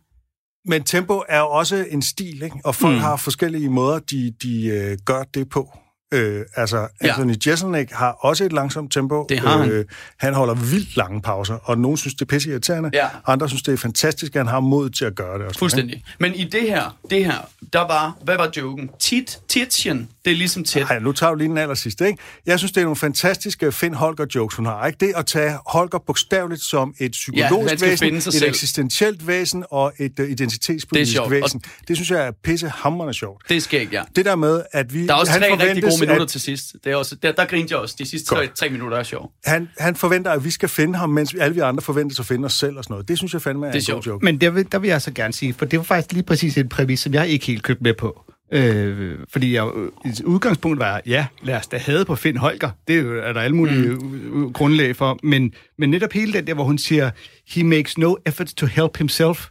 Men 0.69 0.83
tempo 0.83 1.23
er 1.29 1.39
jo 1.39 1.49
også 1.49 1.85
en 1.89 2.01
stil, 2.01 2.43
ikke? 2.43 2.59
og 2.63 2.75
folk 2.75 2.93
mm. 2.93 2.99
har 2.99 3.15
forskellige 3.15 3.69
måder, 3.69 3.99
de, 3.99 4.33
de 4.43 4.65
øh, 4.67 4.97
gør 5.05 5.23
det 5.23 5.49
på. 5.49 5.69
Øh, 6.11 6.41
altså, 6.55 6.87
Ja. 7.03 7.07
Anthony 7.07 7.35
Jeselnik 7.47 7.91
har 7.91 8.11
også 8.11 8.43
et 8.45 8.53
langsomt 8.53 8.91
tempo. 8.93 9.25
Det 9.29 9.39
har 9.39 9.57
han. 9.57 9.69
Øh, 9.69 9.85
han 10.17 10.33
holder 10.33 10.53
vildt 10.53 10.97
lange 10.97 11.21
pauser, 11.21 11.53
og 11.63 11.77
nogen 11.77 11.97
synes, 11.97 12.13
det 12.13 12.21
er 12.21 12.25
pisse 12.25 12.49
irriterende. 12.49 12.89
Ja. 12.93 13.07
Andre 13.27 13.49
synes, 13.49 13.63
det 13.63 13.73
er 13.73 13.77
fantastisk, 13.77 14.35
at 14.35 14.39
han 14.39 14.47
har 14.47 14.59
mod 14.59 14.89
til 14.89 15.05
at 15.05 15.15
gøre 15.15 15.37
det. 15.39 15.45
Også, 15.47 15.59
Fuldstændig. 15.59 16.03
Men 16.19 16.35
i 16.35 16.43
det 16.43 16.61
her, 16.61 16.97
det 17.09 17.25
her, 17.25 17.49
der 17.73 17.79
var... 17.79 18.17
Hvad 18.23 18.37
var 18.37 18.49
joken? 18.57 18.89
Tit, 18.99 19.39
titchen. 19.47 20.09
Det 20.25 20.31
er 20.31 20.35
ligesom 20.37 20.63
tæt. 20.63 20.85
Ej, 20.89 20.99
nu 20.99 21.11
tager 21.11 21.31
du 21.31 21.37
lige 21.37 21.47
den 21.49 21.57
aller 21.57 21.75
sidste, 21.75 22.07
ikke? 22.07 22.19
Jeg 22.45 22.59
synes, 22.59 22.71
det 22.71 22.81
er 22.81 22.85
nogle 22.85 22.95
fantastiske 22.95 23.71
Finn 23.71 23.95
Holger-jokes, 23.95 24.55
hun 24.55 24.65
har. 24.65 24.87
Ikke 24.87 25.05
det 25.05 25.13
at 25.15 25.25
tage 25.25 25.57
Holger 25.65 25.99
bogstaveligt 26.07 26.61
som 26.61 26.93
et 26.99 27.11
psykologisk 27.11 27.77
skal 27.77 27.89
væsen, 27.89 28.15
et 28.15 28.23
selv. 28.23 28.49
eksistentielt 28.49 29.27
væsen 29.27 29.65
og 29.71 29.93
et 29.99 30.19
uh, 30.19 30.29
identitetspolitisk 30.29 31.19
væsen. 31.29 31.61
Det 31.87 31.97
synes 31.97 32.11
jeg 32.11 32.27
er 32.27 32.31
pissehammerende 32.43 33.13
sjovt. 33.13 33.49
Det 33.49 33.63
skal 33.63 33.81
ikke, 33.81 33.95
ja. 33.95 34.03
Det 34.15 34.25
der 34.25 34.35
med, 34.35 34.63
at 34.71 34.93
vi... 34.93 35.07
Der 35.07 35.13
er 35.13 35.17
også 35.17 35.31
han 35.31 35.41
tre 35.41 35.51
rigtig 35.67 35.83
gode 35.83 35.98
minutter 35.99 36.23
at, 36.23 36.29
til 36.29 36.41
sidst. 36.41 36.75
Det 36.83 36.91
er 36.91 36.95
også, 36.95 37.15
der, 37.15 37.31
der 37.31 37.45
grinte 37.45 37.73
jeg 37.73 37.81
også. 37.81 37.95
De 37.99 38.05
sidste 38.05 38.27
tre, 38.27 38.47
tre 38.47 38.69
minutter 38.69 38.97
er 38.97 39.03
sjov. 39.03 39.31
han, 39.45 39.69
han 39.77 39.95
forventer, 39.95 40.31
at 40.31 40.43
vi 40.43 40.49
skal 40.49 40.69
finde 40.69 40.97
ham, 40.97 41.09
mens 41.09 41.33
vi, 41.33 41.39
alle 41.39 41.55
vi 41.55 41.59
andre 41.59 41.81
forventes 41.81 42.19
at 42.19 42.25
finde 42.25 42.45
os 42.45 42.53
selv 42.53 42.77
og 42.77 42.83
sådan 42.83 42.93
noget. 42.93 43.07
Det 43.07 43.17
synes 43.17 43.33
jeg 43.33 43.41
fandme 43.41 43.67
er, 43.67 43.71
Det 43.71 43.89
er 43.89 43.91
en 43.91 43.95
god 43.95 44.03
sjovt. 44.03 44.07
joke. 44.07 44.25
Men 44.25 44.41
der 44.41 44.49
vil, 44.49 44.71
der 44.71 44.79
vil 44.79 44.87
jeg 44.87 45.01
så 45.01 45.11
gerne 45.11 45.33
sige, 45.33 45.53
for 45.53 45.65
det 45.65 45.79
var 45.79 45.83
faktisk 45.83 46.13
lige 46.13 46.23
præcis 46.23 46.57
et 46.57 46.69
præmis, 46.69 46.99
som 46.99 47.13
jeg 47.13 47.27
ikke 47.27 47.45
helt 47.45 47.63
købte 47.63 47.83
med 47.83 47.93
på. 47.93 48.21
Øh, 48.53 49.15
fordi 49.31 49.53
jeg, 49.53 49.67
øh, 49.75 50.11
udgangspunkt 50.25 50.79
var, 50.79 51.01
ja, 51.05 51.25
lad 51.41 51.55
os 51.55 51.67
da 51.67 51.77
have 51.77 52.05
på 52.05 52.15
Finn 52.15 52.37
Holger. 52.37 52.69
Det 52.87 52.95
er, 52.95 52.99
jo, 53.01 53.19
er 53.19 53.33
der 53.33 53.41
alle 53.41 53.55
mulige 53.55 53.89
mm. 53.89 54.53
grundlag 54.53 54.95
for. 54.95 55.19
Men, 55.23 55.53
men 55.77 55.89
netop 55.89 56.11
hele 56.11 56.33
den 56.33 56.47
der, 56.47 56.53
hvor 56.53 56.63
hun 56.63 56.77
siger, 56.77 57.11
he 57.47 57.63
makes 57.63 57.97
no 57.97 58.15
efforts 58.25 58.53
to 58.53 58.65
help 58.65 58.97
himself. 58.97 59.47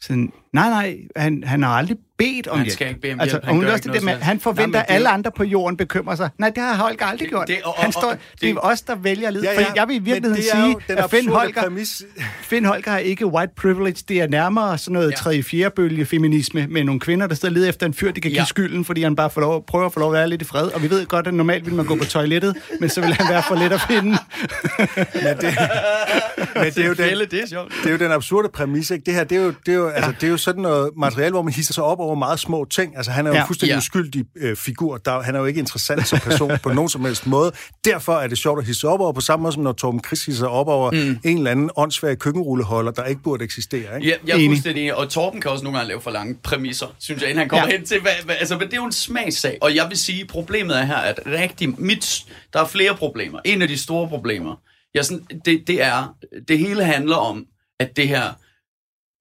Sådan, 0.00 0.32
nej, 0.52 0.68
nej, 0.70 0.96
han, 1.16 1.42
han 1.46 1.62
har 1.62 1.70
aldrig 1.70 1.96
bedt 2.18 2.46
om 2.48 2.56
Han 2.58 2.64
hjælp. 2.64 2.74
skal 2.74 2.88
ikke 2.88 3.00
bede 3.00 3.12
om 3.12 3.20
altså, 3.20 3.36
hjælp. 3.36 3.44
Han 3.46 3.64
er 3.64 3.72
også 3.72 3.90
det 3.92 4.02
med, 4.02 4.12
han 4.12 4.40
forventer, 4.40 4.80
at 4.80 4.86
det 4.86 4.92
er 4.92 4.94
alle 4.96 5.08
andre 5.08 5.30
på 5.36 5.44
jorden 5.44 5.76
bekymrer 5.76 6.14
sig. 6.16 6.28
Nej, 6.38 6.50
det 6.50 6.62
har 6.62 6.76
Holger 6.76 7.04
aldrig 7.06 7.20
Det- 7.20 7.28
gjort. 7.28 7.48
det- 7.48 7.56
og- 7.64 7.74
han 7.78 7.86
og- 7.86 7.92
står, 7.92 8.02
og- 8.10 8.16
det 8.40 8.48
er 8.48 8.52
det- 8.54 8.62
os, 8.62 8.80
der 8.82 8.94
vælger 8.94 9.30
led. 9.30 9.42
Ja, 9.42 9.60
Ja, 9.60 9.66
jeg 9.76 9.88
vil 9.88 9.96
i 9.96 9.98
virkeligheden 9.98 10.36
det 10.36 10.50
er 10.52 10.64
sige, 10.64 10.76
den 10.88 10.98
at 10.98 11.10
Finn 11.10 11.28
Holger, 11.28 11.62
præmis. 11.62 12.02
Finn 12.42 12.64
Holger 12.64 12.90
har 12.90 12.98
ikke 12.98 13.26
white 13.26 13.52
privilege. 13.56 14.04
Det 14.08 14.20
er 14.20 14.26
nærmere 14.28 14.78
sådan 14.78 14.92
noget 14.92 15.10
Ja. 15.10 15.16
3-4 15.16 15.70
bølge 15.70 16.06
feminisme 16.06 16.66
med 16.66 16.84
nogle 16.84 17.00
kvinder, 17.00 17.26
der 17.26 17.40
og 17.44 17.52
leder 17.52 17.68
efter 17.68 17.86
en 17.86 17.94
fyr, 17.94 18.12
de 18.12 18.20
kan 18.20 18.30
give 18.30 18.40
Ja. 18.40 18.44
skylden, 18.46 18.84
fordi 18.84 19.02
han 19.02 19.16
bare 19.16 19.30
får 19.30 19.40
lov, 19.40 19.66
prøver 19.66 19.86
at 19.86 19.92
få 19.92 20.00
lov 20.00 20.08
at 20.12 20.18
være 20.18 20.28
lidt 20.28 20.42
i 20.42 20.44
fred. 20.44 20.66
Og 20.66 20.82
vi 20.82 20.90
ved 20.90 21.06
godt, 21.06 21.26
at 21.26 21.34
normalt 21.34 21.66
vil 21.66 21.74
man 21.74 21.86
gå 21.86 21.96
på 21.96 22.04
toilettet, 22.04 22.56
men 22.80 22.88
så 22.88 23.00
vil 23.00 23.14
han 23.14 23.26
være 23.34 23.42
for 23.48 23.54
let 23.54 23.72
at 23.72 23.80
finde. 23.80 24.18
Men 24.88 25.36
det, 25.40 25.54
men 26.54 26.64
det 26.64 26.78
er 26.78 26.86
jo 26.86 26.92
den, 26.94 27.18
det 27.30 27.42
er 27.42 27.46
sjovt. 27.48 27.72
det 27.82 27.86
er 27.86 27.90
jo 27.92 27.98
den 27.98 28.12
absurde 28.12 28.48
præmis, 28.48 28.90
ikke? 28.90 29.04
Det 29.06 29.14
her, 29.14 29.24
det 29.24 29.38
er 29.38 29.42
jo, 29.42 29.54
det 29.66 29.72
er 29.74 29.76
jo, 29.78 29.88
altså, 29.88 30.12
det 30.20 30.26
er 30.26 30.30
jo 30.30 30.36
sådan 30.42 30.62
noget 30.62 30.90
materiale, 30.96 31.30
hvor 31.32 31.42
man 31.42 31.52
hisser 31.52 31.74
sig 31.74 31.84
op 31.84 32.00
over 32.00 32.14
meget 32.14 32.40
små 32.40 32.64
ting. 32.64 32.96
Altså, 32.96 33.10
han 33.12 33.26
er 33.26 33.30
jo 33.30 33.34
Ja. 33.34 33.40
en 33.40 33.46
fuldstændig 33.46 33.72
Ja. 33.72 33.78
uskyldig 33.78 34.24
øh, 34.36 34.56
figur. 34.56 34.96
Der, 34.96 35.22
han 35.22 35.34
er 35.34 35.38
jo 35.38 35.44
ikke 35.46 35.58
interessant 35.60 36.08
som 36.08 36.18
person 36.18 36.52
på 36.62 36.72
nogen 36.72 36.88
som 36.88 37.04
helst 37.04 37.26
måde. 37.26 37.52
Derfor 37.84 38.12
er 38.14 38.26
det 38.26 38.38
sjovt 38.38 38.58
at 38.60 38.66
hisse 38.66 38.88
op 38.88 39.00
over, 39.00 39.12
på 39.12 39.20
samme 39.20 39.42
måde 39.42 39.52
som 39.52 39.62
når 39.62 39.72
Torben 39.72 40.00
Chris 40.06 40.24
hisser 40.26 40.46
op 40.46 40.68
over 40.68 40.90
mm. 40.90 41.18
en 41.24 41.36
eller 41.38 41.50
anden 41.50 41.70
åndssvag 41.76 42.18
køkkenrulleholder, 42.18 42.92
der 42.92 43.04
ikke 43.04 43.22
burde 43.22 43.44
eksistere. 43.44 43.96
Ikke? 43.96 44.08
Ja, 44.08 44.14
jeg 44.26 44.32
er 44.32 44.36
Enig. 44.36 44.48
fuldstændig 44.48 44.82
enig. 44.82 44.94
Og 44.96 45.08
Torben 45.08 45.40
kan 45.40 45.50
også 45.50 45.64
nogle 45.64 45.78
gange 45.78 45.88
lave 45.88 46.00
for 46.00 46.10
lange 46.10 46.34
præmisser, 46.42 46.86
synes 46.98 47.20
jeg, 47.22 47.30
inden 47.30 47.38
han 47.38 47.48
kommer 47.48 47.66
Ja. 47.66 47.72
ja. 47.72 47.76
hen 47.78 47.86
til, 47.86 48.00
hvad, 48.00 48.12
hvad, 48.24 48.34
altså, 48.38 48.58
men 48.58 48.66
det 48.66 48.72
er 48.72 48.76
jo 48.76 48.84
en 48.86 48.92
smagssag. 48.92 49.58
Og 49.60 49.74
jeg 49.74 49.86
vil 49.88 49.98
sige, 49.98 50.24
problemet 50.26 50.78
er 50.78 50.84
her, 50.84 50.96
at 50.96 51.20
rigtig, 51.26 51.80
mit, 51.80 52.24
der 52.52 52.60
er 52.60 52.66
flere 52.66 52.94
problemer. 52.94 53.38
En 53.44 53.62
af 53.62 53.68
de 53.68 53.78
store 53.78 54.08
problemer, 54.08 54.54
jeg 54.94 55.04
sådan, 55.04 55.26
det, 55.44 55.62
det 55.66 55.82
er, 55.82 56.14
det 56.48 56.58
hele 56.58 56.84
handler 56.84 57.16
om, 57.16 57.44
at 57.80 57.96
det 57.96 58.08
her, 58.08 58.22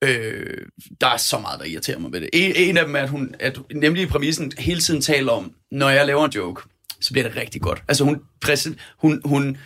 øh, 0.04 0.58
der 1.02 1.08
er 1.08 1.18
så 1.18 1.40
meget, 1.40 1.60
der 1.60 1.66
irriterer 1.66 2.00
mig 2.00 2.12
ved 2.12 2.22
det. 2.22 2.30
En, 2.34 2.52
en 2.56 2.78
af 2.78 2.86
dem 2.86 2.96
er, 2.96 3.00
at 3.00 3.10
hun, 3.10 3.36
at 3.40 3.60
nemlig 3.74 4.04
i 4.04 4.06
præmissen 4.06 4.52
hele 4.58 4.80
tiden 4.82 5.02
taler 5.02 5.32
om, 5.32 5.52
når 5.72 5.90
jeg 5.90 6.06
laver 6.06 6.26
en 6.26 6.32
joke, 6.32 6.62
så 7.02 7.12
bliver 7.14 7.28
det 7.28 7.38
rigtig 7.38 7.62
godt. 7.62 7.84
Altså 7.88 8.04
hun, 8.04 8.22
præsen, 8.42 8.80
hun, 8.98 9.22
hun 9.26 9.58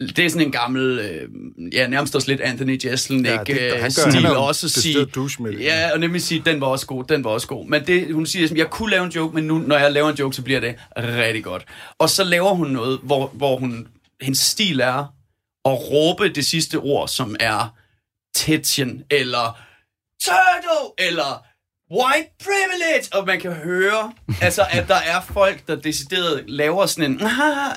det 0.00 0.18
er 0.18 0.28
sådan 0.30 0.46
en 0.46 0.52
gammel, 0.52 0.98
øh, 0.98 1.28
ja, 1.72 1.86
nærmest 1.86 2.16
også 2.16 2.28
lidt 2.30 2.40
Anthony 2.40 2.84
Jeselnik 2.84 3.26
Ja, 3.30 3.36
det- 3.54 3.80
han 3.80 3.90
stil 3.90 4.12
han 4.26 4.36
også 4.36 4.68
sige, 4.82 4.94
ja, 5.60 5.90
og 5.92 6.00
nemlig 6.00 6.22
sige, 6.22 6.42
den 6.46 6.60
var 6.60 6.66
også 6.66 6.86
god, 6.86 7.04
den 7.04 7.24
var 7.24 7.30
også 7.30 7.46
god. 7.46 7.66
Men 7.66 7.86
det, 7.86 8.14
hun 8.14 8.26
siger, 8.26 8.48
at 8.50 8.56
jeg 8.56 8.70
kunne 8.70 8.90
lave 8.90 9.04
en 9.04 9.10
joke, 9.10 9.34
men 9.34 9.44
nu, 9.44 9.58
når 9.58 9.78
jeg 9.78 9.92
laver 9.92 10.08
en 10.10 10.16
joke, 10.16 10.36
så 10.36 10.42
bliver 10.42 10.60
det 10.60 10.74
rigtig 10.96 11.44
godt. 11.44 11.64
Og 11.98 12.10
så 12.10 12.24
laver 12.24 12.54
hun 12.54 12.66
noget, 12.70 13.00
hvor, 13.02 13.30
hvor 13.34 13.56
hun, 13.56 13.86
hendes 14.20 14.38
stil 14.38 14.80
er 14.80 14.98
at 15.64 15.90
råbe 15.90 16.28
det 16.28 16.46
sidste 16.46 16.76
ord, 16.76 17.08
som 17.08 17.36
er 17.40 17.74
Tetchen, 18.34 19.02
eller 19.10 19.58
Turtle, 20.24 21.06
eller 21.08 21.44
white 21.92 22.30
privilege, 22.44 23.08
og 23.12 23.26
man 23.26 23.40
kan 23.40 23.52
høre, 23.52 24.12
altså, 24.42 24.62
at 24.70 24.88
der 24.88 24.94
er 24.94 25.20
folk, 25.32 25.68
der 25.68 25.76
decideret 25.76 26.44
laver 26.46 26.86
sådan 26.86 27.10
en, 27.10 27.20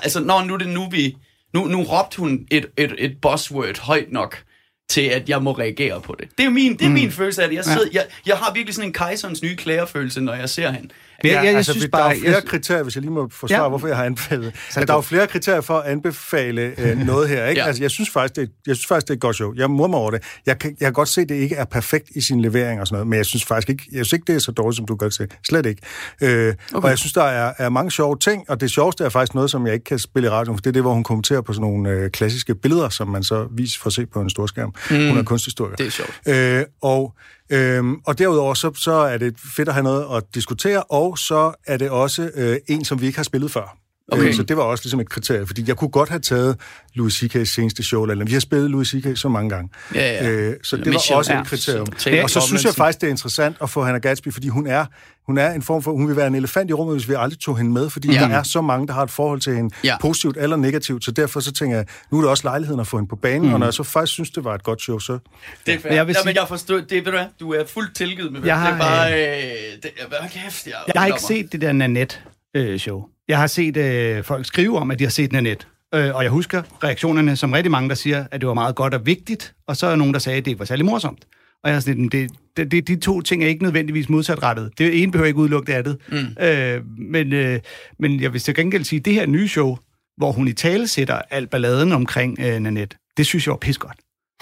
altså, 0.02 0.20
når 0.20 0.44
nu 0.44 0.54
er 0.54 0.58
det 0.58 0.68
nu, 0.68 0.90
vi, 0.90 1.16
nu, 1.54 1.64
nu 1.64 1.82
råbte 1.82 2.16
hun 2.16 2.46
et, 2.50 2.66
et, 2.76 2.94
et 2.98 3.20
buzzword 3.22 3.78
højt 3.78 4.12
nok, 4.12 4.44
til 4.90 5.02
at 5.02 5.28
jeg 5.28 5.42
må 5.42 5.52
reagere 5.52 6.00
på 6.00 6.16
det. 6.20 6.28
Det 6.38 6.46
er 6.46 6.50
min, 6.50 6.72
det 6.72 6.82
er 6.82 6.88
mm. 6.88 6.94
min 6.94 7.12
følelse 7.12 7.42
af 7.42 7.48
det. 7.48 7.56
Jeg, 7.56 7.64
sidder, 7.64 7.88
jeg, 7.92 8.06
jeg 8.26 8.36
har 8.36 8.52
virkelig 8.52 8.74
sådan 8.74 8.88
en 8.88 8.92
kejserens 8.92 9.42
nye 9.42 9.56
klæderfølelse, 9.56 10.20
når 10.20 10.34
jeg 10.34 10.50
ser 10.50 10.70
hende. 10.70 10.88
Men 11.22 11.32
jeg, 11.32 11.36
jeg, 11.36 11.44
jeg 11.44 11.56
altså, 11.56 11.72
synes 11.72 11.84
der 11.84 11.90
bare... 11.90 12.10
er 12.10 12.14
jo 12.14 12.20
flere 12.20 12.34
jeg, 12.34 12.44
kriterier, 12.44 12.82
hvis 12.82 12.94
jeg 12.94 13.02
lige 13.02 13.12
må 13.12 13.28
forsvare, 13.28 13.58
ja. 13.58 13.62
Ja. 13.62 13.68
hvorfor 13.68 13.86
jeg 13.86 13.96
har 13.96 14.04
anbefalet. 14.04 14.52
Så 14.70 14.80
er 14.80 14.84
der 14.84 14.92
er 14.92 14.94
jo 14.94 14.98
godt. 14.98 15.06
flere 15.06 15.26
kriterier 15.26 15.60
for 15.60 15.78
at 15.78 15.90
anbefale 15.92 16.74
øh, 16.78 16.98
noget 17.10 17.28
her. 17.28 17.46
Ikke? 17.46 17.60
Ja. 17.60 17.66
Altså, 17.66 17.82
jeg 17.82 17.90
synes 17.90 18.10
faktisk, 18.10 18.36
det 18.36 18.42
er, 18.42 18.46
jeg 18.66 18.76
synes 18.76 18.86
faktisk, 18.86 19.06
det 19.06 19.10
er 19.10 19.14
et 19.14 19.20
godt 19.20 19.36
show. 19.36 19.52
Jeg 19.56 19.70
murmer 19.70 19.98
over 19.98 20.10
det. 20.10 20.22
Jeg 20.46 20.58
kan, 20.58 20.76
jeg 20.80 20.86
kan 20.86 20.92
godt 20.92 21.08
se, 21.08 21.20
at 21.20 21.28
det 21.28 21.34
ikke 21.34 21.56
er 21.56 21.64
perfekt 21.64 22.10
i 22.14 22.20
sin 22.20 22.40
levering 22.40 22.80
og 22.80 22.86
sådan 22.86 22.94
noget, 22.94 23.06
men 23.06 23.16
jeg 23.16 23.26
synes 23.26 23.44
faktisk 23.44 23.68
ikke, 23.68 23.84
jeg 23.92 24.06
synes 24.06 24.12
ikke 24.12 24.24
det 24.26 24.34
er 24.34 24.38
så 24.38 24.52
dårligt, 24.52 24.76
som 24.76 24.86
du 24.86 24.96
det 25.00 25.12
til. 25.12 25.28
Slet 25.48 25.66
ikke. 25.66 25.82
Øh, 26.22 26.54
okay. 26.72 26.82
Og 26.84 26.90
jeg 26.90 26.98
synes, 26.98 27.12
der 27.12 27.22
er, 27.22 27.52
er 27.58 27.68
mange 27.68 27.90
sjove 27.90 28.18
ting, 28.18 28.50
og 28.50 28.60
det 28.60 28.70
sjoveste 28.70 29.04
er 29.04 29.08
faktisk 29.08 29.34
noget, 29.34 29.50
som 29.50 29.66
jeg 29.66 29.74
ikke 29.74 29.84
kan 29.84 29.98
spille 29.98 30.26
i 30.26 30.30
radioen, 30.30 30.58
for 30.58 30.62
det 30.62 30.70
er 30.70 30.72
det, 30.72 30.82
hvor 30.82 30.92
hun 30.92 31.04
kommenterer 31.04 31.40
på 31.40 31.52
sådan 31.52 31.60
nogle 31.60 31.90
øh, 31.90 32.10
klassiske 32.10 32.54
billeder, 32.54 32.88
som 32.88 33.08
man 33.08 33.22
så 33.22 33.48
viser 33.50 33.78
for 33.80 33.86
at 33.86 33.92
se 33.92 34.06
på 34.06 34.20
en 34.20 34.30
storskærm. 34.30 34.74
Mm. 34.90 35.08
Hun 35.08 35.18
er 35.18 35.22
kunsthistoriker. 35.22 35.76
Det 35.76 35.86
er 35.86 35.90
sjovt. 35.90 36.20
Øh, 36.26 36.64
og, 36.82 37.14
øhm, 37.52 38.00
og 38.06 38.18
derudover, 38.18 38.54
så, 38.54 38.74
så 38.74 38.92
er 38.92 39.18
det 39.18 39.34
fedt 39.56 39.68
at 39.68 39.74
have 39.74 39.84
noget 39.84 40.16
at 40.16 40.34
diskutere, 40.34 40.82
og 40.82 41.18
så 41.18 41.52
er 41.66 41.76
det 41.76 41.90
også 41.90 42.30
øh, 42.34 42.56
en, 42.68 42.84
som 42.84 43.00
vi 43.00 43.06
ikke 43.06 43.18
har 43.18 43.24
spillet 43.24 43.50
før. 43.50 43.81
Okay. 44.12 44.22
Øh, 44.28 44.34
så 44.34 44.42
det 44.42 44.56
var 44.56 44.62
også 44.62 44.84
ligesom 44.84 45.00
et 45.00 45.08
kriterie, 45.08 45.46
fordi 45.46 45.64
jeg 45.68 45.76
kunne 45.76 45.90
godt 45.90 46.08
have 46.08 46.20
taget 46.20 46.56
Louis 46.94 47.14
C.K.'s 47.14 47.48
seneste 47.48 47.82
show, 47.82 48.04
eller 48.06 48.24
vi 48.24 48.32
har 48.32 48.40
spillet 48.40 48.70
Louis 48.70 48.88
C.K. 48.88 49.18
så 49.18 49.28
mange 49.28 49.50
gange. 49.50 49.70
Ja, 49.94 50.12
ja. 50.12 50.30
Øh, 50.30 50.56
så 50.62 50.76
det 50.76 50.86
var 50.86 51.16
også 51.16 51.38
et 51.40 51.46
kriterium. 51.46 51.86
Taylor 51.86 52.22
Og 52.22 52.30
så 52.30 52.40
synes 52.40 52.64
jeg 52.64 52.74
faktisk, 52.74 53.00
det 53.00 53.06
er 53.06 53.10
interessant 53.10 53.56
at 53.62 53.70
få 53.70 53.82
Hannah 53.82 54.00
Gatsby, 54.00 54.32
fordi 54.32 54.48
hun 54.48 54.66
er, 54.66 54.84
hun 55.26 55.38
er 55.38 55.50
en 55.50 55.62
form 55.62 55.82
for, 55.82 55.92
hun 55.92 56.08
vil 56.08 56.16
være 56.16 56.26
en 56.26 56.34
elefant 56.34 56.70
i 56.70 56.72
rummet, 56.72 56.96
hvis 56.96 57.08
vi 57.08 57.14
aldrig 57.18 57.38
tog 57.40 57.56
hende 57.58 57.72
med, 57.72 57.90
fordi 57.90 58.12
Ja. 58.12 58.20
der 58.20 58.26
er 58.28 58.42
så 58.42 58.60
mange, 58.60 58.86
der 58.86 58.92
har 58.92 59.02
et 59.02 59.10
forhold 59.10 59.40
til 59.40 59.54
hende, 59.54 59.74
Ja. 59.84 59.96
positivt 60.00 60.36
eller 60.36 60.56
negativt, 60.56 61.04
så 61.04 61.10
derfor 61.10 61.40
så 61.40 61.52
tænker 61.52 61.76
jeg, 61.76 61.86
nu 62.10 62.18
er 62.18 62.22
det 62.22 62.30
også 62.30 62.44
lejligheden 62.46 62.80
at 62.80 62.86
få 62.86 62.96
hende 62.96 63.08
på 63.08 63.16
banen, 63.16 63.46
Mm. 63.48 63.52
og 63.52 63.58
når 63.58 63.66
jeg 63.66 63.74
så 63.74 63.82
faktisk 63.82 64.12
synes, 64.12 64.30
det 64.30 64.44
var 64.44 64.54
et 64.54 64.62
godt 64.62 64.82
show, 64.82 64.98
så 64.98 65.18
Det 65.66 65.74
er 65.74 65.78
fair. 65.80 65.92
Jeg 65.92 66.06
vil 66.06 66.12
ja, 66.12 66.20
sige- 66.20 66.26
men 66.28 66.36
jeg 66.36 66.44
forstår, 66.48 66.74
det 66.76 66.90
ved 66.90 67.02
du 67.04 67.10
hvad, 67.10 67.26
du 67.40 67.52
er 67.52 67.64
fuldt 67.66 67.96
tilgivet 67.96 68.32
med 68.32 68.40
det. 68.40 68.46
Jeg 68.46 68.58
har, 68.60 68.70
det 68.70 68.74
er 68.74 68.78
bare, 68.84 69.12
øh, 69.12 69.82
det, 69.82 69.90
hvad 70.08 70.18
kæft, 70.30 70.66
jeg, 70.66 70.74
Jeg 70.94 71.00
har 71.02 71.06
ikke 71.06 71.22
set 71.22 71.52
det 71.52 71.60
der 71.60 71.72
Nanette-show. 71.72 73.04
Jeg 73.28 73.38
har 73.38 73.46
set 73.46 73.76
øh, 73.76 74.24
folk 74.24 74.46
skrive 74.46 74.78
om, 74.78 74.90
at 74.90 74.98
de 74.98 75.04
har 75.04 75.10
set 75.10 75.32
Nanette. 75.32 75.66
Øh, 75.94 76.14
og 76.14 76.22
jeg 76.22 76.30
husker 76.30 76.62
reaktionerne, 76.84 77.36
som 77.36 77.52
rigtig 77.52 77.70
mange, 77.70 77.88
der 77.88 77.94
siger, 77.94 78.26
at 78.30 78.40
det 78.40 78.48
var 78.48 78.54
meget 78.54 78.74
godt 78.74 78.94
og 78.94 79.06
vigtigt. 79.06 79.54
Og 79.66 79.76
så 79.76 79.86
er 79.86 79.90
der 79.90 79.96
nogen, 79.96 80.14
der 80.14 80.20
sagde, 80.20 80.38
at 80.38 80.44
det 80.44 80.50
ikke 80.50 80.58
var 80.58 80.64
særlig 80.64 80.86
morsomt. 80.86 81.24
Og 81.64 81.70
jeg 81.70 81.76
er 81.76 81.80
sådan, 81.80 82.02
lidt, 82.02 82.12
det, 82.12 82.30
det, 82.56 82.70
det, 82.72 82.88
de 82.88 82.96
to 82.96 83.20
ting 83.20 83.44
er 83.44 83.48
ikke 83.48 83.62
nødvendigvis 83.62 84.08
modsatrettet. 84.08 84.70
Det 84.78 85.02
ene 85.02 85.12
behøver 85.12 85.26
ikke 85.26 85.38
udelukke 85.38 85.72
det 85.72 85.78
andet. 85.78 85.98
Mm. 86.08 86.44
Øh, 86.44 86.80
men, 86.98 87.32
øh, 87.32 87.60
men 87.98 88.20
jeg 88.20 88.32
vil 88.32 88.40
til 88.40 88.54
gengæld 88.54 88.84
sige, 88.84 88.98
at 88.98 89.04
det 89.04 89.14
her 89.14 89.26
nye 89.26 89.48
show, 89.48 89.76
hvor 90.16 90.32
hun 90.32 90.48
i 90.48 90.52
tale 90.52 90.88
sætter 90.88 91.22
al 91.30 91.46
balladen 91.46 91.92
omkring 91.92 92.38
øh, 92.40 92.60
Nanette, 92.60 92.96
det 93.16 93.26
synes 93.26 93.46
jeg 93.46 93.50
var 93.50 93.58
pissegodt. 93.58 93.96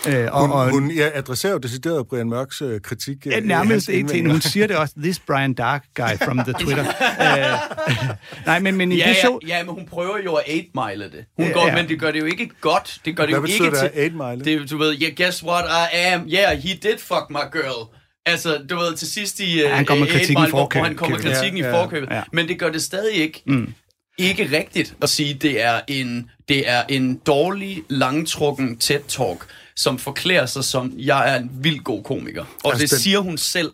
Øh, 0.09 0.29
og, 0.33 0.41
Hun, 0.41 0.51
og, 0.51 0.71
hun 0.71 0.91
ja, 0.91 1.09
adresserer 1.15 1.53
jo 1.53 1.59
decideret 1.59 2.07
Brian 2.09 2.29
Mørks 2.29 2.63
øh, 2.63 2.81
kritik. 2.81 3.17
øh, 3.27 3.33
Ja, 3.33 3.39
i 3.39 3.41
nærmest 3.41 3.89
ikke 3.89 4.09
til. 4.09 4.31
Hun 4.31 4.41
siger 4.41 4.67
det 4.67 4.77
også, 4.77 4.95
this 5.03 5.19
Brian 5.19 5.55
Dark 5.55 5.85
guy 5.95 6.25
from 6.25 6.39
the 6.39 6.53
Twitter. 6.61 6.85
uh, 6.85 8.09
nej, 8.47 8.59
men, 8.59 8.77
men 8.77 8.93
i 8.93 8.97
Ja, 8.97 9.09
det 9.09 9.17
show... 9.17 9.39
ja, 9.49 9.57
ja, 9.59 9.65
men 9.65 9.75
hun 9.75 9.87
prøver 9.87 10.19
jo 10.25 10.35
at 10.35 10.45
8-mile 10.49 11.05
det. 11.05 11.25
Hun 11.37 11.47
Ja, 11.47 11.53
går, 11.53 11.67
ja. 11.67 11.75
men 11.75 11.89
det 11.89 12.01
gør 12.01 12.11
det 12.11 12.21
jo 12.21 12.25
ikke 12.25 12.51
godt. 12.61 12.99
Det 13.05 13.17
gør 13.17 13.27
det 13.27 13.33
Hvad 13.33 13.41
jo 13.41 13.43
betyder 13.43 13.65
ikke 13.65 13.81
det 13.81 13.93
til... 13.93 14.05
8 14.05 14.17
mile? 14.17 14.45
Det, 14.45 14.53
er 14.53 14.57
jo, 14.59 14.65
du 14.71 14.79
ved, 14.79 14.97
yeah, 15.03 15.13
guess 15.17 15.43
what 15.45 15.65
I 15.93 15.97
am. 15.97 16.29
Yeah, 16.33 16.59
he 16.59 16.69
did 16.83 16.99
fuck 16.99 17.25
my 17.31 17.45
girl. 17.53 17.89
Altså, 18.27 18.59
du 18.71 18.77
ved, 18.77 18.97
til 18.97 19.09
sidst 19.13 19.41
i... 19.41 19.63
han 19.69 19.85
kommer 19.85 20.07
øh, 20.07 20.13
kritikken 20.13 20.37
i 20.37 20.37
8 20.37 20.47
Mile, 20.47 20.51
hvor- 20.51 20.61
forkøbet. 20.63 20.87
Han 20.87 20.97
kommer 20.97 21.17
Ja, 21.19 21.23
kritikken 21.35 21.59
ja, 21.61 21.69
i 21.69 21.73
forkøbet. 21.73 22.09
ja. 22.11 22.23
Men 22.33 22.49
det 22.49 22.59
gør 22.59 22.71
det 22.71 22.83
stadig 22.83 23.15
ikke. 23.15 23.43
Mm. 23.47 23.73
Ikke 24.21 24.59
rigtigt 24.59 24.97
at 25.03 25.09
sige, 25.09 25.35
det 25.35 25.63
er 25.63 25.81
en, 25.89 26.31
det 26.49 26.69
er 26.71 26.83
en 26.89 27.15
dårlig, 27.15 27.83
langtrukken 27.89 28.77
TED-talk, 28.85 29.47
som 29.77 29.99
forklæder 29.99 30.47
sig 30.47 30.65
som, 30.65 30.93
jeg 30.97 31.35
er 31.35 31.39
en 31.41 31.51
vild 31.63 31.79
god 31.79 32.03
komiker. 32.03 32.45
Og 32.65 32.71
Altså, 32.71 32.83
det 32.83 32.91
den- 32.91 32.99
siger 32.99 33.19
hun 33.19 33.39
selv 33.39 33.73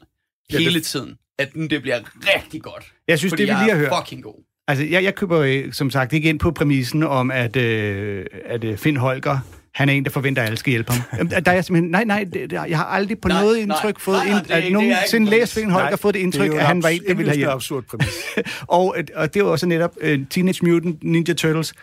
Ja, 0.53 0.59
hele 0.59 0.75
det- 0.75 0.85
tiden, 0.85 1.15
at 1.39 1.49
det 1.71 1.83
bliver 1.83 1.99
rigtig 2.35 2.63
godt. 2.63 2.85
Jeg 3.09 3.19
synes, 3.19 3.33
det 3.33 3.39
vi 3.41 3.45
lige 3.45 3.55
har 3.55 3.77
hørt... 3.77 3.93
fucking 4.03 4.23
god. 4.23 4.43
Altså, 4.69 4.85
jeg, 4.85 5.05
jeg 5.05 5.15
køber 5.15 5.41
øh, 5.41 5.73
som 5.73 5.91
sagt 5.91 6.13
ikke 6.13 6.29
ind 6.29 6.39
på 6.39 6.51
præmissen 6.51 7.03
om, 7.03 7.31
at, 7.31 7.57
øh, 7.57 8.27
at 8.47 8.65
øh, 8.65 8.79
Finn 8.79 8.97
Holger, 8.97 9.39
han 9.77 9.89
er 9.89 9.93
en, 9.93 10.05
der 10.05 10.11
forventer, 10.11 10.43
at 10.43 10.47
alle 10.47 10.59
skal 10.59 10.71
hjælpe 10.71 10.93
ham. 10.93 11.03
Jamen, 11.19 11.31
Der 11.45 11.51
er 11.51 11.55
jeg 11.55 11.65
simpelthen... 11.65 11.91
Nej, 11.91 12.05
nej, 12.05 12.25
det, 12.33 12.53
jeg 12.53 12.79
har 12.79 12.85
aldrig 12.85 13.19
på 13.21 13.29
Nej, 13.29 13.41
noget 13.43 13.69
nej. 13.69 13.77
indtryk 13.77 14.01
fået... 14.01 14.17
Nej, 14.17 14.27
nej, 14.29 14.39
ind, 14.39 14.45
det 14.45 14.53
er 14.53 14.57
at 14.57 14.63
det 14.63 14.69
er 14.69 14.73
nogensinde 14.73 15.27
en 15.27 15.31
læst 15.31 15.41
præmis. 15.41 15.55
Finn 15.55 15.71
Holger 15.71 15.91
Nej, 15.91 15.97
fået 15.99 16.15
det 16.15 16.21
indtryk, 16.21 16.49
jo 16.49 16.57
at 16.57 16.67
han 16.67 16.83
var 16.83 16.89
en, 16.89 17.01
der 17.09 17.15
ville 17.15 17.31
have 17.31 17.37
hjælp. 17.37 17.51
absurd 17.53 17.85
præmis. 17.91 18.15
og, 18.67 18.97
og 19.15 19.35
det 19.35 19.45
var 19.45 19.51
også 19.51 19.67
netop 19.67 19.97
uh, 20.05 20.11
Teenage 20.31 20.67
Mutant 20.67 21.05
Ninja 21.05 21.35
Turtles. 21.35 21.75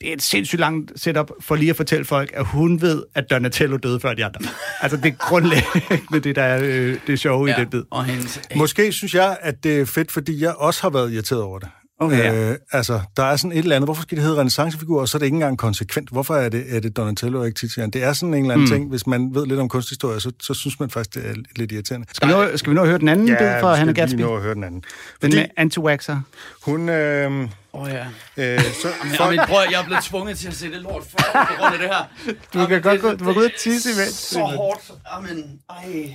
Det 0.00 0.08
er 0.08 0.12
et 0.12 0.22
sindssygt 0.22 0.60
langt 0.60 0.92
setup 0.96 1.30
for 1.40 1.56
lige 1.56 1.70
at 1.70 1.76
fortælle 1.76 2.04
folk, 2.04 2.30
at 2.34 2.44
hun 2.46 2.80
ved, 2.80 3.02
at 3.14 3.30
Donatello 3.30 3.76
døde 3.76 4.00
før 4.00 4.14
de 4.14 4.24
andre. 4.24 4.40
altså, 4.80 4.96
det 4.96 5.06
er 5.06 5.16
grundlæggende 5.18 6.20
det, 6.24 6.36
der 6.36 6.42
er 6.42 6.60
øh, 6.64 6.96
det 7.06 7.20
sjove 7.20 7.46
ja. 7.46 7.56
i 7.56 7.60
den 7.60 7.70
bid. 7.70 7.82
og 7.90 8.04
hendes, 8.04 8.40
Måske 8.56 8.92
synes 8.92 9.14
jeg, 9.14 9.36
at 9.40 9.64
det 9.64 9.80
er 9.80 9.84
fedt, 9.86 10.12
fordi 10.12 10.42
jeg 10.42 10.54
også 10.54 10.82
har 10.82 10.90
været 10.90 11.12
irriteret 11.12 11.42
over 11.42 11.58
det. 11.58 11.68
Okay, 12.02 12.18
ja. 12.18 12.50
øh, 12.50 12.56
altså, 12.72 13.00
der 13.16 13.22
er 13.22 13.36
sådan 13.36 13.52
et 13.52 13.58
eller 13.58 13.76
andet, 13.76 13.86
hvorfor 13.86 14.02
skal 14.02 14.16
det 14.16 14.24
hedde 14.24 14.38
renaissancefigur, 14.38 15.00
og 15.00 15.08
så 15.08 15.16
er 15.16 15.18
det 15.18 15.26
ikke 15.26 15.34
engang 15.34 15.58
konsekvent. 15.58 16.10
Hvorfor 16.10 16.36
er 16.36 16.48
det, 16.48 16.76
er 16.76 16.80
det 16.80 16.96
Donatello 16.96 17.40
og 17.40 17.46
ikke 17.46 17.58
Tizian? 17.58 17.90
Det 17.90 18.02
er 18.02 18.12
sådan 18.12 18.34
en 18.34 18.40
eller 18.42 18.54
anden 18.54 18.64
mm. 18.66 18.70
ting, 18.72 18.88
hvis 18.90 19.06
man 19.06 19.34
ved 19.34 19.46
lidt 19.46 19.60
om 19.60 19.68
kunsthistorie, 19.68 20.20
så, 20.20 20.32
så 20.42 20.54
synes 20.54 20.80
man 20.80 20.90
faktisk, 20.90 21.14
det 21.14 21.30
er 21.30 21.34
lidt 21.56 21.72
irriterende. 21.72 22.06
Skal 22.14 22.28
vi, 22.28 22.32
nå, 22.32 22.56
skal 22.56 22.70
vi 22.70 22.74
nå 22.74 22.82
at 22.82 22.88
høre 22.88 22.98
den 22.98 23.08
anden 23.08 23.26
bid 23.26 23.36
fra 23.36 23.70
vi 23.72 23.78
Hannah 23.78 23.78
skal 23.78 23.94
Gatsby? 23.94 24.16
lige 24.16 24.26
nå 24.26 24.36
at 24.36 24.42
høre 24.42 24.54
den 24.54 24.64
anden. 24.64 24.80
Den 25.22 25.32
Fordi 25.32 25.36
med 25.36 25.46
anti-waxer. 25.56 26.16
hun... 26.62 26.88
Øh, 26.88 27.48
Åh 27.74 27.82
oh, 27.82 27.88
ja. 27.90 28.06
øh, 28.36 28.60
så, 28.60 28.88
Men, 29.04 29.12
folk, 29.16 29.30
men 29.36 29.40
prøv, 29.48 29.58
at- 29.66 29.70
jeg 29.72 29.80
er 29.80 29.84
blevet 29.84 30.04
tvunget 30.04 30.38
til 30.38 30.48
at 30.48 30.54
se 30.54 30.70
det 30.70 30.80
lort 30.82 31.02
før 31.10 31.46
på 31.48 31.54
grund 31.62 31.74
af 31.74 31.78
det 31.80 31.88
her. 31.88 32.34
Du 32.54 32.66
kan 32.66 32.82
godt 32.82 33.00
gå- 33.00 33.14
du 33.14 33.24
må 33.24 33.32
gå 33.32 33.40
ud 33.40 33.44
og 33.44 33.50
tisse 33.60 33.90
imens. 33.92 34.14
Så 34.14 34.38
hårdt. 34.40 34.90
Amen, 35.10 35.60
ej. 35.70 36.14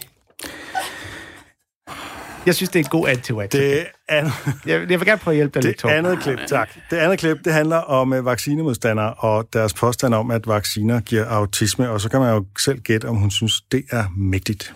Jeg 2.45 2.55
synes, 2.55 2.69
det 2.69 2.79
er 2.79 2.83
en 2.83 2.89
god 2.89 3.07
anti-waxer. 3.07 3.59
det, 3.59 3.87
andet, 4.07 4.33
Jeg, 4.65 4.91
jeg 4.91 4.99
vil 4.99 5.05
gerne 5.05 5.17
prøve 5.19 5.33
at 5.33 5.35
hjælpe 5.35 5.59
dig 5.59 5.63
lidt, 5.63 5.81
det 5.81 5.89
andet 5.89 6.19
klip, 6.19 6.39
tak. 6.47 6.69
Det 6.89 6.97
andet 6.97 7.19
klip, 7.19 7.45
det 7.45 7.53
handler 7.53 7.77
om 7.77 8.13
uh, 8.13 8.25
vaccinemodstandere 8.25 9.13
og 9.13 9.53
deres 9.53 9.73
påstand 9.73 10.13
om, 10.13 10.31
at 10.31 10.47
vacciner 10.47 10.99
giver 10.99 11.25
autisme, 11.25 11.89
og 11.89 12.01
så 12.01 12.09
kan 12.09 12.19
man 12.19 12.33
jo 12.33 12.45
selv 12.59 12.79
gætte, 12.79 13.05
om 13.05 13.15
hun 13.15 13.31
synes, 13.31 13.61
det 13.61 13.83
er 13.91 14.03
mægtigt. 14.17 14.73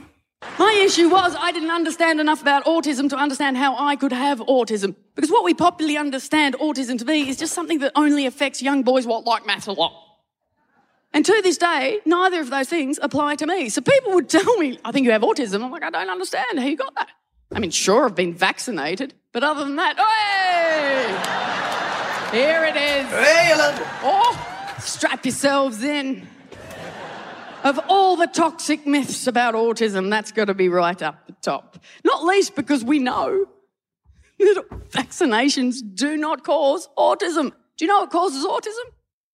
My 0.60 0.86
issue 0.86 1.10
was 1.14 1.32
I 1.48 1.50
didn't 1.56 1.76
understand 1.80 2.20
enough 2.20 2.42
about 2.48 2.64
autism 2.66 3.10
to 3.10 3.18
understand 3.18 3.58
how 3.58 3.92
I 3.92 3.96
could 3.96 4.16
have 4.16 4.40
autism. 4.58 4.90
Because 5.16 5.32
what 5.36 5.44
we 5.46 5.54
popularly 5.54 5.98
understand 6.06 6.56
autism 6.56 6.98
to 6.98 7.06
be 7.06 7.18
is 7.30 7.42
just 7.42 7.54
something 7.54 7.82
that 7.82 7.92
only 7.96 8.26
affects 8.26 8.62
young 8.64 8.86
boys 8.86 9.06
what 9.06 9.22
like 9.32 9.44
maths 9.46 9.68
a 9.68 9.72
lot. 9.72 10.09
And 11.12 11.26
to 11.26 11.42
this 11.44 11.58
day, 11.58 12.00
neither 12.06 12.40
of 12.40 12.50
those 12.50 12.70
things 12.70 13.00
apply 13.02 13.36
to 13.36 13.48
me. 13.48 13.70
So 13.70 13.82
people 13.82 14.14
would 14.14 14.30
tell 14.30 14.58
me, 14.58 14.80
I 14.86 14.92
think 14.92 15.06
you 15.06 15.12
have 15.12 15.24
autism. 15.24 15.64
I'm 15.64 15.72
like, 15.72 15.84
I 15.84 15.90
don't 15.90 16.10
understand 16.10 16.60
how 16.60 16.66
you 16.66 16.78
got 16.78 16.94
that. 16.96 17.10
I 17.52 17.60
mean, 17.60 17.72
sure, 17.72 18.06
I've 18.06 18.16
been 18.16 18.36
vaccinated, 18.36 19.16
but 19.34 19.44
other 19.44 19.66
than 19.66 19.76
that, 19.78 19.98
hey! 19.98 21.08
Here 22.38 22.64
it 22.64 22.76
is. 22.76 23.10
Hey. 23.10 23.54
Oh, 24.04 24.76
strap 24.80 25.26
yourselves 25.26 25.84
in. 25.84 26.28
Of 27.64 27.80
all 27.90 28.16
the 28.16 28.28
toxic 28.28 28.86
myths 28.86 29.26
about 29.26 29.56
autism, 29.56 30.12
that's 30.12 30.32
got 30.32 30.46
to 30.46 30.54
be 30.54 30.70
right 30.70 31.02
up 31.02 31.26
the 31.26 31.34
top. 31.42 31.80
Not 32.06 32.24
least 32.24 32.56
because 32.56 32.84
we 32.84 33.00
know 33.00 33.48
that 34.38 34.64
vaccinations 34.92 35.82
do 35.96 36.18
not 36.18 36.44
cause 36.44 36.88
autism. 36.98 37.52
Do 37.78 37.86
you 37.86 37.88
know 37.88 38.02
what 38.02 38.12
causes 38.12 38.46
autism? 38.46 38.92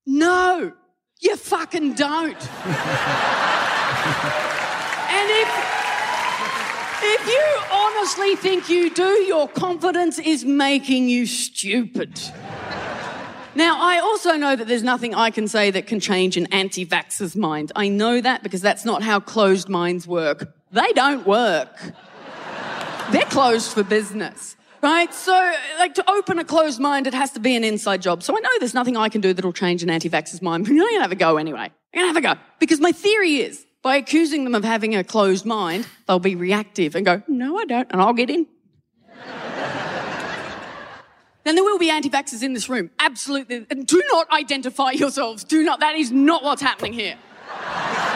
No, 0.08 0.72
you 1.20 1.36
fucking 1.38 1.94
don't. 1.94 2.38
and 5.10 5.30
if 5.32 5.76
if 7.08 7.28
you 7.28 7.46
honestly 7.72 8.36
think 8.36 8.70
you 8.70 8.90
do, 8.90 9.24
your 9.24 9.48
confidence 9.48 10.18
is 10.18 10.44
making 10.44 11.08
you 11.08 11.26
stupid. 11.26 12.20
Now, 13.54 13.80
I 13.80 14.00
also 14.00 14.34
know 14.34 14.56
that 14.56 14.68
there's 14.68 14.84
nothing 14.84 15.16
I 15.16 15.30
can 15.30 15.48
say 15.48 15.72
that 15.72 15.88
can 15.88 16.00
change 16.00 16.36
an 16.36 16.48
anti 16.48 16.86
vaxxer's 16.86 17.36
mind. 17.36 17.72
I 17.76 17.88
know 17.88 18.20
that 18.20 18.44
because 18.44 18.62
that's 18.62 18.84
not 18.84 19.02
how 19.02 19.20
closed 19.20 19.70
minds 19.70 20.06
work. 20.06 20.54
They 20.72 20.92
don't 20.94 21.26
work, 21.26 21.80
they're 23.12 23.22
closed 23.26 23.72
for 23.72 23.84
business. 23.84 24.55
Right? 24.86 25.12
So, 25.16 25.34
like, 25.80 25.96
to 25.96 26.08
open 26.08 26.38
a 26.38 26.46
closed 26.46 26.80
mind, 26.80 27.08
it 27.08 27.16
has 27.16 27.32
to 27.32 27.40
be 27.40 27.56
an 27.56 27.64
inside 27.64 28.04
job. 28.04 28.22
So, 28.22 28.38
I 28.38 28.40
know 28.40 28.52
there's 28.60 28.76
nothing 28.76 28.96
I 28.96 29.10
can 29.10 29.20
do 29.20 29.34
that'll 29.34 29.52
change 29.52 29.82
an 29.82 29.90
anti 29.90 30.12
vaxxer's 30.12 30.44
mind, 30.44 30.66
but 30.66 30.74
I'm 30.74 30.78
gonna 30.78 31.02
have 31.02 31.12
a 31.12 31.16
go 31.16 31.38
anyway. 31.38 31.72
I'm 31.72 31.72
gonna 31.96 32.06
have 32.06 32.18
a 32.18 32.22
go. 32.22 32.36
Because 32.60 32.80
my 32.80 32.92
theory 32.92 33.38
is 33.38 33.66
by 33.82 33.96
accusing 33.96 34.44
them 34.44 34.54
of 34.54 34.64
having 34.64 34.96
a 34.96 35.04
closed 35.04 35.44
mind, 35.44 35.88
they'll 36.08 36.20
be 36.20 36.36
reactive 36.36 36.94
and 36.96 37.04
go, 37.04 37.24
No, 37.28 37.58
I 37.58 37.66
don't, 37.66 37.88
and 37.90 38.00
I'll 38.00 38.14
get 38.14 38.30
in. 38.30 38.46
then 41.46 41.56
there 41.56 41.64
will 41.64 41.80
be 41.80 41.90
anti 41.90 42.12
vaxxers 42.12 42.44
in 42.44 42.54
this 42.54 42.70
room. 42.70 42.92
Absolutely. 43.00 43.66
And 43.72 43.88
do 43.88 44.04
not 44.12 44.32
identify 44.32 44.92
yourselves. 44.92 45.44
Do 45.44 45.64
not. 45.64 45.80
That 45.80 45.96
is 45.96 46.12
not 46.12 46.44
what's 46.44 46.62
happening 46.62 46.94
here. 46.94 47.18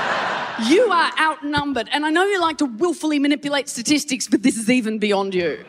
You 0.68 0.92
are 0.92 1.10
outnumbered. 1.18 1.88
And 1.94 2.06
I 2.06 2.10
know 2.10 2.26
you 2.26 2.42
like 2.42 2.58
to 2.58 2.66
willfully 2.66 3.18
manipulate 3.18 3.70
statistics, 3.70 4.28
but 4.28 4.44
this 4.44 4.58
is 4.58 4.70
even 4.70 5.00
beyond 5.00 5.34
you. 5.34 5.64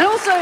And 0.00 0.08
also, 0.08 0.32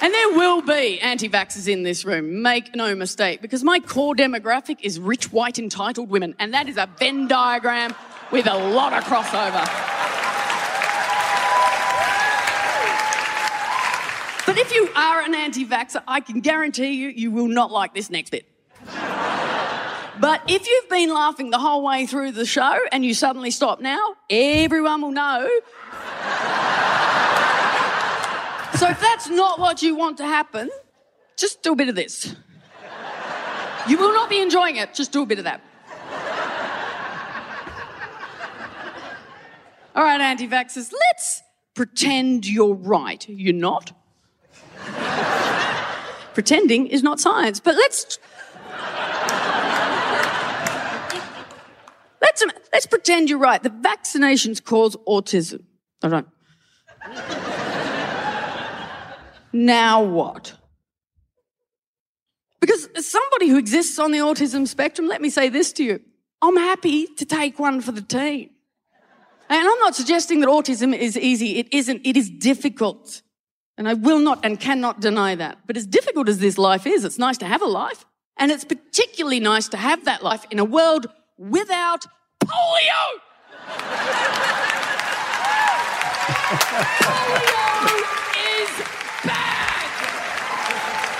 and 0.00 0.14
there 0.14 0.30
will 0.34 0.62
be 0.62 1.00
anti 1.00 1.28
vaxxers 1.28 1.66
in 1.66 1.82
this 1.82 2.04
room, 2.04 2.42
make 2.42 2.76
no 2.76 2.94
mistake, 2.94 3.42
because 3.42 3.64
my 3.64 3.80
core 3.80 4.14
demographic 4.14 4.78
is 4.82 5.00
rich, 5.00 5.32
white, 5.32 5.58
entitled 5.58 6.10
women, 6.10 6.36
and 6.38 6.54
that 6.54 6.68
is 6.68 6.76
a 6.76 6.88
Venn 6.96 7.26
diagram 7.26 7.92
with 8.30 8.46
a 8.46 8.54
lot 8.54 8.92
of 8.92 9.02
crossover. 9.02 9.66
But 14.46 14.58
if 14.58 14.72
you 14.72 14.90
are 14.94 15.22
an 15.22 15.34
anti 15.34 15.66
vaxxer, 15.66 16.04
I 16.06 16.20
can 16.20 16.38
guarantee 16.38 16.92
you, 16.92 17.08
you 17.08 17.32
will 17.32 17.48
not 17.48 17.72
like 17.72 17.94
this 17.94 18.10
next 18.10 18.30
bit. 18.30 18.46
But 20.20 20.42
if 20.46 20.68
you've 20.68 20.88
been 20.88 21.12
laughing 21.12 21.50
the 21.50 21.58
whole 21.58 21.82
way 21.82 22.06
through 22.06 22.30
the 22.30 22.46
show 22.46 22.78
and 22.92 23.04
you 23.04 23.12
suddenly 23.12 23.50
stop 23.50 23.80
now, 23.80 24.14
everyone 24.30 25.02
will 25.02 25.10
know. 25.10 25.50
So 28.76 28.88
if 28.88 29.00
that's 29.00 29.28
not 29.28 29.58
what 29.58 29.82
you 29.82 29.96
want 29.96 30.18
to 30.18 30.24
happen, 30.26 30.70
just 31.36 31.62
do 31.62 31.72
a 31.72 31.76
bit 31.76 31.88
of 31.88 31.94
this. 31.94 32.34
You 33.88 33.98
will 33.98 34.12
not 34.12 34.28
be 34.28 34.40
enjoying 34.40 34.76
it, 34.76 34.94
just 34.94 35.12
do 35.12 35.22
a 35.22 35.26
bit 35.26 35.38
of 35.38 35.44
that. 35.44 35.60
All 39.94 40.02
right, 40.04 40.20
anti 40.20 40.46
vaxxers, 40.46 40.92
let's 40.92 41.42
pretend 41.74 42.46
you're 42.46 42.74
right. 42.74 43.26
You're 43.28 43.54
not. 43.54 43.92
Pretending 46.34 46.86
is 46.86 47.02
not 47.02 47.18
science, 47.18 47.60
but 47.60 47.76
let's. 47.76 48.18
Let's, 52.20 52.44
let's 52.72 52.86
pretend 52.86 53.30
you're 53.30 53.38
right. 53.38 53.62
The 53.62 53.70
vaccinations 53.70 54.62
cause 54.62 54.96
autism. 55.08 55.62
I 56.02 56.08
don't. 56.08 57.45
Now 59.56 60.02
what? 60.02 60.54
Because 62.60 62.86
as 62.96 63.06
somebody 63.06 63.48
who 63.48 63.58
exists 63.58 63.98
on 63.98 64.12
the 64.12 64.18
autism 64.18 64.66
spectrum, 64.66 65.08
let 65.08 65.20
me 65.20 65.30
say 65.30 65.48
this 65.48 65.72
to 65.74 65.84
you. 65.84 66.00
I'm 66.42 66.56
happy 66.56 67.06
to 67.06 67.24
take 67.24 67.58
one 67.58 67.80
for 67.80 67.92
the 67.92 68.02
team. 68.02 68.50
And 69.48 69.68
I'm 69.68 69.78
not 69.78 69.94
suggesting 69.94 70.40
that 70.40 70.48
autism 70.48 70.96
is 70.96 71.16
easy. 71.16 71.58
It 71.58 71.68
isn't. 71.72 72.02
It 72.04 72.16
is 72.16 72.28
difficult. 72.28 73.22
And 73.78 73.88
I 73.88 73.94
will 73.94 74.18
not 74.18 74.44
and 74.44 74.58
cannot 74.58 75.00
deny 75.00 75.34
that. 75.36 75.58
But 75.66 75.76
as 75.76 75.86
difficult 75.86 76.28
as 76.28 76.38
this 76.38 76.58
life 76.58 76.86
is, 76.86 77.04
it's 77.04 77.18
nice 77.18 77.38
to 77.38 77.46
have 77.46 77.62
a 77.62 77.66
life. 77.66 78.04
And 78.36 78.50
it's 78.50 78.64
particularly 78.64 79.40
nice 79.40 79.68
to 79.68 79.76
have 79.76 80.04
that 80.04 80.22
life 80.22 80.44
in 80.50 80.58
a 80.58 80.64
world 80.64 81.06
without 81.38 82.06
polio. 82.44 83.20
polio 87.06 87.66
is 88.60 88.70
bad. 89.24 89.66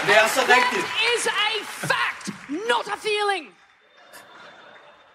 That 0.06 0.86
is 1.16 1.26
a 1.26 1.64
fact, 1.64 2.30
not 2.48 2.86
a 2.86 2.96
feeling. 2.96 3.48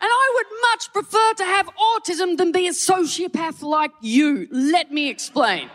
And 0.01 0.09
I 0.09 0.33
would 0.35 0.47
much 0.69 0.91
prefer 0.93 1.33
to 1.35 1.45
have 1.45 1.69
autism 1.77 2.35
than 2.35 2.51
be 2.51 2.67
a 2.67 2.71
sociopath 2.71 3.61
like 3.61 3.91
you. 4.01 4.47
Let 4.51 4.91
me 4.91 5.09
explain. 5.09 5.69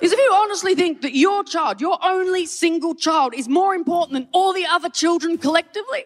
Is 0.00 0.12
if 0.12 0.18
you 0.18 0.30
honestly 0.32 0.76
think 0.76 1.00
that 1.02 1.16
your 1.16 1.42
child, 1.42 1.80
your 1.80 1.98
only 2.04 2.46
single 2.46 2.94
child, 2.94 3.34
is 3.34 3.48
more 3.48 3.74
important 3.74 4.12
than 4.12 4.28
all 4.32 4.52
the 4.52 4.66
other 4.66 4.88
children 4.88 5.38
collectively, 5.38 6.04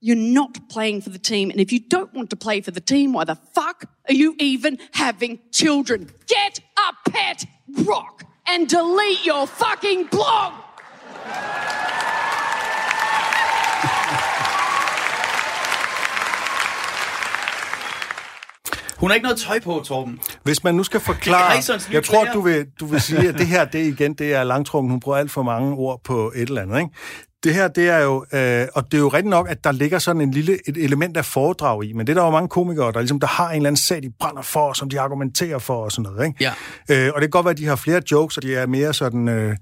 you're 0.00 0.16
not 0.16 0.68
playing 0.68 1.00
for 1.00 1.08
the 1.08 1.18
team. 1.18 1.50
And 1.50 1.60
if 1.60 1.72
you 1.72 1.80
don't 1.80 2.12
want 2.12 2.28
to 2.30 2.36
play 2.36 2.60
for 2.60 2.72
the 2.72 2.80
team, 2.80 3.14
why 3.14 3.24
the 3.24 3.36
fuck 3.36 3.86
are 4.06 4.14
you 4.14 4.34
even 4.38 4.78
having 4.92 5.40
children? 5.50 6.10
Get 6.26 6.60
a 6.76 7.10
pet 7.10 7.46
rock 7.84 8.27
and 8.54 8.68
delete 8.68 9.20
your 9.26 9.46
fucking 9.46 10.10
blog. 10.10 10.52
Hun 18.98 19.10
har 19.10 19.14
ikke 19.14 19.24
noget 19.24 19.38
tøj 19.38 19.60
på, 19.60 19.82
Torben. 19.84 20.20
Hvis 20.42 20.64
man 20.64 20.74
nu 20.74 20.82
skal 20.82 21.00
forklare... 21.00 21.62
Jeg 21.92 22.04
tror, 22.04 22.24
du 22.24 22.40
vil, 22.40 22.66
du 22.80 22.86
vil 22.86 23.00
sige, 23.00 23.28
at 23.28 23.34
det 23.34 23.46
her, 23.46 23.64
det 23.64 23.86
igen, 23.86 24.14
det 24.14 24.34
er 24.34 24.44
langtrukken. 24.44 24.90
Hun 24.90 25.00
bruger 25.00 25.18
alt 25.18 25.30
for 25.30 25.42
mange 25.42 25.76
ord 25.76 26.00
på 26.04 26.32
et 26.36 26.42
eller 26.48 26.62
andet, 26.62 26.78
ikke? 26.78 26.90
Det 27.44 27.54
her, 27.54 27.68
det 27.68 27.88
er 27.88 27.98
jo, 27.98 28.24
øh, 28.32 28.66
og 28.74 28.84
det 28.84 28.94
er 28.94 28.98
jo 28.98 29.08
rigtigt 29.08 29.30
nok, 29.30 29.50
at 29.50 29.64
der 29.64 29.72
ligger 29.72 29.98
sådan 29.98 30.22
en 30.22 30.30
lille 30.30 30.58
et 30.68 30.76
element 30.76 31.16
af 31.16 31.24
foredrag 31.24 31.84
i, 31.84 31.92
men 31.92 32.06
det 32.06 32.12
er 32.12 32.14
der 32.14 32.24
jo 32.24 32.30
mange 32.30 32.48
komikere, 32.48 32.92
der 32.92 33.00
ligesom, 33.00 33.20
der 33.20 33.26
har 33.26 33.50
en 33.50 33.56
eller 33.56 33.68
anden 33.68 33.82
sag, 33.82 34.02
de 34.02 34.10
brænder 34.20 34.42
for, 34.42 34.72
som 34.72 34.90
de 34.90 35.00
argumenterer 35.00 35.58
for 35.58 35.84
og 35.84 35.92
sådan 35.92 36.12
noget, 36.12 36.26
ikke? 36.26 36.44
Ja. 36.88 37.06
Øh, 37.06 37.12
og 37.14 37.20
det 37.20 37.22
kan 37.22 37.30
godt 37.30 37.44
være, 37.44 37.52
at 37.52 37.58
de 37.58 37.66
har 37.66 37.76
flere 37.76 38.02
jokes, 38.10 38.36
og 38.36 38.42
de 38.42 38.54
er 38.54 38.66
mere 38.66 38.94
sådan... 38.94 39.28
Øh, 39.28 39.56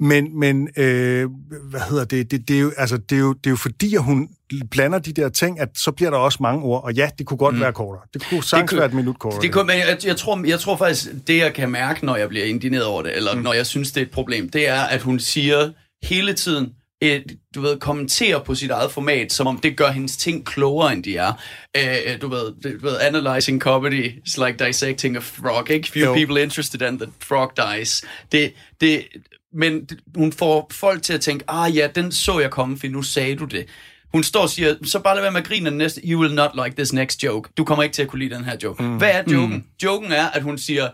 men, 0.00 0.38
men 0.38 0.68
øh, 0.76 1.28
hvad 1.70 1.80
hedder 1.80 2.04
det? 2.04 2.30
Det, 2.30 2.48
det, 2.48 2.56
er 2.56 2.60
jo, 2.60 2.72
altså, 2.76 2.96
det, 2.96 3.16
er 3.16 3.20
jo, 3.20 3.32
det 3.32 3.46
er 3.46 3.50
jo 3.50 3.56
fordi, 3.56 3.94
at 3.94 4.02
hun 4.02 4.28
blander 4.70 4.98
de 4.98 5.12
der 5.12 5.28
ting, 5.28 5.60
at 5.60 5.68
så 5.74 5.90
bliver 5.92 6.10
der 6.10 6.18
også 6.18 6.38
mange 6.40 6.62
ord. 6.62 6.84
Og 6.84 6.94
ja, 6.94 7.10
det 7.18 7.26
kunne 7.26 7.38
godt 7.38 7.54
mm. 7.54 7.60
være 7.60 7.72
kortere. 7.72 8.02
Det 8.14 8.26
kunne 8.30 8.42
sagtens 8.42 8.70
kunne- 8.70 8.78
være 8.78 8.88
et 8.88 8.94
minut 8.94 9.18
kortere. 9.18 9.42
Det 9.42 9.52
kunne, 9.52 9.64
men 9.64 9.78
jeg, 9.78 9.98
jeg, 10.06 10.16
tror, 10.16 10.46
jeg 10.46 10.60
tror 10.60 10.76
faktisk, 10.76 11.06
det 11.26 11.38
jeg 11.38 11.54
kan 11.54 11.70
mærke, 11.70 12.06
når 12.06 12.16
jeg 12.16 12.28
bliver 12.28 12.44
indineret 12.44 12.84
over 12.84 13.02
det, 13.02 13.16
eller 13.16 13.34
mm. 13.34 13.40
når 13.40 13.52
jeg 13.52 13.66
synes, 13.66 13.92
det 13.92 14.00
er 14.00 14.04
et 14.04 14.10
problem, 14.10 14.48
det 14.48 14.68
er, 14.68 14.80
at 14.80 15.02
hun 15.02 15.20
siger 15.20 15.70
hele 16.02 16.32
tiden, 16.32 16.72
et, 17.00 17.38
du 17.54 17.60
ved, 17.60 17.80
kommenterer 17.80 18.38
på 18.38 18.54
sit 18.54 18.70
eget 18.70 18.92
format, 18.92 19.32
som 19.32 19.46
om 19.46 19.58
det 19.58 19.76
gør 19.76 19.90
hendes 19.90 20.16
ting 20.16 20.46
klogere, 20.46 20.92
end 20.92 21.04
de 21.04 21.16
er. 21.16 21.32
Uh, 21.78 22.20
du, 22.20 22.28
ved, 22.28 22.52
du 22.62 22.86
ved, 22.86 23.00
analyzing 23.00 23.60
comedy 23.60 24.12
is 24.26 24.38
like 24.38 24.66
dissecting 24.66 25.16
a 25.16 25.20
frog, 25.20 25.70
ikke? 25.70 25.88
Few 25.88 26.04
Jo. 26.04 26.14
people 26.14 26.42
interested 26.42 26.82
in 26.82 26.98
the 26.98 27.10
frog 27.22 27.52
dies. 27.56 28.04
Det, 28.32 28.52
det, 28.80 29.04
men 29.52 29.88
hun 30.16 30.32
får 30.32 30.68
folk 30.72 31.02
til 31.02 31.12
at 31.12 31.20
tænke, 31.20 31.44
ah 31.48 31.76
ja, 31.76 31.88
den 31.94 32.12
så 32.12 32.38
jeg 32.38 32.50
komme, 32.50 32.78
for 32.78 32.86
nu 32.86 33.02
sagde 33.02 33.36
du 33.36 33.44
det. 33.44 33.66
Hun 34.12 34.22
står 34.22 34.42
og 34.42 34.50
siger, 34.50 34.74
så 34.84 34.98
bare 34.98 35.14
lad 35.14 35.22
være 35.22 35.32
med 35.32 35.40
at 35.40 35.46
grine 35.46 35.70
næste, 35.70 36.00
you 36.04 36.20
will 36.20 36.34
not 36.34 36.50
like 36.64 36.76
this 36.76 36.92
next 36.92 37.22
joke. 37.24 37.50
Du 37.56 37.64
kommer 37.64 37.82
ikke 37.82 37.94
til 37.94 38.02
at 38.02 38.08
kunne 38.08 38.18
lide 38.24 38.34
den 38.34 38.44
her 38.44 38.56
joke. 38.62 38.82
Mm. 38.82 38.96
Hvad 38.96 39.10
er 39.10 39.22
joken? 39.32 39.54
Mm. 39.56 39.64
Joken 39.82 40.12
er, 40.12 40.26
at 40.26 40.42
hun 40.42 40.58
siger, 40.58 40.88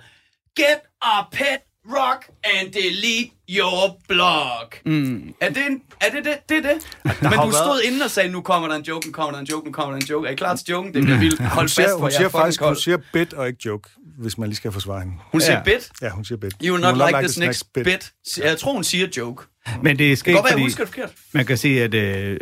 get 0.57 0.78
a 1.02 1.22
pet 1.32 1.59
rock 1.89 2.24
and 2.45 2.72
delete 2.72 3.30
your 3.51 3.97
blog. 4.09 4.68
Mm. 4.87 5.35
Er, 5.41 5.49
det 5.49 5.62
en, 5.70 5.80
er 6.01 6.11
det 6.11 6.24
det? 6.24 6.35
Det 6.49 6.57
er 6.57 6.62
det. 6.62 6.99
Men 7.05 7.14
du 7.32 7.39
været- 7.39 7.55
stod 7.55 7.80
inden 7.85 8.03
og 8.03 8.11
sagde, 8.11 8.28
nu 8.32 8.41
kommer 8.41 8.68
der 8.68 8.76
en 8.76 8.82
joke, 8.82 9.07
nu 9.07 9.12
kommer 9.12 9.32
der 9.32 9.39
en 9.41 9.47
joke, 9.47 9.66
nu 9.66 9.72
kommer 9.72 9.93
der 9.95 10.01
en 10.01 10.07
joke. 10.07 10.28
Er 10.28 10.32
I 10.32 10.35
klar 10.35 10.57
til 10.57 10.64
joken? 10.70 10.95
Det 10.95 11.03
bliver 11.03 11.18
vildt. 11.18 11.41
Hold 11.41 11.51
Hun 11.55 11.62
fast, 11.62 11.74
siger, 11.74 11.89
for 11.89 11.97
hun 11.99 12.05
jeg 12.05 12.12
siger 12.12 12.26
er 12.26 12.30
faktisk, 12.30 12.61
hun 12.61 12.66
kold. 12.66 12.76
siger 12.76 12.99
bit 13.12 13.32
og 13.32 13.47
ikke 13.47 13.59
joke, 13.66 13.89
hvis 14.18 14.39
man 14.39 14.49
lige 14.49 14.57
skal 14.57 14.72
forsvare 14.72 15.01
hende. 15.01 15.14
Hun 15.32 15.41
siger 15.41 15.57
Ja. 15.57 15.62
bit. 15.62 15.91
Ja, 16.03 16.09
hun 16.11 16.24
siger 16.24 16.39
bit. 16.39 16.53
You 16.64 16.72
will 16.74 16.82
not, 16.82 16.97
like, 16.97 17.18
this 17.18 17.39
next 17.39 17.72
bit. 17.72 18.12
Jeg 18.45 18.59
tror, 18.59 18.72
hun 18.72 18.85
siger 18.85 19.07
joke. 19.16 19.45
Men 19.82 19.99
det 19.99 20.12
er 20.12 20.16
Det 20.16 20.24
godt 20.24 20.37
jeg 20.37 20.53
fordi 20.53 20.64
det 20.64 20.76
forkert. 20.89 21.11
man 21.32 21.47
kan 21.47 21.57
sige, 21.59 21.82
at 21.85 21.95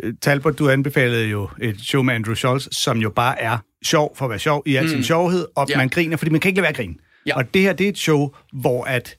uh, 0.03 0.09
Talbot, 0.21 0.59
du 0.59 0.69
anbefalede 0.69 1.25
jo 1.25 1.49
et 1.61 1.81
show 1.81 2.03
med 2.03 2.13
Andrew 2.15 2.33
Schultz, 2.35 2.67
som 2.71 2.97
jo 2.97 3.09
bare 3.09 3.39
er 3.39 3.57
sjov 3.85 4.15
for 4.17 4.25
at 4.25 4.29
være 4.29 4.39
sjov 4.39 4.63
i 4.65 4.75
al 4.75 4.89
sin 4.89 5.03
sjovhed, 5.03 5.47
og 5.55 5.65
Ja. 5.69 5.77
man 5.77 5.89
griner, 5.89 6.17
fordi 6.17 6.31
man 6.31 6.39
kan 6.41 6.49
ikke 6.49 6.57
lade 6.57 6.63
være 6.63 6.69
at 6.69 6.75
grine. 6.75 6.93
Ja. 7.25 7.35
Og 7.37 7.53
det 7.53 7.61
her, 7.61 7.73
det 7.73 7.85
er 7.85 7.89
et 7.89 7.97
show, 7.97 8.29
hvor 8.53 8.83
at 8.83 9.15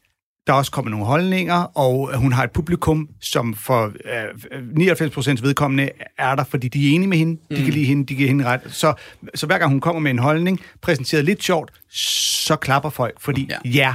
der 0.46 0.52
er 0.52 0.56
også 0.56 0.70
kommet 0.70 0.90
nogle 0.90 1.06
holdninger, 1.06 1.54
og 1.54 2.16
hun 2.18 2.32
har 2.32 2.44
et 2.44 2.50
publikum, 2.50 3.08
som 3.20 3.54
for 3.54 3.84
øh, 3.84 5.34
99% 5.38 5.42
vedkommende 5.42 5.90
er 6.18 6.34
der, 6.34 6.44
fordi 6.44 6.68
de 6.68 6.90
er 6.90 6.94
enige 6.94 7.08
med 7.08 7.18
hende, 7.18 7.40
de 7.50 7.56
kan 7.64 7.72
lide 7.72 7.84
hende, 7.84 8.06
de 8.06 8.14
giver 8.14 8.28
hende 8.28 8.44
ret. 8.44 8.60
Så, 8.68 8.94
så 9.34 9.46
hver 9.46 9.58
gang 9.58 9.70
hun 9.70 9.80
kommer 9.80 10.00
med 10.00 10.10
en 10.10 10.18
holdning, 10.18 10.60
præsenteret 10.82 11.24
lidt 11.24 11.44
sjovt, 11.44 11.70
så 11.90 12.56
klapper 12.56 12.90
folk, 12.90 13.20
fordi 13.20 13.48
ja, 13.50 13.58
Ja. 13.70 13.94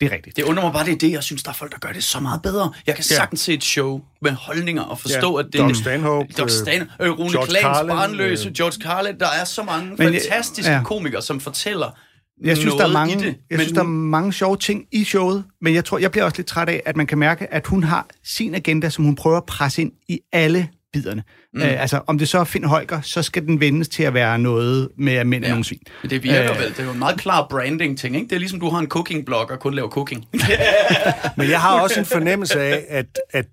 det 0.00 0.06
er 0.12 0.14
rigtigt. 0.16 0.36
Det 0.36 0.42
undrer 0.42 0.64
mig 0.64 0.72
bare, 0.72 0.84
det 0.84 0.92
er 0.92 0.98
det, 0.98 1.10
jeg 1.12 1.22
synes, 1.22 1.42
der 1.42 1.50
er 1.50 1.54
folk, 1.54 1.72
der 1.72 1.78
gør 1.78 1.92
det 1.92 2.04
så 2.04 2.20
meget 2.20 2.42
bedre. 2.42 2.72
Jeg 2.86 2.94
kan 2.94 3.04
Ja. 3.10 3.16
sagtens 3.16 3.40
se 3.40 3.54
et 3.54 3.64
show 3.64 4.00
med 4.22 4.32
holdninger 4.32 4.82
og 4.82 4.98
forstå, 5.00 5.38
Ja. 5.38 5.46
at 5.46 5.52
det 5.52 5.60
er... 5.60 5.66
Doc 5.68 5.76
Stanhope, 5.76 6.28
Doc 6.38 6.44
øh, 6.44 6.50
Stanhope, 6.50 6.92
øh, 7.04 7.10
Rune 7.10 7.30
George 7.30 7.46
Clans, 7.46 7.62
Carlin, 7.62 7.88
Barnløse, 7.88 8.48
øh. 8.48 8.54
George 8.54 8.82
Carlin. 8.82 9.18
Der 9.20 9.28
er 9.40 9.44
så 9.44 9.62
mange 9.62 9.88
Men, 9.98 10.08
øh, 10.08 10.14
fantastiske 10.14 10.72
ja. 10.72 10.82
komikere, 10.84 11.22
som 11.22 11.40
fortæller 11.40 11.98
Jeg 12.44 12.56
synes, 12.56 12.74
noget 12.74 12.80
der 12.80 12.88
er 12.88 12.92
mange, 12.92 13.18
det. 13.18 13.34
jeg 13.50 13.58
synes, 13.58 13.72
der 13.72 13.80
er 13.80 13.86
mange 13.86 14.32
sjove 14.32 14.56
ting 14.56 14.84
i 14.92 15.04
showet, 15.04 15.44
men 15.60 15.74
jeg 15.74 15.84
tror, 15.84 15.98
jeg 15.98 16.10
bliver 16.10 16.24
også 16.24 16.36
lidt 16.36 16.46
træt 16.46 16.68
af, 16.68 16.82
at 16.86 16.96
man 16.96 17.06
kan 17.06 17.18
mærke, 17.18 17.52
at 17.54 17.66
hun 17.66 17.84
har 17.84 18.06
sin 18.24 18.54
agenda, 18.54 18.88
som 18.90 19.04
hun 19.04 19.14
prøver 19.14 19.36
at 19.36 19.44
presse 19.44 19.82
ind 19.82 19.92
i 20.08 20.18
alle 20.32 20.68
biderne. 20.92 21.22
Mm. 21.54 21.60
Øh, 21.60 21.80
altså, 21.82 22.00
om 22.06 22.18
det 22.18 22.28
så 22.28 22.38
er 22.38 22.44
Finn 22.44 22.64
Holger, 22.64 23.00
så 23.00 23.22
skal 23.22 23.46
den 23.46 23.60
vendes 23.60 23.88
til 23.88 24.02
at 24.02 24.14
være 24.14 24.38
noget 24.38 24.88
med, 24.98 25.12
at 25.12 25.26
mænd 25.26 25.44
er 25.44 25.48
Ja. 25.48 25.52
nogle 25.52 25.64
svin. 25.64 25.78
Men 26.02 26.10
det 26.10 26.22
virker 26.22 26.52
Øh. 26.52 26.58
vel. 26.58 26.68
Det 26.68 26.78
er 26.78 26.84
jo 26.84 26.90
en 26.90 26.98
meget 26.98 27.20
klar 27.20 27.46
branding-ting, 27.50 28.16
ikke? 28.16 28.28
Det 28.28 28.34
er 28.34 28.38
ligesom, 28.38 28.60
du 28.60 28.68
har 28.70 28.78
en 28.78 28.86
cooking-blog 28.86 29.50
og 29.50 29.60
kun 29.60 29.74
laver 29.74 29.88
cooking. 29.88 30.24
Men 31.36 31.50
jeg 31.50 31.60
har 31.60 31.80
også 31.80 32.00
en 32.00 32.06
fornemmelse 32.06 32.60
af, 32.60 32.84
at, 32.88 33.18
at 33.30 33.46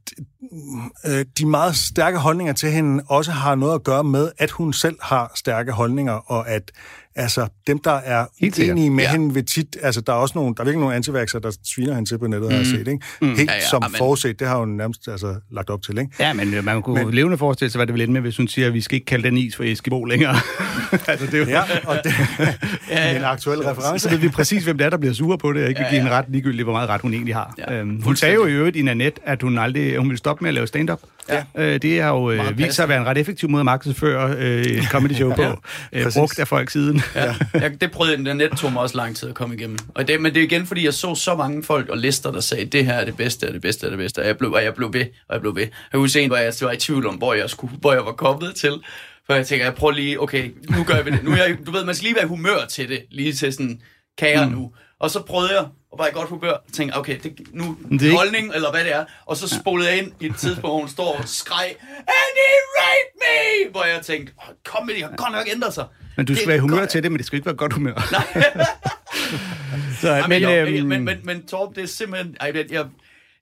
øh, 1.08 1.26
de 1.38 1.46
meget 1.46 1.76
stærke 1.76 2.18
holdninger 2.18 2.54
til 2.54 2.72
hende 2.72 3.04
også 3.08 3.32
har 3.32 3.56
noget 3.56 3.76
at 3.76 3.84
gøre 3.84 4.04
med, 4.04 4.32
at 4.38 4.52
hun 4.52 4.74
selv 4.74 4.96
har 5.02 5.32
stærke 5.36 5.72
holdninger, 5.72 6.14
og 6.14 6.50
at 6.50 6.72
altså, 7.16 7.48
dem, 7.68 7.80
der 7.80 7.92
er 7.92 8.26
uenige 8.44 8.90
med 8.90 9.04
Ja. 9.04 9.10
ja. 9.10 9.12
hende 9.18 9.36
ved 9.36 9.44
tit, 9.44 9.78
altså 9.82 10.02
der 10.02 10.14
er 10.14 10.18
også 10.18 10.38
nogle, 10.38 10.56
der 10.56 10.62
er 10.62 10.66
virkelig 10.66 10.80
nogle 10.82 10.96
antiværkser, 10.96 11.40
der 11.40 11.52
sviner 11.66 11.96
hende 11.96 12.10
til 12.10 12.18
på 12.20 12.28
nettet, 12.28 12.48
mm. 12.50 12.52
har 12.52 12.58
jeg 12.58 12.68
set, 12.68 12.88
ikke? 12.88 13.00
Helt 13.22 13.38
Ja, 13.40 13.44
ja, 13.44 13.44
ja, 13.44 13.54
ja, 13.56 13.62
som 13.70 13.84
amen. 13.84 13.98
forudset, 13.98 14.40
det 14.40 14.48
har 14.48 14.58
hun 14.60 14.70
nærmest 14.70 15.08
altså, 15.08 15.36
lagt 15.52 15.70
op 15.70 15.82
til, 15.82 15.98
ikke? 15.98 16.12
Ja, 16.20 16.34
men 16.34 16.54
øh, 16.54 16.64
man 16.66 16.82
kunne 16.82 17.04
men, 17.06 17.14
levende 17.14 17.38
forestille 17.38 17.72
sig, 17.72 17.80
hvad 17.80 17.88
det 17.88 17.94
vil 17.94 18.02
ende 18.02 18.14
med, 18.14 18.22
hvis 18.22 18.38
hun 18.38 18.48
siger, 18.48 18.68
at 18.68 18.74
vi 18.74 18.82
skal 18.82 18.96
ikke 18.96 19.06
kalde 19.06 19.24
den 19.24 19.38
is 19.38 19.56
for 19.56 19.64
Eskimo 19.64 20.04
længere. 20.06 20.36
altså, 21.08 21.26
det 21.26 21.34
er 21.34 21.38
jo, 21.40 21.46
Ja, 21.46 21.62
og 21.86 21.98
det 22.04 22.14
er 22.90 23.18
en 23.18 23.24
aktuel 23.24 23.60
reference. 23.60 24.04
Så 24.04 24.10
ved 24.10 24.18
vi 24.18 24.30
præcis, 24.30 24.64
hvem 24.64 24.78
det 24.78 24.86
er, 24.86 24.90
der 24.90 24.98
bliver 24.98 25.14
sure 25.14 25.38
på 25.38 25.54
det, 25.54 25.64
og 25.64 25.70
ikke 25.70 25.80
vil 25.80 25.88
give 25.90 26.02
hende 26.02 26.16
ret 26.16 26.26
ligegyldigt, 26.30 26.64
hvor 26.64 26.74
meget 26.74 26.90
ret 26.90 27.02
hun 27.02 27.14
egentlig 27.14 27.36
har. 27.36 27.54
Ja, 27.58 27.74
Ja, 27.74 27.80
øhm, 27.80 28.02
hun 28.02 28.16
sagde 28.16 28.36
jo 28.36 28.46
i 28.46 28.52
øvrigt 28.52 28.76
i 28.76 28.82
Nanette, 28.82 29.22
at 29.26 29.42
hun 29.42 29.58
aldrig 29.58 29.98
hun 29.98 30.08
ville 30.08 30.18
stoppe 30.18 30.44
med 30.44 30.50
at 30.50 30.54
lave 30.54 30.68
stand-up. 30.68 31.00
Ja. 31.56 31.64
Øh, 31.64 31.82
det 31.82 32.02
har 32.02 32.10
jo 32.10 32.32
øh, 32.32 32.58
vist 32.58 32.74
sig 32.74 32.84
at 32.84 32.90
være 32.90 33.02
en 33.02 33.06
ret 33.06 33.18
effektiv 33.18 33.50
måde 33.50 33.62
at 33.62 33.66
markedsføre 33.66 34.36
øh, 34.38 34.62
et 34.62 34.84
comedy 34.84 35.14
show 35.14 35.36
på. 35.36 35.42
øh, 35.94 36.04
præcis. 36.04 36.18
brugt 36.20 36.40
af 36.40 36.48
folk 36.48 36.70
siden. 36.70 37.02
Ja. 37.16 37.36
Jeg, 37.54 37.82
det 37.82 37.92
prøvede 37.92 38.24
jeg, 38.26 38.34
net 38.34 38.52
tog 38.52 38.74
mig 38.74 38.82
også 38.82 38.98
lang 38.98 39.16
tid 39.16 39.30
at 39.30 39.36
komme 39.36 39.56
igennem. 39.56 39.78
Og 39.96 40.08
det, 40.08 40.22
men 40.22 40.34
det 40.34 40.40
er 40.40 40.44
igen, 40.44 40.66
fordi 40.66 40.86
jeg 40.86 40.94
så 40.94 41.16
så 41.16 41.36
mange 41.36 41.64
folk 41.64 41.90
og 41.90 41.98
lister, 41.98 42.32
der 42.32 42.40
sagde, 42.40 42.66
det 42.66 42.86
her 42.86 42.94
er 42.94 43.06
det 43.06 43.18
bedste, 43.18 43.48
er 43.48 43.52
det 43.52 43.62
bedste, 43.62 43.86
er 43.86 43.90
det 43.90 44.00
bedste. 44.00 44.20
Og 44.20 44.28
jeg 44.28 44.38
blev, 44.38 44.52
og 44.52 44.64
jeg 44.64 44.74
blev 44.74 44.94
ved, 44.94 45.06
og 45.28 45.34
jeg 45.34 45.42
blev 45.42 45.56
ved. 45.56 45.62
Jeg 45.64 45.70
kunne 45.94 46.10
se, 46.10 46.28
hvor 46.28 46.38
jeg 46.38 46.54
var 46.62 46.72
i 46.72 46.78
tvivl 46.78 47.08
om, 47.08 47.16
hvor 47.16 47.34
jeg, 47.34 47.50
skulle, 47.50 47.74
hvor 47.82 47.94
jeg 47.94 48.06
var 48.06 48.12
kommet 48.12 48.56
til. 48.56 48.74
For 49.26 49.34
jeg 49.36 49.48
tænker, 49.48 49.66
jeg 49.66 49.74
prøver 49.76 49.94
lige, 49.94 50.22
okay, 50.22 50.52
nu 50.70 50.84
gør 50.84 51.02
vi 51.02 51.12
det. 51.12 51.24
Nu 51.24 51.32
er 51.32 51.36
jeg, 51.36 51.58
du 51.66 51.72
ved, 51.72 51.86
man 51.86 51.96
skal 51.96 52.06
lige 52.06 52.16
være 52.16 52.28
humør 52.28 52.66
til 52.70 52.90
det. 52.90 53.00
Lige 53.12 53.34
til 53.34 53.54
sådan, 53.54 53.82
kan 54.18 54.30
jeg 54.32 54.50
nu? 54.50 54.72
Og 55.00 55.12
så 55.12 55.22
prøvede 55.22 55.54
jeg, 55.54 55.66
og 55.92 56.00
var 56.00 56.08
i 56.08 56.10
godt 56.14 56.30
humør, 56.30 56.52
og 56.52 56.62
tænkte, 56.74 56.96
okay, 56.98 57.20
det, 57.24 57.40
nu 57.54 57.64
det 57.64 57.76
er 57.94 57.98
det 57.98 58.06
ikke- 58.06 58.18
holdning, 58.18 58.54
eller 58.56 58.72
hvad 58.72 58.84
det 58.84 58.96
er. 58.96 59.06
Og 59.26 59.38
så 59.38 59.60
spolede 59.60 59.90
jeg 59.90 59.98
ind 59.98 60.12
i 60.20 60.26
et 60.26 60.36
tidspunkt, 60.36 60.60
hvor 60.62 60.80
hun 60.80 60.90
står 60.90 61.18
og 61.18 61.28
skreg, 61.28 61.76
and 61.98 62.34
he 62.36 62.50
raped 62.80 63.20
me! 63.22 63.72
Hvor 63.72 63.84
jeg 63.86 64.02
tænkte, 64.02 64.34
oh, 64.38 64.54
kom 64.66 64.86
med 64.86 64.94
det, 64.96 65.04
har 65.04 65.10
godt 65.16 65.32
nok 65.32 65.48
ændret 65.56 65.74
sig. 65.74 65.86
Men 66.18 66.26
du 66.26 66.34
skal 66.34 66.40
Det 66.42 66.48
være 66.48 66.58
i 66.58 66.60
humør 66.60 66.78
godt- 66.80 66.90
til 66.90 67.04
det, 67.04 67.12
men 67.12 67.18
det 67.18 67.26
skal 67.26 67.38
ikke 67.38 67.46
være 67.46 67.56
godt 67.56 67.74
humør. 67.74 67.94
så, 70.02 70.10
Ej, 70.10 70.28
men, 70.28 70.42
men, 70.42 70.42
men, 70.42 70.78
øhm, 70.78 70.86
men, 70.88 71.06
men, 71.06 71.18
men 71.24 71.48
Torb, 71.48 71.76
det 71.76 71.84
er 71.84 71.88
simpelthen... 71.88 72.36
Ej, 72.40 72.52
jeg, 72.56 72.66
jeg, 72.72 72.86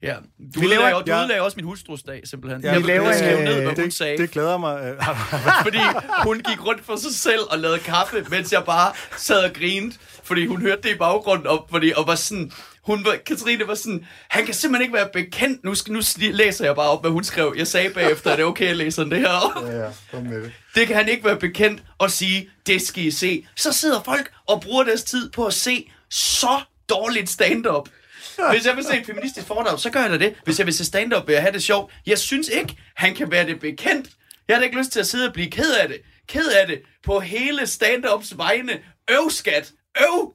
ja, 0.04 0.16
du, 0.56 0.60
Vi 0.60 0.68
laver- 0.68 1.02
du 1.02 1.12
ja. 1.12 1.20
ødelagde 1.20 1.42
også 1.42 1.56
min 1.56 1.66
hustrusdag, 1.66 2.22
simpelthen. 2.26 2.62
Ja, 2.64 2.72
jeg 2.72 2.82
vi 2.84 2.88
laver, 2.88 3.06
jeg 3.08 3.16
skrev 3.18 3.38
ned, 3.40 3.56
øh, 3.56 3.62
hvad 3.64 3.76
hun 3.76 3.86
det, 3.86 3.94
sagde. 3.94 4.18
det 4.18 4.32
glæder 4.32 4.58
mig. 4.58 4.82
øh, 4.84 5.04
fordi 5.66 5.80
hun 6.24 6.40
gik 6.40 6.66
rundt 6.66 6.86
for 6.86 6.96
sig 6.96 7.12
selv 7.16 7.40
og 7.50 7.60
lavede 7.60 7.80
kaffe, 7.80 8.26
mens 8.30 8.52
jeg 8.54 8.64
bare 8.66 8.94
sad 9.18 9.44
og 9.44 9.54
grinede, 9.54 9.96
fordi 10.24 10.46
hun 10.46 10.62
hørte 10.62 10.82
det 10.82 10.96
i 10.96 10.98
baggrunden 10.98 11.48
op, 11.48 11.70
fordi, 11.70 11.94
og 11.96 12.08
var 12.08 12.16
sådan, 12.16 12.52
hun 12.82 13.06
var, 13.06 13.16
Katrine 13.26 13.68
var 13.68 13.76
sådan, 13.76 14.08
han 14.30 14.46
kan 14.46 14.54
simpelthen 14.54 14.82
ikke 14.84 14.94
være 14.94 15.10
bekendt, 15.14 15.64
nu, 15.64 15.74
nu 15.88 16.02
læser 16.32 16.66
jeg 16.66 16.76
bare 16.76 16.90
op, 16.90 17.04
hvad 17.04 17.12
hun 17.12 17.24
skrev. 17.24 17.54
Jeg 17.58 17.68
sagde 17.68 17.90
bagefter, 17.90 18.32
er 18.32 18.36
det 18.36 18.46
okay, 18.46 18.68
at 18.68 18.78
læse 18.78 19.02
det 19.06 19.20
her 19.20 19.30
op? 19.30 19.64
ja, 19.68 19.78
ja, 19.84 19.90
kom 20.12 20.24
med 20.24 20.42
det. 20.44 20.52
Det 20.76 20.88
kan 20.88 20.96
han 20.96 21.10
ikke 21.10 21.26
være 21.26 21.40
bekendt 21.40 21.84
og 21.98 22.12
sige, 22.12 22.50
det 22.68 22.82
skal 22.82 23.04
I 23.04 23.12
se. 23.12 23.48
Så 23.56 23.72
sidder 23.72 24.04
folk 24.04 24.32
og 24.48 24.62
bruger 24.62 24.84
deres 24.84 25.04
tid 25.04 25.30
på 25.32 25.46
at 25.46 25.54
se 25.54 25.92
så 26.10 26.60
dårligt 26.90 27.30
stand-up. 27.30 27.90
Hvis 28.54 28.66
jeg 28.66 28.76
vil 28.76 28.84
se 28.84 28.98
et 29.00 29.06
feministisk 29.06 29.48
foredrag, 29.48 29.80
så 29.80 29.90
gør 29.90 30.02
jeg 30.02 30.10
da 30.10 30.18
det. 30.18 30.36
Hvis 30.44 30.60
jeg 30.60 30.66
vil 30.66 30.74
se 30.74 30.86
stand-up, 30.86 31.28
vil 31.28 31.34
jeg 31.34 31.42
have 31.42 31.54
det 31.54 31.64
sjovt. 31.64 31.94
Jeg 32.06 32.18
synes 32.18 32.48
ikke, 32.48 32.78
han 32.96 33.16
kan 33.16 33.32
være 33.32 33.46
det 33.46 33.60
bekendt. 33.60 34.10
Jeg 34.48 34.56
har 34.56 34.60
da 34.60 34.66
ikke 34.66 34.78
lyst 34.78 34.92
til 34.92 35.00
at 35.00 35.08
sidde 35.08 35.28
og 35.28 35.34
blive 35.34 35.52
ked 35.52 35.74
af 35.74 35.88
det. 35.88 35.98
Ked 36.28 36.48
af 36.48 36.68
det 36.68 36.82
på 37.04 37.20
hele 37.20 37.68
stand-ups 37.68 38.38
vegne. 38.38 38.74
Øvskat. 39.12 39.72
Øv. 40.02 40.34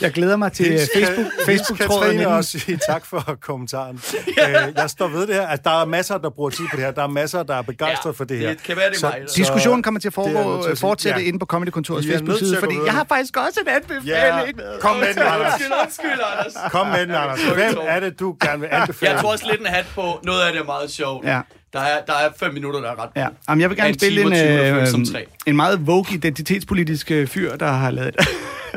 jeg 0.00 0.10
glæder 0.12 0.36
mig 0.36 0.52
til 0.52 0.66
Hils, 0.66 0.90
Facebook, 0.94 1.16
Hils 1.26 1.46
Facebook-tråden. 1.46 2.12
Inden- 2.12 2.26
også 2.26 2.58
sige 2.58 2.78
tak 2.88 3.06
for 3.06 3.38
kommentaren. 3.40 4.00
Øh, 4.28 4.72
jeg 4.76 4.90
står 4.90 5.08
ved 5.08 5.26
det 5.26 5.34
her, 5.34 5.46
at 5.46 5.64
der 5.64 5.80
er 5.80 5.84
masser, 5.84 6.18
der 6.18 6.30
bruger 6.30 6.50
tid 6.50 6.64
på 6.70 6.76
det 6.76 6.84
her. 6.84 6.90
Der 6.90 7.02
er 7.02 7.06
masser, 7.08 7.42
der 7.42 7.54
er 7.56 7.62
begejstret 7.62 8.10
Ja, 8.10 8.16
for 8.16 8.24
det 8.24 8.38
her. 8.38 8.48
det 8.48 8.62
kan 8.62 8.76
være, 8.76 8.90
det 8.90 9.02
er 9.02 9.06
mig, 9.10 9.20
der- 9.20 9.26
Diskussionen 9.36 9.82
kommer 9.82 10.00
til 10.00 10.08
at 10.08 10.14
foregå, 10.14 10.62
til 10.62 10.70
at 10.70 10.78
fortsætte 10.78 11.20
Ja. 11.20 11.26
inde 11.26 11.38
på 11.38 11.58
nødt 11.58 11.74
til 12.02 12.10
Facebook-side, 12.10 12.56
fordi 12.60 12.74
jeg 12.84 12.92
har 12.92 13.06
faktisk 13.08 13.36
også 13.36 13.60
en 13.60 13.68
anbefaling. 13.68 14.06
Ja, 14.06 14.40
kom 14.80 14.96
med 14.96 15.06
den, 15.14 15.18
Anders. 15.22 15.52
Undskyld, 15.52 15.72
undskyld, 15.84 16.20
Anders. 16.38 16.72
Kom 16.72 16.86
med 16.86 17.00
den, 17.00 17.10
Anders. 17.14 17.40
Hvem 17.42 17.74
er 17.82 18.00
det, 18.00 18.20
du 18.20 18.36
gerne 18.40 18.60
vil 18.60 18.68
anbefale? 18.72 19.12
Jeg 19.12 19.20
tror 19.20 19.32
også 19.32 19.46
lidt 19.50 19.60
en 19.60 19.66
hat 19.66 19.86
på. 19.94 20.20
Noget 20.24 20.42
af 20.42 20.52
det 20.52 20.60
er 20.60 20.64
meget 20.64 20.90
sjovt. 20.90 21.26
Ja. 21.26 21.40
Der 21.72 21.80
er, 21.80 22.04
der 22.06 22.12
er 22.12 22.28
fem 22.36 22.54
minutter, 22.54 22.80
der 22.80 22.90
er 22.90 23.02
ret 23.02 23.10
Ja, 23.16 23.26
Jamen, 23.48 23.60
jeg 23.62 23.70
vil 23.70 23.76
gerne 23.78 23.88
En 23.88 23.98
spille 23.98 24.20
en, 24.20 24.26
20 24.32 24.42
øh, 24.68 24.74
føles 24.74 24.88
som 24.90 25.04
tre. 25.04 25.26
en 25.46 25.56
meget 25.56 25.86
vogue 25.86 26.14
identitetspolitisk 26.14 27.10
øh, 27.10 27.26
fyr, 27.26 27.56
der 27.56 27.66
har 27.66 27.90
lavet 27.90 28.14
det. 28.18 28.28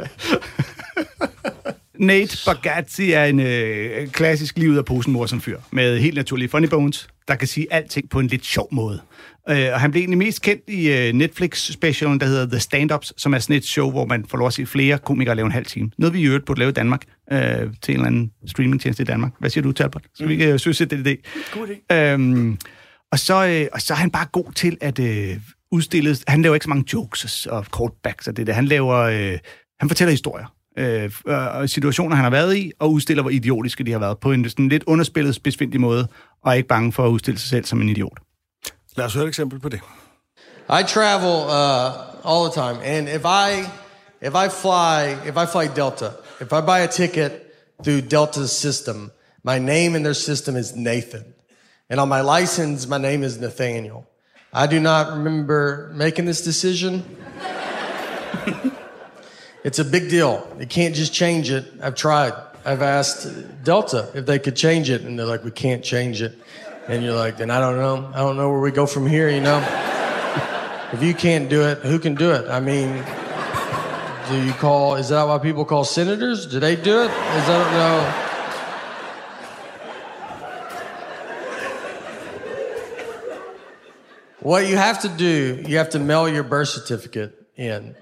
Nate 1.99 2.37
Bargatze 2.45 3.13
er 3.13 3.25
en 3.25 3.39
øh, 3.39 4.07
klassisk 4.07 4.57
liv 4.57 4.69
ud 4.69 4.77
af 4.77 4.85
posen 4.85 5.13
morsom 5.13 5.41
fyr, 5.41 5.59
med 5.71 5.99
helt 5.99 6.15
naturlige 6.15 6.49
funny 6.49 6.67
bones, 6.67 7.07
der 7.27 7.35
kan 7.35 7.47
sige 7.47 7.67
alting 7.73 8.09
på 8.09 8.19
en 8.19 8.27
lidt 8.27 8.45
sjov 8.45 8.67
måde. 8.71 9.01
Øh, 9.49 9.69
og 9.73 9.79
han 9.81 9.91
blev 9.91 10.01
egentlig 10.01 10.17
mest 10.17 10.41
kendt 10.41 10.63
i 10.67 10.91
øh, 10.91 11.13
Netflix-specialen, 11.13 12.19
der 12.19 12.25
hedder 12.25 12.45
The 12.45 12.59
Stand-Ups, 12.59 13.11
som 13.17 13.33
er 13.33 13.39
sådan 13.39 13.55
et 13.55 13.65
show, 13.65 13.91
hvor 13.91 14.05
man 14.05 14.25
får 14.25 14.37
lov 14.37 14.47
at 14.47 14.53
se 14.53 14.65
flere 14.65 14.97
komikere 14.97 15.35
lave 15.35 15.45
en 15.45 15.51
halv 15.51 15.65
time. 15.65 15.91
Noget 15.97 16.13
vi 16.13 16.19
i 16.19 16.25
øvrigt 16.25 16.45
burde 16.45 16.59
lave 16.59 16.69
i 16.69 16.73
Danmark, 16.73 17.01
øh, 17.31 17.39
til 17.39 17.47
en 17.57 17.71
eller 17.87 18.05
anden 18.05 18.31
streamingtjeneste 18.47 19.03
i 19.03 19.05
Danmark. 19.05 19.31
Hvad 19.39 19.49
siger 19.49 19.63
du, 19.63 19.71
Talbot? 19.71 20.01
Skal 20.15 20.27
vi 20.27 20.33
ikke 20.33 20.53
øh, 20.53 20.59
søsætte 20.59 21.03
det 21.03 21.17
idé? 21.17 21.29
God 21.59 21.67
idé. 21.67 21.95
Øhm, 21.95 22.57
og, 23.11 23.19
så, 23.19 23.45
øh, 23.47 23.67
og 23.73 23.81
så 23.81 23.93
er 23.93 23.97
han 23.97 24.11
bare 24.11 24.25
god 24.31 24.51
til 24.51 24.77
at 24.81 24.99
øh, 24.99 25.37
udstille... 25.71 26.17
Han 26.27 26.41
laver 26.41 26.55
ikke 26.55 26.63
så 26.63 26.69
mange 26.69 26.85
jokes 26.93 27.45
og 27.45 27.65
callbacks 27.77 28.27
og 28.27 28.37
det 28.37 28.47
der. 28.47 28.53
Han 28.53 28.65
laver... 28.65 28.97
Øh, 28.97 29.37
han 29.83 29.89
fortæller 29.89 30.11
historier. 30.11 30.45
Øh, 30.77 31.11
og 31.25 31.69
situationer, 31.69 32.15
han 32.15 32.23
har 32.23 32.31
været 32.31 32.55
i, 32.57 32.71
og 32.79 32.91
udstiller, 32.91 33.23
hvor 33.23 33.29
idiotiske 33.29 33.83
de 33.83 33.91
har 33.91 33.99
været. 33.99 34.17
På 34.19 34.31
en 34.31 34.49
sådan 34.49 34.69
lidt 34.69 34.83
underspillet, 34.87 35.35
spidsfindig 35.35 35.81
måde, 35.81 36.07
og 36.43 36.51
er 36.51 36.55
ikke 36.55 36.67
bange 36.67 36.91
for 36.91 37.05
at 37.05 37.09
udstille 37.09 37.39
sig 37.39 37.49
selv 37.49 37.65
som 37.65 37.81
en 37.81 37.89
idiot. 37.89 38.17
Lad 38.97 39.05
os 39.05 39.13
høre 39.13 39.23
et 39.23 39.27
eksempel 39.27 39.59
på 39.59 39.69
det. 39.69 39.79
I 40.69 40.83
travel 40.87 41.35
uh, 41.45 42.31
all 42.31 42.51
the 42.51 42.61
time, 42.61 42.85
and 42.85 43.09
if 43.09 43.23
I 43.25 43.49
if 44.27 44.33
I 44.43 44.47
fly 44.61 45.29
if 45.29 45.35
I 45.43 45.45
fly 45.53 45.65
Delta, 45.75 46.09
if 46.41 46.51
I 46.51 46.61
buy 46.71 46.79
a 46.79 46.87
ticket 46.87 47.31
through 47.83 48.01
Delta's 48.01 48.51
system, 48.51 49.11
my 49.43 49.59
name 49.59 49.97
in 49.97 50.03
their 50.03 50.13
system 50.13 50.55
is 50.55 50.75
Nathan, 50.75 51.23
and 51.89 51.99
on 51.99 52.07
my 52.09 52.21
license, 52.21 52.87
my 52.87 52.97
name 53.09 53.25
is 53.25 53.37
Nathaniel. 53.37 54.05
I 54.53 54.67
do 54.67 54.79
not 54.79 55.17
remember 55.17 55.91
making 55.95 56.25
this 56.25 56.41
decision. 56.43 57.03
it's 59.63 59.79
a 59.79 59.85
big 59.85 60.09
deal. 60.09 60.47
You 60.59 60.67
can't 60.67 60.95
just 60.95 61.13
change 61.13 61.49
it. 61.49 61.65
I've 61.81 61.95
tried. 61.95 62.33
I've 62.65 62.81
asked 62.81 63.63
Delta 63.63 64.09
if 64.13 64.25
they 64.25 64.39
could 64.39 64.55
change 64.55 64.89
it, 64.89 65.01
and 65.01 65.17
they're 65.17 65.25
like, 65.25 65.43
"We 65.43 65.51
can't 65.51 65.83
change 65.83 66.21
it." 66.21 66.33
And 66.87 67.03
you're 67.03 67.15
like, 67.15 67.37
"Then 67.37 67.49
I 67.49 67.59
don't 67.59 67.77
know. 67.77 68.11
I 68.13 68.19
don't 68.19 68.37
know 68.37 68.49
where 68.49 68.59
we 68.59 68.71
go 68.71 68.85
from 68.85 69.07
here." 69.07 69.29
You 69.29 69.41
know. 69.41 69.63
If 70.93 71.01
you 71.01 71.15
can't 71.15 71.49
do 71.49 71.63
it, 71.63 71.79
who 71.79 71.97
can 71.97 72.13
do 72.13 72.31
it? 72.33 72.47
I 72.47 72.59
mean, 72.59 73.03
do 74.29 74.45
you 74.45 74.53
call? 74.53 74.93
Is 74.95 75.09
that 75.09 75.23
why 75.23 75.39
people 75.39 75.65
call 75.65 75.83
senators? 75.85 76.45
Do 76.45 76.59
they 76.59 76.75
do 76.75 77.01
it? 77.01 77.09
Is 77.09 77.47
that 77.47 77.73
no? 77.73 78.29
What 84.41 84.67
you 84.67 84.77
have 84.77 85.01
to 85.01 85.09
do, 85.09 85.63
you 85.65 85.77
have 85.77 85.89
to 85.91 85.99
mail 85.99 86.29
your 86.29 86.43
birth 86.43 86.69
certificate 86.69 87.43
in. 87.57 87.95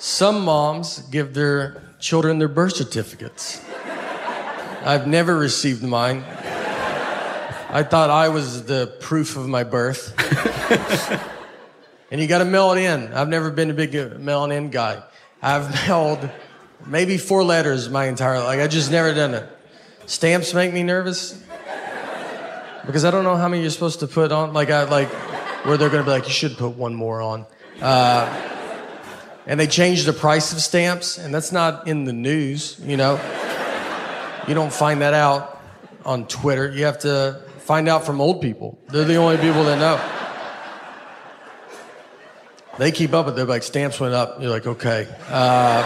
Some 0.00 0.46
moms 0.46 1.00
give 1.10 1.34
their 1.34 1.82
children 1.98 2.38
their 2.38 2.48
birth 2.48 2.76
certificates. 2.76 3.60
I've 4.82 5.06
never 5.06 5.36
received 5.36 5.82
mine. 5.82 6.24
I 7.68 7.82
thought 7.82 8.08
I 8.08 8.30
was 8.30 8.64
the 8.64 8.96
proof 9.00 9.36
of 9.36 9.46
my 9.46 9.62
birth. 9.62 10.14
and 12.10 12.18
you 12.18 12.26
got 12.26 12.38
to 12.38 12.46
mail 12.46 12.72
it 12.72 12.80
in. 12.80 13.12
I've 13.12 13.28
never 13.28 13.50
been 13.50 13.68
a 13.68 13.74
big 13.74 13.94
uh, 13.94 14.16
mailing 14.18 14.52
in 14.52 14.70
guy. 14.70 15.02
I've 15.42 15.70
mailed 15.86 16.30
maybe 16.86 17.18
four 17.18 17.44
letters 17.44 17.90
my 17.90 18.06
entire 18.06 18.38
life. 18.38 18.46
Like 18.46 18.60
I 18.60 18.68
just 18.68 18.90
never 18.90 19.12
done 19.12 19.34
it. 19.34 19.46
Stamps 20.06 20.54
make 20.54 20.72
me 20.72 20.82
nervous 20.82 21.44
because 22.86 23.04
I 23.04 23.10
don't 23.10 23.24
know 23.24 23.36
how 23.36 23.48
many 23.48 23.60
you're 23.60 23.70
supposed 23.70 24.00
to 24.00 24.06
put 24.06 24.32
on. 24.32 24.54
Like 24.54 24.70
I 24.70 24.84
like 24.84 25.10
where 25.66 25.76
they're 25.76 25.90
to 25.90 26.02
be 26.02 26.08
like, 26.08 26.24
you 26.24 26.32
should 26.32 26.56
put 26.56 26.70
one 26.70 26.94
more 26.94 27.20
on. 27.20 27.44
Uh, 27.82 28.59
and 29.46 29.58
they 29.58 29.66
changed 29.66 30.06
the 30.06 30.12
price 30.12 30.52
of 30.52 30.60
stamps, 30.60 31.18
and 31.18 31.34
that's 31.34 31.52
not 31.52 31.88
in 31.88 32.04
the 32.04 32.12
news. 32.12 32.78
You 32.82 32.96
know, 32.96 33.14
you 34.46 34.54
don't 34.54 34.72
find 34.72 35.00
that 35.02 35.14
out 35.14 35.60
on 36.04 36.26
Twitter. 36.26 36.70
You 36.70 36.84
have 36.84 36.98
to 37.00 37.42
find 37.58 37.88
out 37.88 38.04
from 38.04 38.20
old 38.20 38.40
people. 38.40 38.78
They're 38.88 39.04
the 39.04 39.16
only 39.16 39.36
people 39.36 39.64
that 39.64 39.78
know. 39.78 40.00
They 42.78 42.92
keep 42.92 43.12
up, 43.12 43.26
but 43.26 43.36
they're 43.36 43.44
like 43.44 43.62
stamps 43.62 44.00
went 44.00 44.14
up. 44.14 44.40
You're 44.40 44.50
like, 44.50 44.66
okay. 44.66 45.06
Uh, 45.28 45.82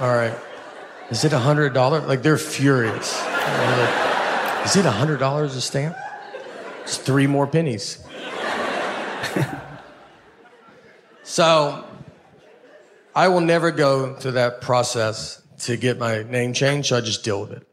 all 0.00 0.14
right. 0.14 0.34
Is 1.10 1.24
it 1.24 1.32
a 1.32 1.38
hundred 1.38 1.72
dollar? 1.72 2.00
Like 2.00 2.22
they're 2.22 2.36
furious. 2.36 3.22
Like, 3.24 4.66
Is 4.66 4.76
it 4.76 4.84
a 4.84 4.90
hundred 4.90 5.18
dollars 5.18 5.56
a 5.56 5.60
stamp? 5.60 5.96
It's 6.82 6.98
three 6.98 7.26
more 7.26 7.46
pennies. 7.46 8.04
so 11.36 11.84
I 13.14 13.28
will 13.28 13.42
never 13.42 13.70
go 13.70 14.14
through 14.14 14.32
that 14.32 14.62
process 14.62 15.42
to 15.64 15.76
get 15.76 15.98
my 15.98 16.22
name 16.22 16.54
changed, 16.54 16.88
so 16.88 16.96
I 16.96 17.02
just 17.02 17.24
deal 17.24 17.42
with 17.42 17.52
it. 17.52 17.68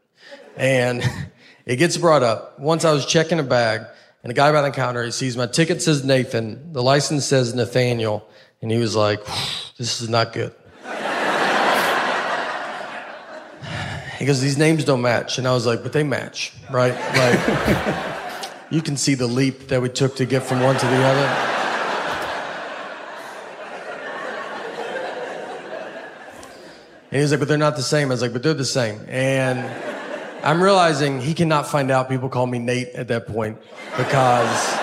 And 0.54 1.02
it 1.64 1.76
gets 1.76 1.96
brought 1.96 2.22
up. 2.22 2.58
Once 2.58 2.84
I 2.84 2.92
was 2.92 3.06
checking 3.06 3.38
a 3.38 3.42
bag, 3.42 3.80
and 4.22 4.30
a 4.30 4.34
guy 4.34 4.52
by 4.52 4.60
the 4.60 4.70
counter, 4.70 5.02
he 5.02 5.10
sees 5.10 5.34
my 5.34 5.46
ticket 5.46 5.80
says 5.80 6.04
Nathan, 6.04 6.74
the 6.74 6.82
license 6.82 7.24
says 7.24 7.54
Nathaniel, 7.54 8.28
and 8.60 8.70
he 8.70 8.76
was 8.76 8.94
like, 8.94 9.24
"This 9.78 10.02
is 10.02 10.10
not 10.10 10.34
good." 10.34 10.54
He 14.18 14.26
goes, 14.26 14.42
"These 14.42 14.58
names 14.58 14.84
don't 14.84 15.00
match," 15.00 15.38
and 15.38 15.48
I 15.48 15.54
was 15.54 15.64
like, 15.64 15.82
"But 15.82 15.94
they 15.94 16.02
match, 16.02 16.52
right?" 16.70 16.92
Like, 17.16 17.40
you 18.70 18.82
can 18.82 18.98
see 18.98 19.14
the 19.14 19.26
leap 19.26 19.68
that 19.68 19.80
we 19.80 19.88
took 19.88 20.16
to 20.16 20.26
get 20.26 20.42
from 20.42 20.60
one 20.60 20.76
to 20.76 20.86
the 20.86 21.02
other. 21.02 21.53
And 27.14 27.20
he 27.20 27.22
was 27.22 27.30
like, 27.30 27.38
"But 27.38 27.46
they're 27.46 27.56
not 27.56 27.76
the 27.76 27.82
same." 27.82 28.08
I 28.08 28.10
was 28.10 28.22
like, 28.22 28.32
"But 28.32 28.42
they're 28.42 28.52
the 28.52 28.64
same," 28.64 29.00
and. 29.08 29.94
I'm 30.44 30.62
realizing 30.62 31.20
he 31.22 31.32
cannot 31.32 31.66
find 31.68 31.90
out 31.90 32.10
people 32.10 32.28
call 32.28 32.46
me 32.46 32.58
Nate 32.58 32.88
at 32.88 33.08
that 33.08 33.26
point 33.26 33.56
because, 33.96 34.74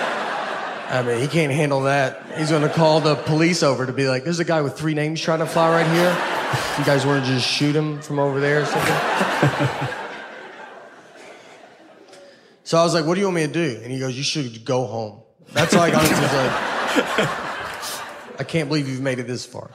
I 0.90 1.04
mean, 1.06 1.20
he 1.20 1.28
can't 1.28 1.52
handle 1.52 1.82
that. 1.82 2.20
He's 2.36 2.50
going 2.50 2.62
to 2.62 2.68
call 2.68 2.98
the 2.98 3.14
police 3.14 3.62
over 3.62 3.86
to 3.86 3.92
be 3.92 4.08
like, 4.08 4.24
there's 4.24 4.40
a 4.40 4.44
guy 4.44 4.60
with 4.60 4.76
three 4.76 4.94
names 4.94 5.20
trying 5.20 5.38
to 5.38 5.46
fly 5.46 5.70
right 5.70 5.86
here. 5.86 6.10
You 6.80 6.84
guys 6.84 7.06
want 7.06 7.24
to 7.24 7.30
just 7.30 7.46
shoot 7.46 7.76
him 7.76 8.02
from 8.02 8.18
over 8.18 8.40
there 8.40 8.62
or 8.62 8.64
something? 8.64 8.96
so 12.64 12.78
I 12.78 12.82
was 12.82 12.92
like, 12.92 13.06
what 13.06 13.14
do 13.14 13.20
you 13.20 13.26
want 13.26 13.36
me 13.36 13.46
to 13.46 13.52
do? 13.52 13.80
And 13.84 13.92
he 13.92 14.00
goes, 14.00 14.16
you 14.16 14.24
should 14.24 14.64
go 14.64 14.84
home. 14.84 15.20
That's 15.52 15.74
all 15.74 15.82
I 15.82 15.92
got. 15.92 16.02
He's 16.02 16.10
like, 16.18 17.30
I 18.40 18.44
can't 18.44 18.68
believe 18.68 18.88
you've 18.88 19.00
made 19.00 19.20
it 19.20 19.28
this 19.28 19.46
far. 19.46 19.70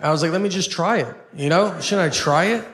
I 0.00 0.10
was 0.10 0.22
like, 0.22 0.32
let 0.32 0.40
me 0.40 0.48
just 0.48 0.70
try 0.70 0.98
it. 0.98 1.16
You 1.34 1.48
know, 1.48 1.80
shouldn't 1.80 2.12
I 2.12 2.14
try 2.14 2.44
it? 2.46 2.64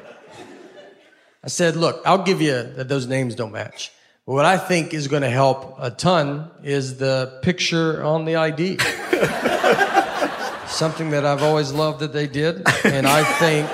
I 1.45 1.49
said, 1.49 1.77
look, 1.77 2.03
I'll 2.07 2.23
give 2.23 2.41
you 2.41 2.53
that 2.53 2.89
those 2.89 3.07
names 3.07 3.35
don't 3.35 3.53
match. 3.53 3.93
But 4.27 4.35
what 4.35 4.45
I 4.45 4.59
think 4.59 4.95
is 4.95 5.09
going 5.09 5.23
to 5.23 5.31
help 5.31 5.77
a 5.81 5.91
ton 5.91 6.51
is 6.63 6.99
the 6.99 7.41
picture 7.43 8.03
on 8.05 8.25
the 8.25 8.37
ID. 8.37 8.79
Something 10.69 11.11
that 11.11 11.25
I've 11.27 11.43
always 11.43 11.73
loved 11.73 12.01
that 12.01 12.13
they 12.13 12.29
did. 12.29 12.63
And 12.85 13.07
I 13.07 13.25
think 13.25 13.69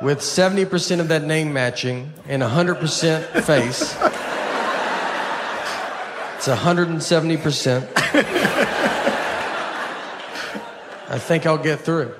with 0.00 0.20
70% 0.20 1.00
of 1.00 1.08
that 1.08 1.24
name 1.24 1.52
matching 1.52 2.14
and 2.26 2.42
100% 2.42 3.42
face, 3.42 3.94
it's 6.36 6.48
170%. 6.48 8.19
I 11.10 11.18
think 11.18 11.44
I'll 11.44 11.58
get 11.58 11.80
through. 11.80 12.14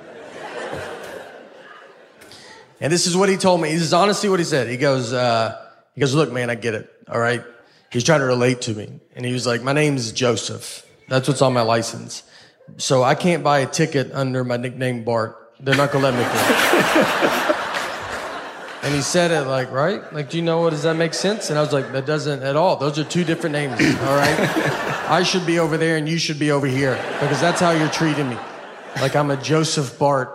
And 2.81 2.91
this 2.91 3.07
is 3.07 3.15
what 3.15 3.29
he 3.29 3.37
told 3.37 3.61
me. 3.61 3.71
This 3.71 3.83
is 3.83 3.93
honestly 3.93 4.27
what 4.27 4.39
he 4.39 4.43
said. 4.43 4.67
He 4.67 4.75
goes, 4.75 5.13
uh, 5.13 5.65
he 5.93 6.01
goes, 6.01 6.13
look, 6.13 6.31
man, 6.31 6.49
I 6.49 6.55
get 6.55 6.73
it. 6.73 6.91
All 7.07 7.19
right. 7.19 7.41
He's 7.91 8.03
trying 8.03 8.19
to 8.19 8.25
relate 8.25 8.61
to 8.61 8.73
me. 8.73 8.99
And 9.15 9.25
he 9.25 9.31
was 9.31 9.47
like, 9.47 9.61
my 9.63 9.71
name 9.71 9.95
is 9.95 10.11
Joseph. 10.11 10.85
That's 11.07 11.27
what's 11.27 11.41
on 11.41 11.53
my 11.53 11.61
license. 11.61 12.23
So 12.77 13.03
I 13.03 13.15
can't 13.15 13.43
buy 13.43 13.59
a 13.59 13.67
ticket 13.67 14.11
under 14.13 14.43
my 14.43 14.57
nickname 14.57 15.03
Bart. 15.03 15.53
They're 15.59 15.75
not 15.75 15.91
going 15.91 16.03
to 16.03 16.11
let 16.11 16.17
me 16.17 16.23
through. 16.23 17.55
and 18.89 18.95
he 18.95 19.01
said 19.01 19.29
it 19.31 19.47
like, 19.47 19.71
right? 19.71 20.11
Like, 20.11 20.29
do 20.31 20.37
you 20.37 20.43
know 20.43 20.61
what, 20.61 20.71
does 20.71 20.83
that 20.83 20.95
make 20.95 21.13
sense? 21.13 21.49
And 21.49 21.59
I 21.59 21.61
was 21.61 21.71
like, 21.71 21.91
that 21.91 22.05
doesn't 22.05 22.41
at 22.41 22.55
all. 22.55 22.77
Those 22.77 22.97
are 22.97 23.03
two 23.03 23.23
different 23.23 23.53
names. 23.53 23.73
All 23.73 24.15
right. 24.15 25.07
I 25.07 25.23
should 25.23 25.45
be 25.45 25.59
over 25.59 25.77
there 25.77 25.97
and 25.97 26.09
you 26.09 26.17
should 26.17 26.39
be 26.39 26.51
over 26.51 26.65
here 26.67 26.95
because 27.19 27.39
that's 27.39 27.61
how 27.61 27.71
you're 27.71 27.89
treating 27.89 28.29
me. 28.29 28.37
Like 28.95 29.19
I'm 29.19 29.31
a 29.31 29.37
Joseph 29.49 29.87
Bart. 29.99 30.27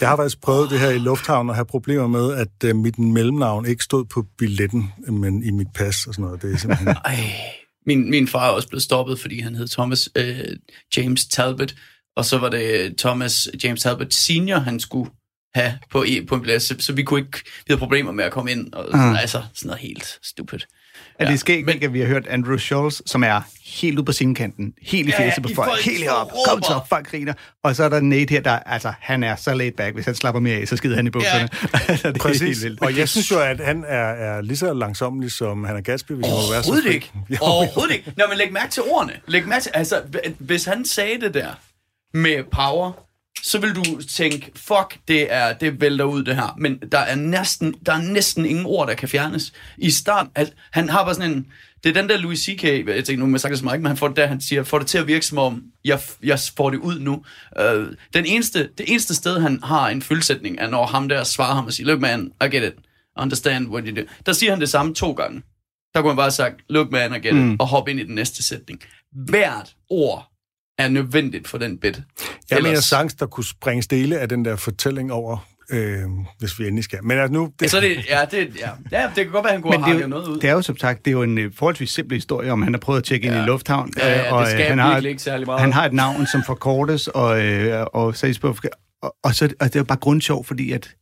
Jeg 0.00 0.08
har 0.08 0.16
faktisk 0.16 0.40
prøvet 0.40 0.70
det 0.70 0.80
her 0.80 0.90
i 0.90 0.98
lufthavnen 0.98 1.50
og 1.50 1.56
have 1.56 1.64
problemer 1.64 2.06
med, 2.06 2.34
at 2.34 2.70
uh, 2.70 2.76
mit 2.76 2.98
mellemnavn 2.98 3.66
ikke 3.66 3.84
stod 3.84 4.04
på 4.04 4.26
billetten, 4.38 4.92
men 5.08 5.42
i 5.42 5.50
mit 5.50 5.66
pas 5.74 6.06
og 6.06 6.14
sådan 6.14 6.24
noget. 6.24 6.42
Det 6.42 6.54
er 6.54 6.58
simpelthen... 6.58 6.88
Ej, 7.04 7.16
min, 7.86 8.10
min 8.10 8.28
far 8.28 8.46
er 8.46 8.50
også 8.50 8.68
blevet 8.68 8.82
stoppet, 8.82 9.20
fordi 9.20 9.40
han 9.40 9.54
hed 9.54 9.68
Thomas 9.68 10.08
øh, 10.16 10.56
James 10.96 11.26
Talbot, 11.26 11.74
og 12.16 12.24
så 12.24 12.38
var 12.38 12.48
det 12.48 12.94
Thomas 12.98 13.48
James 13.64 13.82
Talbot 13.82 14.14
Senior, 14.14 14.58
han 14.58 14.80
skulle 14.80 15.10
have 15.54 15.78
på, 15.90 16.04
på 16.28 16.34
en 16.34 16.42
plads, 16.42 16.62
så, 16.62 16.74
så 16.78 16.92
vi 16.92 17.02
kunne 17.02 17.20
ikke, 17.20 17.38
vi 17.44 17.64
havde 17.68 17.78
problemer 17.78 18.12
med 18.12 18.24
at 18.24 18.32
komme 18.32 18.50
ind, 18.50 18.72
og 18.72 18.88
uh. 18.94 19.20
altså 19.20 19.42
sådan 19.54 19.66
noget 19.66 19.80
helt 19.80 20.18
stupid. 20.22 20.58
Ja, 21.20 21.30
det 21.30 21.40
sker 21.40 21.54
ikke, 21.54 21.86
at 21.86 21.92
vi 21.92 22.00
har 22.00 22.06
hørt 22.06 22.26
Andrew 22.26 22.56
Schultz, 22.56 23.00
som 23.06 23.24
er 23.24 23.40
helt 23.80 23.98
ude 23.98 24.04
på 24.04 24.12
scenekanten, 24.12 24.72
helt 24.82 25.08
i 25.08 25.12
fjeset 25.12 25.20
ja, 25.20 25.32
ja, 25.36 25.40
på 25.42 25.48
folk, 25.54 25.68
folk 25.68 25.84
helt 25.84 26.08
op, 26.08 26.30
kom 26.48 26.62
så, 26.62 26.80
folk 26.88 27.10
griner. 27.10 27.32
Og 27.64 27.76
så 27.76 27.84
er 27.84 27.88
der 27.88 28.00
Nate 28.00 28.30
her, 28.30 28.40
der, 28.40 28.58
altså, 28.58 28.92
han 29.00 29.22
er 29.22 29.36
så 29.36 29.54
laid 29.54 29.72
back, 29.72 29.94
hvis 29.94 30.04
han 30.06 30.14
slapper 30.14 30.40
mere 30.40 30.56
af, 30.56 30.68
så 30.68 30.76
skider 30.76 30.96
han 30.96 31.06
i 31.06 31.10
bukserne. 31.10 31.48
Ja. 31.62 31.78
altså, 31.88 32.08
det 32.12 32.20
Præcis. 32.20 32.42
er 32.42 32.46
helt 32.46 32.62
vildt. 32.62 32.80
Og 32.80 32.98
jeg 32.98 33.08
synes 33.08 33.30
jo, 33.30 33.40
at 33.40 33.60
han 33.60 33.84
er, 33.88 33.96
er 33.96 34.40
lige 34.40 34.56
så 34.56 34.74
langsomlig, 34.74 35.32
som 35.32 35.64
han 35.64 35.76
er 35.76 35.80
Gatsby, 35.80 36.12
hvis 36.12 36.26
må 36.26 36.52
være 36.52 36.62
så 36.62 36.82
fri. 36.82 36.94
ikke. 36.94 37.10
Overhovedet 37.40 37.94
ikke. 37.94 38.12
Nå, 38.16 38.24
men 38.28 38.38
læg 38.38 38.52
mærke 38.52 38.70
til 38.70 38.82
ordene. 38.82 39.12
Læg 39.26 39.48
mærke 39.48 39.62
til, 39.62 39.72
altså, 39.74 40.02
hvis 40.38 40.64
han 40.64 40.84
sagde 40.84 41.20
det 41.20 41.34
der 41.34 41.48
med 42.14 42.44
power, 42.52 43.05
så 43.42 43.58
vil 43.58 43.74
du 43.74 44.02
tænke, 44.02 44.50
fuck, 44.56 44.98
det 45.08 45.32
er 45.32 45.52
det 45.52 45.80
vælter 45.80 46.04
ud 46.04 46.24
det 46.24 46.36
her. 46.36 46.54
Men 46.58 46.78
der 46.92 46.98
er 46.98 47.14
næsten, 47.14 47.74
der 47.86 47.92
er 47.92 48.02
næsten 48.02 48.46
ingen 48.46 48.66
ord, 48.66 48.88
der 48.88 48.94
kan 48.94 49.08
fjernes. 49.08 49.52
I 49.78 49.90
start, 49.90 50.26
at 50.34 50.52
han 50.70 50.88
har 50.88 51.04
bare 51.04 51.14
sådan 51.14 51.30
en, 51.30 51.46
det 51.84 51.96
er 51.96 52.00
den 52.00 52.08
der 52.08 52.16
Louis 52.16 52.38
C.K., 52.38 52.64
jeg 52.64 53.04
tænker 53.04 53.16
nu, 53.16 53.26
man 53.26 53.40
sagt 53.40 53.50
det 53.50 53.58
så 53.58 53.64
meget, 53.64 53.80
men 53.80 53.86
han 53.86 53.96
får 53.96 54.08
det 54.08 54.16
der, 54.16 54.26
han 54.26 54.40
siger, 54.40 54.62
får 54.62 54.78
det 54.78 54.86
til 54.86 54.98
at 54.98 55.06
virke 55.06 55.26
som 55.26 55.38
om, 55.38 55.62
jeg, 55.84 56.00
jeg 56.22 56.38
får 56.56 56.70
det 56.70 56.78
ud 56.78 56.98
nu. 56.98 57.24
Uh, 57.60 57.86
den 58.14 58.26
eneste, 58.26 58.68
det 58.78 58.90
eneste 58.90 59.14
sted, 59.14 59.40
han 59.40 59.62
har 59.62 59.88
en 59.88 60.02
følgesætning, 60.02 60.58
er 60.58 60.70
når 60.70 60.86
ham 60.86 61.08
der 61.08 61.24
svarer 61.24 61.54
ham 61.54 61.66
og 61.66 61.72
siger, 61.72 61.86
look 61.86 62.00
man, 62.00 62.32
I 62.44 62.44
get 62.44 62.64
it, 62.64 62.74
understand 63.16 63.68
what 63.68 63.84
you 63.86 63.96
do. 63.96 64.02
Der 64.26 64.32
siger 64.32 64.52
han 64.52 64.60
det 64.60 64.68
samme 64.68 64.94
to 64.94 65.12
gange. 65.12 65.42
Der 65.94 66.00
kunne 66.00 66.10
han 66.10 66.16
bare 66.16 66.24
have 66.24 66.30
sagt, 66.30 66.56
look 66.68 66.90
man, 66.90 67.14
I 67.14 67.18
get 67.18 67.26
it, 67.26 67.34
mm. 67.34 67.56
og 67.60 67.66
hoppe 67.66 67.90
ind 67.90 68.00
i 68.00 68.04
den 68.04 68.14
næste 68.14 68.42
sætning. 68.42 68.80
Hvert 69.12 69.74
ord 69.90 70.35
er 70.78 70.88
nødvendigt 70.88 71.48
for 71.48 71.58
den 71.58 71.78
bit. 71.78 72.02
Jeg 72.50 72.56
Ellers... 72.56 72.70
mener 72.70 72.80
sangs, 72.80 73.14
der 73.14 73.26
kunne 73.26 73.44
springe 73.44 73.82
dele 73.90 74.18
af 74.18 74.28
den 74.28 74.44
der 74.44 74.56
fortælling 74.56 75.12
over, 75.12 75.46
øh, 75.70 76.00
hvis 76.38 76.58
vi 76.58 76.66
endelig 76.66 76.84
skal. 76.84 77.04
Men 77.04 77.18
altså 77.18 77.32
nu... 77.32 77.52
Det... 77.60 77.70
Så 77.70 77.80
det, 77.80 77.96
ja, 78.10 78.24
det, 78.30 78.56
ja. 78.60 78.70
ja, 78.92 79.06
det 79.06 79.24
kan 79.24 79.32
godt 79.32 79.44
være, 79.44 79.52
han 79.52 79.62
kunne 79.62 79.84
have 79.84 80.08
noget 80.08 80.28
ud. 80.28 80.40
Det 80.40 80.48
er 80.50 80.52
jo 80.52 80.62
som 80.62 80.76
sagt, 80.76 81.04
det 81.04 81.10
er 81.10 81.12
jo 81.12 81.22
en 81.22 81.38
øh, 81.38 81.52
forholdsvis 81.54 81.90
simpel 81.90 82.16
historie, 82.16 82.52
om 82.52 82.62
han 82.62 82.74
har 82.74 82.80
prøvet 82.80 82.98
at 82.98 83.04
tjekke 83.04 83.28
ja. 83.28 83.34
ind 83.34 83.42
i 83.42 83.46
lufthavn. 83.46 83.92
Ja, 83.98 84.12
ja, 84.12 84.32
og, 84.32 84.40
det 84.40 84.50
skal 84.50 84.64
han 84.64 84.78
har, 84.78 85.00
ikke 85.00 85.22
særlig 85.22 85.46
meget. 85.46 85.60
Han 85.60 85.72
har 85.72 85.86
et 85.86 85.92
navn, 85.92 86.26
som 86.26 86.42
forkortes, 86.46 87.08
og, 87.08 87.44
øh, 87.44 87.86
og, 87.92 88.14
og, 88.42 88.56
og, 89.02 89.16
og, 89.24 89.34
så, 89.34 89.44
og 89.60 89.66
det 89.66 89.76
er 89.76 89.80
jo 89.80 89.84
bare 89.84 89.98
grundsjov, 89.98 90.44
fordi 90.44 90.72
at 90.72 90.94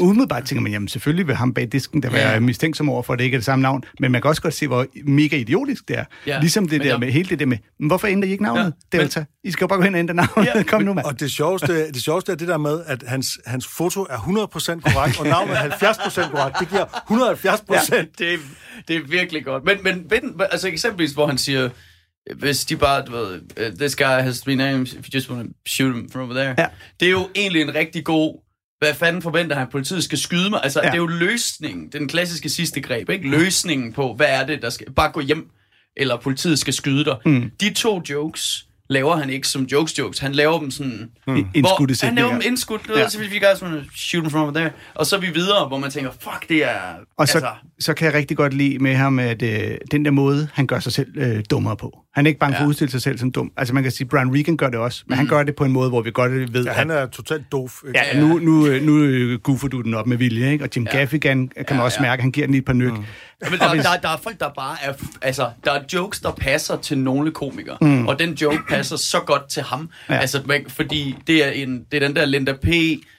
Umiddelbart 0.00 0.44
tænker 0.44 0.62
man, 0.62 0.72
jamen 0.72 0.88
selvfølgelig 0.88 1.26
vil 1.26 1.34
ham 1.34 1.54
bag 1.54 1.68
disken 1.72 2.02
der 2.02 2.10
være 2.10 2.30
ja. 2.30 2.40
mistænksom 2.40 2.88
over 2.88 3.02
for, 3.02 3.12
at 3.12 3.18
det 3.18 3.24
ikke 3.24 3.34
er 3.34 3.38
det 3.38 3.44
samme 3.44 3.62
navn, 3.62 3.84
men 4.00 4.12
man 4.12 4.22
kan 4.22 4.28
også 4.28 4.42
godt 4.42 4.54
se, 4.54 4.66
hvor 4.66 4.86
mega 5.04 5.36
idiotisk 5.36 5.88
det 5.88 5.98
er. 5.98 6.04
Ja. 6.26 6.40
Ligesom 6.40 6.68
det 6.68 6.80
der 6.80 6.98
med, 6.98 7.12
hele 7.12 7.28
det 7.28 7.38
der 7.38 7.46
med, 7.46 7.58
hvorfor 7.78 8.06
ændrer 8.06 8.28
I 8.28 8.32
ikke 8.32 8.42
navnet, 8.42 8.74
ja. 8.92 8.98
Delta? 8.98 9.20
Men, 9.20 9.26
I 9.44 9.50
skal 9.50 9.64
jo 9.64 9.68
bare 9.68 9.78
gå 9.78 9.84
hen 9.84 9.94
og 9.94 10.00
ændre 10.00 10.14
navnet. 10.14 10.48
Ja. 10.54 10.62
Kom 10.70 10.82
nu, 10.82 10.94
mand. 10.94 11.06
Og 11.06 11.20
det 11.20 11.30
sjoveste, 11.30 11.88
det 11.92 12.02
sjoveste 12.02 12.32
er 12.32 12.36
det 12.36 12.48
der 12.48 12.58
med, 12.58 12.82
at 12.86 13.04
hans, 13.06 13.38
hans 13.46 13.66
foto 13.66 14.02
er 14.10 14.16
100% 14.16 14.80
korrekt, 14.80 15.20
og 15.20 15.26
navnet 15.26 15.56
er 15.56 15.70
70% 15.70 16.30
korrekt. 16.30 16.56
Det 16.60 16.68
giver 16.68 16.84
170%. 16.84 17.96
Ja, 17.96 18.04
det, 18.18 18.34
er, 18.34 18.38
det 18.88 18.96
er 18.96 19.00
virkelig 19.08 19.44
godt. 19.44 19.64
Men, 19.64 19.78
men 20.10 20.40
altså 20.50 20.68
eksempelvis, 20.68 21.12
hvor 21.12 21.26
han 21.26 21.38
siger, 21.38 21.70
hvis 22.36 22.64
de 22.64 22.76
bare, 22.76 23.02
du 23.02 23.12
ved, 23.12 23.40
uh, 23.56 23.76
this 23.78 23.96
guy 23.96 24.04
has 24.04 24.40
three 24.40 24.56
names, 24.56 24.92
if 24.92 24.98
you 24.98 25.10
just 25.14 25.30
want 25.30 25.48
to 25.48 25.54
shoot 25.66 25.94
him 25.94 26.10
from 26.10 26.22
over 26.22 26.34
there. 26.34 26.54
Ja. 26.58 26.66
Det 27.00 27.06
er 27.06 27.10
jo 27.10 27.28
egentlig 27.34 27.62
en 27.62 27.74
rigtig 27.74 28.04
god 28.04 28.42
hvad 28.82 28.94
fanden 28.94 29.22
forventer 29.22 29.56
han, 29.56 29.66
at 29.66 29.70
politiet 29.72 30.04
skal 30.04 30.18
skyde 30.18 30.50
mig? 30.50 30.60
Altså, 30.62 30.80
ja. 30.80 30.86
det 30.86 30.92
er 30.92 30.98
jo 30.98 31.06
løsningen, 31.06 31.88
den 31.92 32.08
klassiske 32.08 32.48
sidste 32.48 32.80
greb, 32.80 33.10
ikke? 33.10 33.28
Løsningen 33.28 33.92
på, 33.92 34.14
hvad 34.14 34.26
er 34.28 34.46
det, 34.46 34.62
der 34.62 34.70
skal... 34.70 34.92
Bare 34.92 35.12
gå 35.12 35.20
hjem, 35.20 35.50
eller 35.96 36.16
politiet 36.16 36.58
skal 36.58 36.74
skyde 36.74 37.04
dig. 37.04 37.16
Mm. 37.26 37.50
De 37.60 37.74
to 37.74 38.02
jokes 38.10 38.66
laver 38.88 39.16
han 39.16 39.30
ikke 39.30 39.48
som 39.48 39.62
jokes 39.62 39.98
jokes. 39.98 40.18
Han 40.18 40.32
laver 40.32 40.58
dem 40.58 40.70
sådan... 40.70 41.10
Mm. 41.26 41.34
Hvor, 41.34 41.44
Indskudte 41.54 42.06
han 42.06 42.14
laver 42.14 42.30
dem 42.30 42.42
indskudt. 42.44 42.90
Ja. 42.96 43.08
Så 43.08 43.18
vi 43.18 43.38
guys 43.38 43.62
wanna 43.62 43.84
shoot 43.96 44.22
them 44.22 44.30
from 44.30 44.54
there. 44.54 44.70
Og 44.94 45.06
så 45.06 45.16
er 45.16 45.20
vi 45.20 45.30
videre, 45.30 45.68
hvor 45.68 45.78
man 45.78 45.90
tænker, 45.90 46.10
fuck, 46.10 46.48
det 46.48 46.64
er... 46.64 46.80
Og 47.18 47.28
så, 47.28 47.38
altså, 47.38 47.52
så 47.82 47.94
kan 47.94 48.06
jeg 48.06 48.14
rigtig 48.14 48.36
godt 48.36 48.54
lide 48.54 48.78
med 48.78 48.94
ham, 48.94 49.18
at 49.18 49.42
øh, 49.42 49.76
den 49.90 50.04
der 50.04 50.10
måde, 50.10 50.48
han 50.52 50.66
gør 50.66 50.80
sig 50.80 50.92
selv 50.92 51.08
øh, 51.16 51.42
dummere 51.50 51.76
på. 51.76 51.98
Han 52.14 52.26
er 52.26 52.28
ikke 52.28 52.38
bange 52.40 52.54
ja. 52.56 52.60
for 52.60 52.64
at 52.64 52.68
udstille 52.68 52.90
sig 52.90 53.02
selv 53.02 53.18
som 53.18 53.32
dum. 53.32 53.52
Altså 53.56 53.74
man 53.74 53.82
kan 53.82 53.92
sige, 53.92 54.06
Brian 54.08 54.34
Regan 54.34 54.56
gør 54.56 54.68
det 54.68 54.78
også, 54.78 55.04
men 55.06 55.14
mm. 55.14 55.16
han 55.18 55.26
gør 55.26 55.42
det 55.42 55.56
på 55.56 55.64
en 55.64 55.72
måde, 55.72 55.88
hvor 55.88 56.02
vi 56.02 56.10
godt 56.10 56.52
ved, 56.52 56.64
Ja, 56.64 56.72
han 56.72 56.90
er 56.90 57.06
totalt 57.06 57.52
dof. 57.52 57.82
ikke? 57.88 58.00
Ja, 58.12 58.20
nu, 58.20 58.38
nu, 58.38 58.66
øh, 58.66 58.82
nu 58.82 58.98
øh, 58.98 59.38
goofer 59.38 59.68
du 59.68 59.80
den 59.80 59.94
op 59.94 60.06
med 60.06 60.16
vilje, 60.16 60.52
ikke? 60.52 60.64
Og 60.64 60.70
Jim 60.76 60.86
ja. 60.92 60.98
Gaffigan 60.98 61.48
kan 61.48 61.64
man 61.70 61.78
Ja, 61.78 61.84
også 61.84 61.98
ja. 62.00 62.06
mærke, 62.08 62.22
han 62.22 62.32
giver 62.32 62.46
den 62.46 62.52
lige 62.52 62.60
et 62.60 62.64
par 62.66 62.72
nyk. 62.72 62.92
Mm. 62.92 63.04
Men 63.50 63.58
der, 63.58 63.74
der, 63.74 63.82
der 64.02 64.08
er 64.08 64.16
folk, 64.22 64.40
der 64.40 64.48
bare 64.56 64.76
er... 64.82 64.92
Altså, 65.22 65.50
der 65.64 65.72
er 65.72 65.82
jokes, 65.92 66.20
der 66.20 66.30
passer 66.32 66.76
til 66.76 66.98
nogle 66.98 67.30
komikere. 67.30 67.76
Mm. 67.80 68.06
Og 68.08 68.18
den 68.18 68.32
joke 68.34 68.58
passer 68.68 68.96
så 68.96 69.20
godt 69.26 69.48
til 69.50 69.62
ham. 69.62 69.90
Ja. 70.08 70.14
Altså, 70.14 70.62
fordi 70.68 71.14
det 71.26 71.46
er, 71.46 71.50
en, 71.50 71.84
det 71.92 72.02
er 72.02 72.06
den 72.06 72.16
der 72.16 72.24
Linda 72.24 72.52
P., 72.52 72.66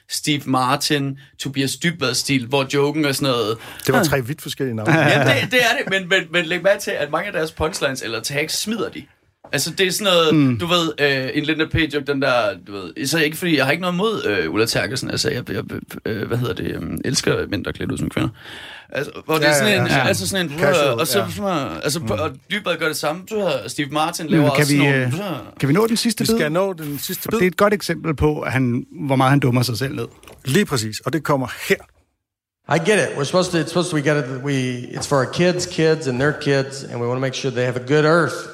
Steve 0.08 0.42
Martin, 0.46 1.18
Tobias 1.38 1.76
Dybvad-stil, 1.76 2.46
hvor 2.46 2.66
joken 2.74 3.04
er 3.04 3.12
sådan 3.12 3.32
noget... 3.32 3.58
Det 3.86 3.94
var 3.94 4.04
tre 4.04 4.24
vidt 4.24 4.42
forskellige 4.42 4.76
navne. 4.76 4.92
Ja, 4.92 5.18
det, 5.18 5.50
det 5.50 5.60
er 5.62 5.76
det, 5.78 5.90
men, 5.90 6.08
men, 6.08 6.20
men 6.30 6.44
læg 6.46 6.62
mærke 6.62 6.80
til, 6.80 6.90
at 6.90 7.10
mange 7.10 7.26
af 7.26 7.32
deres 7.32 7.52
punchlines 7.52 8.02
eller 8.02 8.20
tags 8.20 8.58
smider 8.58 8.88
de. 8.88 9.06
Altså, 9.52 9.70
det 9.70 9.86
er 9.86 9.90
sådan 9.90 10.12
noget, 10.12 10.34
mm. 10.34 10.58
du 10.58 10.66
ved, 10.66 10.92
øh, 11.00 11.30
en 11.34 11.44
Linda 11.44 11.64
P. 11.64 11.74
joke, 11.94 12.06
den 12.06 12.22
der, 12.22 12.54
du 12.66 12.72
ved, 12.72 13.06
så 13.06 13.18
ikke 13.18 13.36
fordi, 13.36 13.56
jeg 13.56 13.64
har 13.64 13.72
ikke 13.72 13.80
noget 13.80 13.96
mod 13.96 14.24
øh, 14.26 14.52
Ulla 14.52 14.66
Terkelsen, 14.66 15.10
altså, 15.10 15.30
jeg, 15.30 15.50
jeg 15.50 15.62
øh, 16.06 16.26
hvad 16.26 16.38
hedder 16.38 16.54
det, 16.54 16.66
øh, 16.66 16.82
elsker 17.04 17.46
mænd, 17.48 17.64
der 17.64 17.70
er 17.70 17.72
klædt 17.72 17.92
ud 17.92 17.98
som 17.98 18.08
kvinder. 18.08 18.28
Altså, 18.92 19.12
hvor 19.24 19.34
det 19.34 19.44
er 19.44 19.48
Ja, 19.48 19.58
sådan 19.58 19.72
ja, 19.72 19.80
en, 19.80 19.86
ja. 19.86 20.06
altså 20.08 20.28
sådan 20.28 20.50
en, 20.50 20.58
Casual, 20.58 21.00
og 21.00 21.06
så, 21.06 21.18
ja. 21.18 21.74
altså, 21.82 22.00
mm. 22.00 22.10
og 22.10 22.30
Dybvad 22.50 22.76
gør 22.78 22.86
det 22.86 22.96
samme, 22.96 23.22
du 23.30 23.40
har 23.40 23.60
Steve 23.66 23.88
Martin 23.90 24.24
Men 24.24 24.32
laver 24.32 24.50
kan, 24.50 24.60
også 24.60 24.72
vi, 24.72 24.78
nogle, 24.78 25.04
øh, 25.06 25.12
så, 25.12 25.22
kan 25.60 25.68
vi 25.68 25.72
nå 25.74 25.86
den 25.86 25.96
sidste 25.96 26.24
Vi 26.24 26.26
bid? 26.26 26.36
skal 26.38 26.52
nå 26.52 26.72
den 26.72 26.98
sidste 26.98 27.28
bid. 27.28 27.38
det 27.38 27.44
er 27.44 27.48
et 27.50 27.56
godt 27.56 27.74
eksempel 27.74 28.16
på, 28.16 28.40
at 28.40 28.52
han, 28.52 28.84
hvor 29.06 29.16
meget 29.16 29.30
han 29.30 29.40
dummer 29.40 29.62
sig 29.62 29.78
selv 29.78 29.94
ned. 29.94 30.06
Lige 30.44 30.64
præcis, 30.64 31.00
og 31.00 31.12
det 31.12 31.22
kommer 31.24 31.46
her. 31.68 31.76
I 32.76 32.78
get 32.90 32.98
it. 33.10 33.16
We're 33.16 33.24
supposed 33.24 33.52
to. 33.52 33.58
It's 33.58 33.68
supposed 33.68 33.90
to. 33.90 33.96
We 33.96 34.02
got 34.02 34.24
to. 34.24 34.44
We. 34.44 34.52
It's 34.96 35.06
for 35.08 35.16
our 35.16 35.30
kids' 35.32 35.66
kids 35.74 36.06
and 36.08 36.18
their 36.20 36.32
kids, 36.40 36.82
and 36.84 37.00
we 37.00 37.06
want 37.06 37.16
to 37.16 37.20
make 37.20 37.34
sure 37.34 37.50
they 37.50 37.64
have 37.64 37.76
a 37.76 37.86
good 37.86 38.04
Earth 38.04 38.53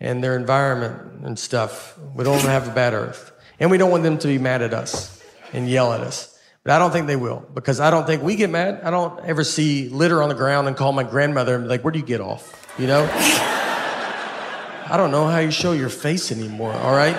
and 0.00 0.22
their 0.22 0.36
environment 0.36 1.24
and 1.24 1.38
stuff. 1.38 1.98
We 2.14 2.24
don't 2.24 2.34
want 2.34 2.44
to 2.44 2.50
have 2.50 2.68
a 2.68 2.74
bad 2.74 2.94
Earth, 2.94 3.32
and 3.58 3.70
we 3.70 3.78
don't 3.78 3.90
want 3.90 4.02
them 4.02 4.18
to 4.18 4.26
be 4.26 4.38
mad 4.38 4.62
at 4.62 4.74
us 4.74 5.22
and 5.52 5.68
yell 5.68 5.92
at 5.92 6.00
us. 6.00 6.38
But 6.64 6.72
I 6.74 6.78
don't 6.78 6.90
think 6.90 7.06
they 7.06 7.16
will 7.16 7.46
because 7.54 7.78
I 7.78 7.90
don't 7.90 8.06
think 8.06 8.22
we 8.22 8.34
get 8.34 8.50
mad. 8.50 8.80
I 8.82 8.90
don't 8.90 9.24
ever 9.24 9.44
see 9.44 9.88
litter 9.88 10.22
on 10.22 10.28
the 10.28 10.34
ground 10.34 10.66
and 10.66 10.76
call 10.76 10.92
my 10.92 11.04
grandmother 11.04 11.54
and 11.54 11.64
be 11.64 11.68
like, 11.68 11.84
"Where 11.84 11.92
do 11.92 11.98
you 11.98 12.04
get 12.04 12.20
off?" 12.20 12.74
You 12.78 12.86
know. 12.86 13.08
I 14.88 14.96
don't 14.96 15.10
know 15.10 15.26
how 15.26 15.38
you 15.38 15.50
show 15.50 15.72
your 15.72 15.88
face 15.88 16.30
anymore. 16.30 16.72
All 16.72 16.94
right. 16.94 17.16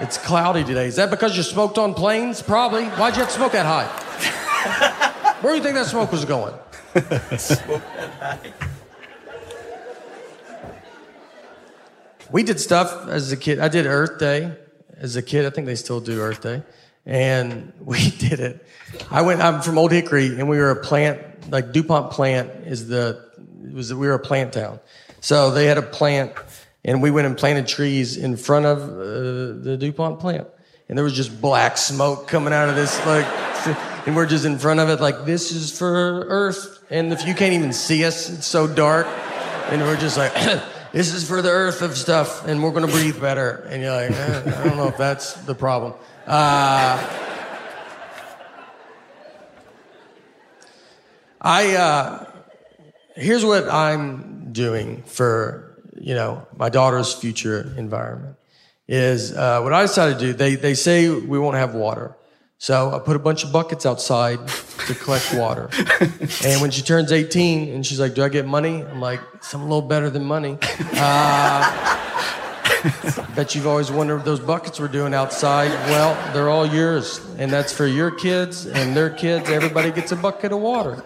It's 0.00 0.18
cloudy 0.18 0.64
today. 0.64 0.86
Is 0.86 0.96
that 0.96 1.10
because 1.10 1.34
you 1.34 1.42
smoked 1.42 1.78
on 1.78 1.94
planes? 1.94 2.42
Probably. 2.42 2.84
Why'd 2.84 3.14
you 3.14 3.20
have 3.20 3.28
to 3.28 3.34
smoke 3.34 3.52
that 3.52 3.64
high? 3.64 3.86
Where 5.40 5.52
do 5.52 5.56
you 5.56 5.62
think 5.62 5.76
that 5.76 5.86
smoke 5.86 6.12
was 6.12 6.26
going? 6.26 6.54
we 12.32 12.42
did 12.42 12.60
stuff 12.60 13.08
as 13.08 13.32
a 13.32 13.36
kid. 13.36 13.58
I 13.58 13.68
did 13.68 13.86
Earth 13.86 14.18
Day 14.18 14.52
as 14.96 15.16
a 15.16 15.22
kid. 15.22 15.46
I 15.46 15.50
think 15.50 15.66
they 15.66 15.74
still 15.74 16.00
do 16.00 16.20
Earth 16.20 16.42
Day. 16.42 16.62
And 17.06 17.72
we 17.80 18.10
did 18.18 18.40
it. 18.40 18.66
I 19.10 19.22
went, 19.22 19.40
I'm 19.40 19.62
from 19.62 19.78
Old 19.78 19.92
Hickory, 19.92 20.26
and 20.26 20.48
we 20.48 20.58
were 20.58 20.70
a 20.70 20.76
plant, 20.76 21.50
like 21.50 21.72
DuPont 21.72 22.10
plant 22.10 22.50
is 22.66 22.88
the, 22.88 23.24
was, 23.72 23.92
we 23.92 24.06
were 24.06 24.14
a 24.14 24.18
plant 24.18 24.52
town. 24.52 24.80
So 25.20 25.50
they 25.50 25.66
had 25.66 25.78
a 25.78 25.82
plant, 25.82 26.32
and 26.84 27.02
we 27.02 27.10
went 27.10 27.26
and 27.26 27.36
planted 27.36 27.66
trees 27.66 28.16
in 28.16 28.36
front 28.36 28.66
of 28.66 28.82
uh, 28.82 29.62
the 29.62 29.76
DuPont 29.78 30.20
plant. 30.20 30.48
And 30.88 30.98
there 30.98 31.04
was 31.04 31.12
just 31.12 31.40
black 31.40 31.78
smoke 31.78 32.26
coming 32.26 32.52
out 32.52 32.68
of 32.68 32.74
this, 32.74 32.98
like, 33.06 33.26
and 34.06 34.16
we're 34.16 34.26
just 34.26 34.44
in 34.44 34.58
front 34.58 34.80
of 34.80 34.88
it, 34.88 35.00
like, 35.00 35.24
this 35.24 35.52
is 35.52 35.76
for 35.76 36.24
Earth. 36.28 36.82
And 36.90 37.12
if 37.12 37.26
you 37.26 37.34
can't 37.34 37.52
even 37.52 37.72
see 37.72 38.04
us, 38.04 38.28
it's 38.28 38.46
so 38.46 38.66
dark. 38.66 39.06
And 39.70 39.82
we're 39.82 39.96
just 39.96 40.16
like, 40.16 40.32
this 40.92 41.14
is 41.14 41.26
for 41.26 41.40
the 41.42 41.50
earth 41.50 41.82
of 41.82 41.96
stuff, 41.96 42.46
and 42.46 42.62
we're 42.62 42.72
gonna 42.72 42.88
breathe 42.88 43.20
better. 43.20 43.66
And 43.68 43.82
you're 43.82 43.92
like, 43.92 44.10
eh, 44.10 44.60
I 44.60 44.64
don't 44.64 44.76
know 44.76 44.88
if 44.88 44.96
that's 44.96 45.34
the 45.34 45.54
problem. 45.54 45.94
Uh, 46.26 47.26
I 51.40 51.76
uh, 51.76 52.26
here's 53.14 53.44
what 53.44 53.68
I'm 53.68 54.52
doing 54.52 55.02
for 55.04 55.80
you 55.98 56.14
know 56.14 56.46
my 56.56 56.68
daughter's 56.68 57.14
future 57.14 57.72
environment 57.76 58.36
is 58.88 59.32
uh, 59.32 59.60
what 59.60 59.72
I 59.72 59.82
decided 59.82 60.18
to 60.18 60.26
do. 60.26 60.32
They 60.32 60.56
they 60.56 60.74
say 60.74 61.08
we 61.08 61.38
won't 61.38 61.56
have 61.56 61.74
water, 61.74 62.16
so 62.60 62.94
I 62.94 62.98
put 62.98 63.16
a 63.16 63.18
bunch 63.18 63.42
of 63.42 63.52
buckets 63.52 63.86
outside 63.86 64.46
to 64.86 64.94
collect 64.94 65.32
water. 65.32 65.70
and 66.44 66.60
when 66.60 66.70
she 66.70 66.82
turns 66.82 67.10
18 67.10 67.74
and 67.74 67.86
she's 67.86 67.98
like, 67.98 68.12
"Do 68.12 68.22
I 68.22 68.28
get 68.28 68.46
money?" 68.46 68.84
I'm 68.84 69.00
like, 69.00 69.20
"Something 69.40 69.66
a 69.66 69.72
little 69.72 69.88
better 69.88 70.10
than 70.10 70.24
money." 70.24 70.58
Uh, 70.92 71.96
Bet 73.34 73.54
you've 73.54 73.66
always 73.66 73.90
wondered 73.90 74.16
what 74.16 74.24
those 74.24 74.40
buckets 74.40 74.78
were 74.78 74.88
doing 74.88 75.14
outside. 75.14 75.70
Well, 75.88 76.14
they're 76.34 76.50
all 76.50 76.66
yours, 76.66 77.20
and 77.38 77.50
that's 77.50 77.72
for 77.72 77.86
your 77.86 78.10
kids 78.10 78.66
and 78.66 78.94
their 78.96 79.10
kids. 79.10 79.48
Everybody 79.50 79.90
gets 79.90 80.12
a 80.12 80.16
bucket 80.16 80.52
of 80.52 80.60
water. 80.60 81.02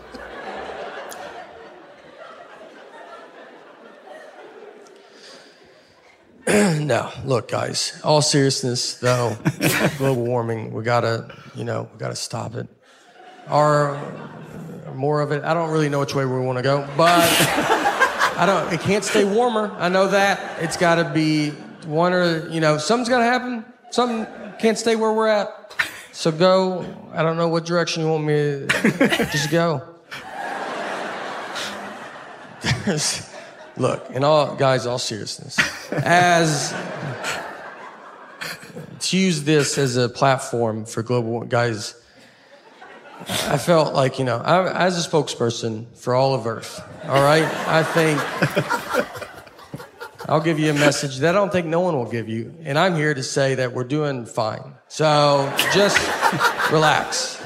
no, 6.47 7.11
look, 7.24 7.49
guys. 7.49 8.01
All 8.05 8.20
seriousness, 8.20 8.95
though, 8.99 9.36
global 9.99 10.24
warming. 10.24 10.72
We 10.72 10.82
gotta, 10.82 11.34
you 11.55 11.64
know, 11.64 11.88
we 11.92 11.99
gotta 11.99 12.16
stop 12.16 12.55
it. 12.55 12.68
Or 13.51 13.99
more 14.95 15.20
of 15.20 15.32
it. 15.32 15.42
I 15.45 15.55
don't 15.55 15.70
really 15.70 15.88
know 15.88 16.01
which 16.01 16.14
way 16.14 16.24
we 16.24 16.38
want 16.40 16.59
to 16.59 16.62
go, 16.62 16.88
but 16.97 17.11
I 18.36 18.45
don't. 18.47 18.72
It 18.72 18.80
can't 18.80 19.05
stay 19.05 19.24
warmer. 19.24 19.74
I 19.78 19.88
know 19.88 20.09
that. 20.09 20.62
It's 20.62 20.76
got 20.76 20.97
to 20.97 21.05
be 21.11 21.51
one 21.86 22.12
or 22.12 22.49
you 22.49 22.61
know 22.61 22.78
something's 22.78 23.09
got 23.09 23.18
to 23.18 23.24
happen. 23.24 23.64
Something 23.90 24.26
can't 24.59 24.78
stay 24.78 24.97
where 24.97 25.12
we're 25.12 25.28
at. 25.28 25.74
So 26.12 26.30
go. 26.30 26.84
I 27.12 27.22
don't 27.22 27.36
know 27.36 27.49
what 27.49 27.64
direction 27.64 28.03
you 28.03 28.09
want 28.09 28.24
me. 28.24 28.66
to 28.66 29.28
Just 29.32 29.51
go. 29.51 29.82
Look, 33.77 34.11
in 34.11 34.22
all 34.22 34.55
guys, 34.55 34.87
all 34.87 34.99
seriousness, 34.99 35.59
as 35.91 36.72
to 39.01 39.18
use 39.18 39.43
this 39.43 39.79
as 39.79 39.97
a 39.97 40.09
platform 40.09 40.85
for 40.85 41.03
global 41.03 41.41
guys. 41.41 41.95
I 43.27 43.59
felt 43.59 43.95
like, 43.95 44.18
you 44.18 44.25
know, 44.25 44.39
I, 44.39 44.87
as 44.87 45.05
a 45.05 45.09
spokesperson 45.09 45.87
for 45.97 46.14
all 46.14 46.35
of 46.35 46.47
Earth, 46.47 46.83
all 47.05 47.22
right, 47.22 47.45
I 47.66 47.83
think 47.83 48.20
I'll 50.29 50.41
give 50.41 50.59
you 50.59 50.70
a 50.70 50.75
message 50.75 51.18
that 51.18 51.35
I 51.35 51.39
don't 51.39 51.53
think 51.53 51.66
no 51.66 51.81
one 51.81 51.97
will 51.97 52.11
give 52.11 52.29
you. 52.29 52.55
And 52.64 52.79
I'm 52.79 52.95
here 52.95 53.12
to 53.12 53.22
say 53.22 53.57
that 53.57 53.72
we're 53.72 53.85
doing 53.85 54.25
fine. 54.27 54.75
So 54.89 55.53
just 55.72 55.99
relax. 56.70 57.43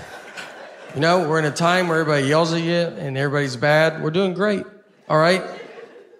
You 0.94 1.00
know, 1.00 1.28
we're 1.28 1.38
in 1.38 1.44
a 1.44 1.50
time 1.50 1.88
where 1.88 2.00
everybody 2.00 2.26
yells 2.26 2.52
at 2.52 2.62
you 2.62 2.74
and 2.74 3.16
everybody's 3.16 3.56
bad. 3.56 4.02
We're 4.02 4.10
doing 4.10 4.34
great, 4.34 4.64
all 5.08 5.18
right? 5.18 5.42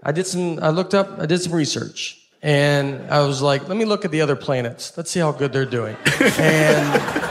I 0.02 0.12
did 0.12 0.26
some, 0.26 0.58
I 0.62 0.70
looked 0.70 0.94
up, 0.94 1.18
I 1.18 1.26
did 1.26 1.40
some 1.40 1.52
research. 1.52 2.18
And 2.40 3.10
I 3.10 3.26
was 3.26 3.42
like, 3.42 3.68
let 3.68 3.76
me 3.76 3.84
look 3.84 4.04
at 4.04 4.12
the 4.12 4.20
other 4.20 4.36
planets. 4.36 4.96
Let's 4.96 5.10
see 5.10 5.18
how 5.20 5.32
good 5.32 5.52
they're 5.52 5.66
doing. 5.66 5.96
And 6.38 7.28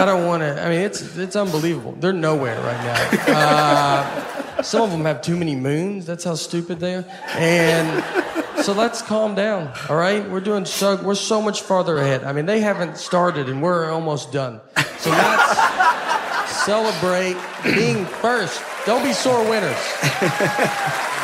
I 0.00 0.06
don't 0.06 0.26
want 0.26 0.42
to. 0.42 0.64
I 0.64 0.70
mean, 0.70 0.80
it's 0.80 1.18
it's 1.18 1.36
unbelievable. 1.36 1.92
They're 1.92 2.14
nowhere 2.14 2.58
right 2.60 2.82
now. 3.28 3.34
Uh, 3.36 4.62
some 4.62 4.80
of 4.80 4.90
them 4.90 5.04
have 5.04 5.20
too 5.20 5.36
many 5.36 5.54
moons. 5.54 6.06
That's 6.06 6.24
how 6.24 6.36
stupid 6.36 6.80
they 6.80 6.94
are. 6.94 7.04
And 7.34 8.64
so 8.64 8.72
let's 8.72 9.02
calm 9.02 9.34
down. 9.34 9.70
All 9.90 9.96
right, 9.96 10.26
we're 10.30 10.40
doing 10.40 10.64
so. 10.64 10.96
We're 11.02 11.14
so 11.14 11.42
much 11.42 11.60
farther 11.60 11.98
ahead. 11.98 12.24
I 12.24 12.32
mean, 12.32 12.46
they 12.46 12.60
haven't 12.60 12.96
started, 12.96 13.50
and 13.50 13.62
we're 13.62 13.90
almost 13.90 14.32
done. 14.32 14.62
So 15.00 15.10
let's 15.10 16.64
celebrate 16.64 17.36
being 17.62 18.06
first. 18.06 18.62
Don't 18.86 19.04
be 19.04 19.12
sore 19.12 19.46
winners. 19.48 19.76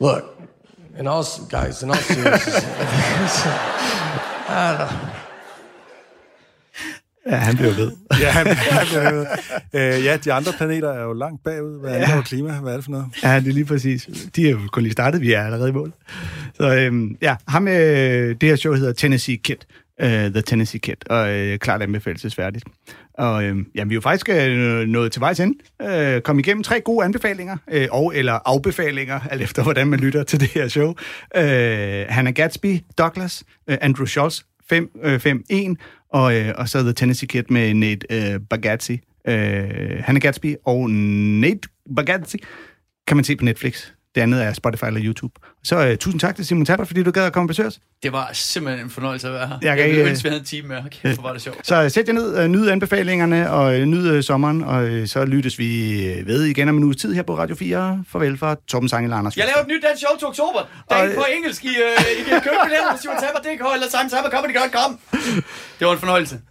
Look, 0.00 0.22
and 0.98 1.08
all 1.08 1.24
guys, 1.50 1.82
in 1.82 1.90
all 1.90 1.98
seriousness, 1.98 2.64
I 4.48 4.76
don't. 4.78 4.94
Ja, 7.30 7.36
han 7.36 7.56
bliver 7.56 7.74
ved. 7.74 7.92
Ja, 8.20 8.30
han, 8.30 8.46
han 8.56 8.86
bliver 8.86 9.12
ved. 9.12 9.26
øh, 9.74 10.04
ja, 10.04 10.16
de 10.16 10.32
andre 10.32 10.52
planeter 10.56 10.92
er 10.92 11.02
jo 11.02 11.12
langt 11.12 11.44
bagud. 11.44 11.80
Hvad 11.80 11.92
angår 11.94 12.20
klima? 12.22 12.52
Hvad 12.52 12.72
er 12.72 12.76
det 12.76 12.84
for 12.84 12.90
noget? 12.90 13.06
Ja, 13.22 13.40
det 13.40 13.48
er 13.48 13.52
lige 13.52 13.64
præcis. 13.64 14.08
De 14.36 14.46
er 14.46 14.50
jo 14.50 14.58
kun 14.72 14.82
lige 14.82 14.92
startet, 14.92 15.20
vi 15.20 15.32
er 15.32 15.44
allerede 15.44 15.68
i 15.68 15.72
mål. 15.72 15.92
Så 16.54 16.74
øhm, 16.74 17.16
ja, 17.22 17.36
ham, 17.48 17.68
øh, 17.68 17.74
det 18.40 18.48
her 18.48 18.56
show 18.56 18.74
hedder 18.74 18.92
Tennessee 18.92 19.36
Kid. 19.36 19.56
uh, 20.02 20.08
The 20.08 20.42
Tennessee 20.42 20.80
Kid, 20.80 20.96
og 21.10 21.20
uh, 21.52 21.56
klart 21.56 21.82
anbefalesværdigt. 21.82 22.64
Og 23.18 23.44
øh, 23.44 23.56
jamen, 23.74 23.90
vi 23.90 23.94
er 23.94 23.96
jo 23.96 24.00
faktisk 24.00 24.28
uh, 24.28 24.88
nået 24.88 25.12
til 25.12 25.20
vejs 25.20 25.40
ende. 25.40 25.58
Øh, 25.82 26.20
kom 26.20 26.38
igennem 26.38 26.62
tre 26.62 26.80
gode 26.80 27.04
anbefalinger, 27.04 27.56
øh, 27.70 27.88
og 27.90 28.16
eller 28.16 28.38
afbefalinger, 28.44 29.20
alt 29.30 29.42
efter 29.42 29.62
hvordan 29.62 29.86
man 29.86 30.00
lytter 30.00 30.22
til 30.22 30.40
det 30.40 30.48
her 30.48 30.68
show. 30.68 30.94
Øh, 31.36 32.06
Hannah 32.08 32.34
Gatsby, 32.34 32.80
Douglas, 32.98 33.44
øh, 33.70 33.78
Andrew 33.80 34.06
Scholz, 34.06 34.40
5-1, 34.72 34.76
øh, 35.02 35.76
og, 36.08 36.36
øh, 36.36 36.52
og 36.58 36.68
så 36.68 36.82
The 36.82 36.92
Tennessee 36.92 37.26
Kid 37.26 37.44
med 37.48 37.74
Nate 37.74 38.06
øh, 38.10 38.40
Bargatze. 38.50 38.98
Øh, 39.28 40.02
Hannah 40.04 40.20
Gatsby 40.20 40.54
og 40.64 40.90
Nate 40.90 41.68
Bagazzi 41.96 42.38
kan 43.06 43.16
man 43.16 43.24
se 43.24 43.36
på 43.36 43.44
Netflix. 43.44 43.86
Det 44.14 44.20
andet 44.20 44.42
er 44.44 44.52
Spotify 44.52 44.84
eller 44.84 45.00
YouTube. 45.04 45.34
Så 45.64 45.88
uh, 45.90 45.96
tusind 45.96 46.20
tak 46.20 46.36
til 46.36 46.46
Simon 46.46 46.64
Talbot, 46.66 46.86
fordi 46.86 47.02
du 47.02 47.10
gad 47.10 47.24
at 47.26 47.32
komme 47.32 47.44
og 47.44 47.48
besøge 47.48 47.66
os. 47.68 47.78
Det 48.02 48.12
var 48.12 48.30
simpelthen 48.32 48.84
en 48.86 48.90
fornøjelse 48.90 49.26
at 49.28 49.32
være 49.34 49.46
her. 49.48 49.58
Jeg 49.62 49.76
kan 49.76 49.86
jeg 49.88 49.96
ikke- 49.96 50.10
ønske, 50.10 50.22
vi 50.22 50.28
havde 50.28 50.40
en 50.40 50.46
time 50.46 50.68
mere. 50.68 50.84
Kæft, 50.90 51.14
hvor 51.14 51.22
var 51.28 51.32
det 51.32 51.42
sjovt. 51.42 51.66
Så 51.66 51.88
sæt 51.88 52.08
jer 52.08 52.14
ned, 52.14 52.44
uh, 52.44 52.50
nyd 52.50 52.68
anbefalingerne, 52.68 53.50
og 53.50 53.74
uh, 53.74 53.80
nyd 53.80 54.16
uh, 54.16 54.22
sommeren, 54.24 54.62
og 54.64 54.84
uh, 54.84 55.06
så 55.06 55.24
lyttes 55.24 55.58
vi 55.58 56.02
øh, 56.12 56.26
ved 56.26 56.44
igen 56.44 56.68
om 56.68 56.76
en 56.76 56.84
uges 56.84 56.96
tid 56.96 57.14
her 57.14 57.22
på 57.22 57.38
Radio 57.38 57.56
4. 57.56 58.04
Farvel 58.12 58.38
fra 58.38 58.56
Torben 58.68 58.88
Sang 58.88 59.04
eller 59.04 59.16
Anders. 59.16 59.36
Jeg 59.36 59.44
laver 59.46 59.58
et 59.64 59.68
nyt 59.68 59.82
dansk 59.88 60.00
show 60.06 60.18
til 60.18 60.26
oktober. 60.28 60.60
Der 60.88 60.96
er 60.96 61.08
Og- 61.08 61.14
på 61.14 61.24
engelsk 61.36 61.64
i, 61.64 61.68
øh, 61.68 62.18
i 62.20 62.22
købebilletter 62.30 62.92
på 62.92 62.98
SimonTapper.dk 63.02 63.74
eller 63.74 63.86
SimonTapper.com. 63.90 64.98
Det 65.78 65.86
var 65.86 65.92
en 65.92 65.98
fornøjelse. 65.98 66.40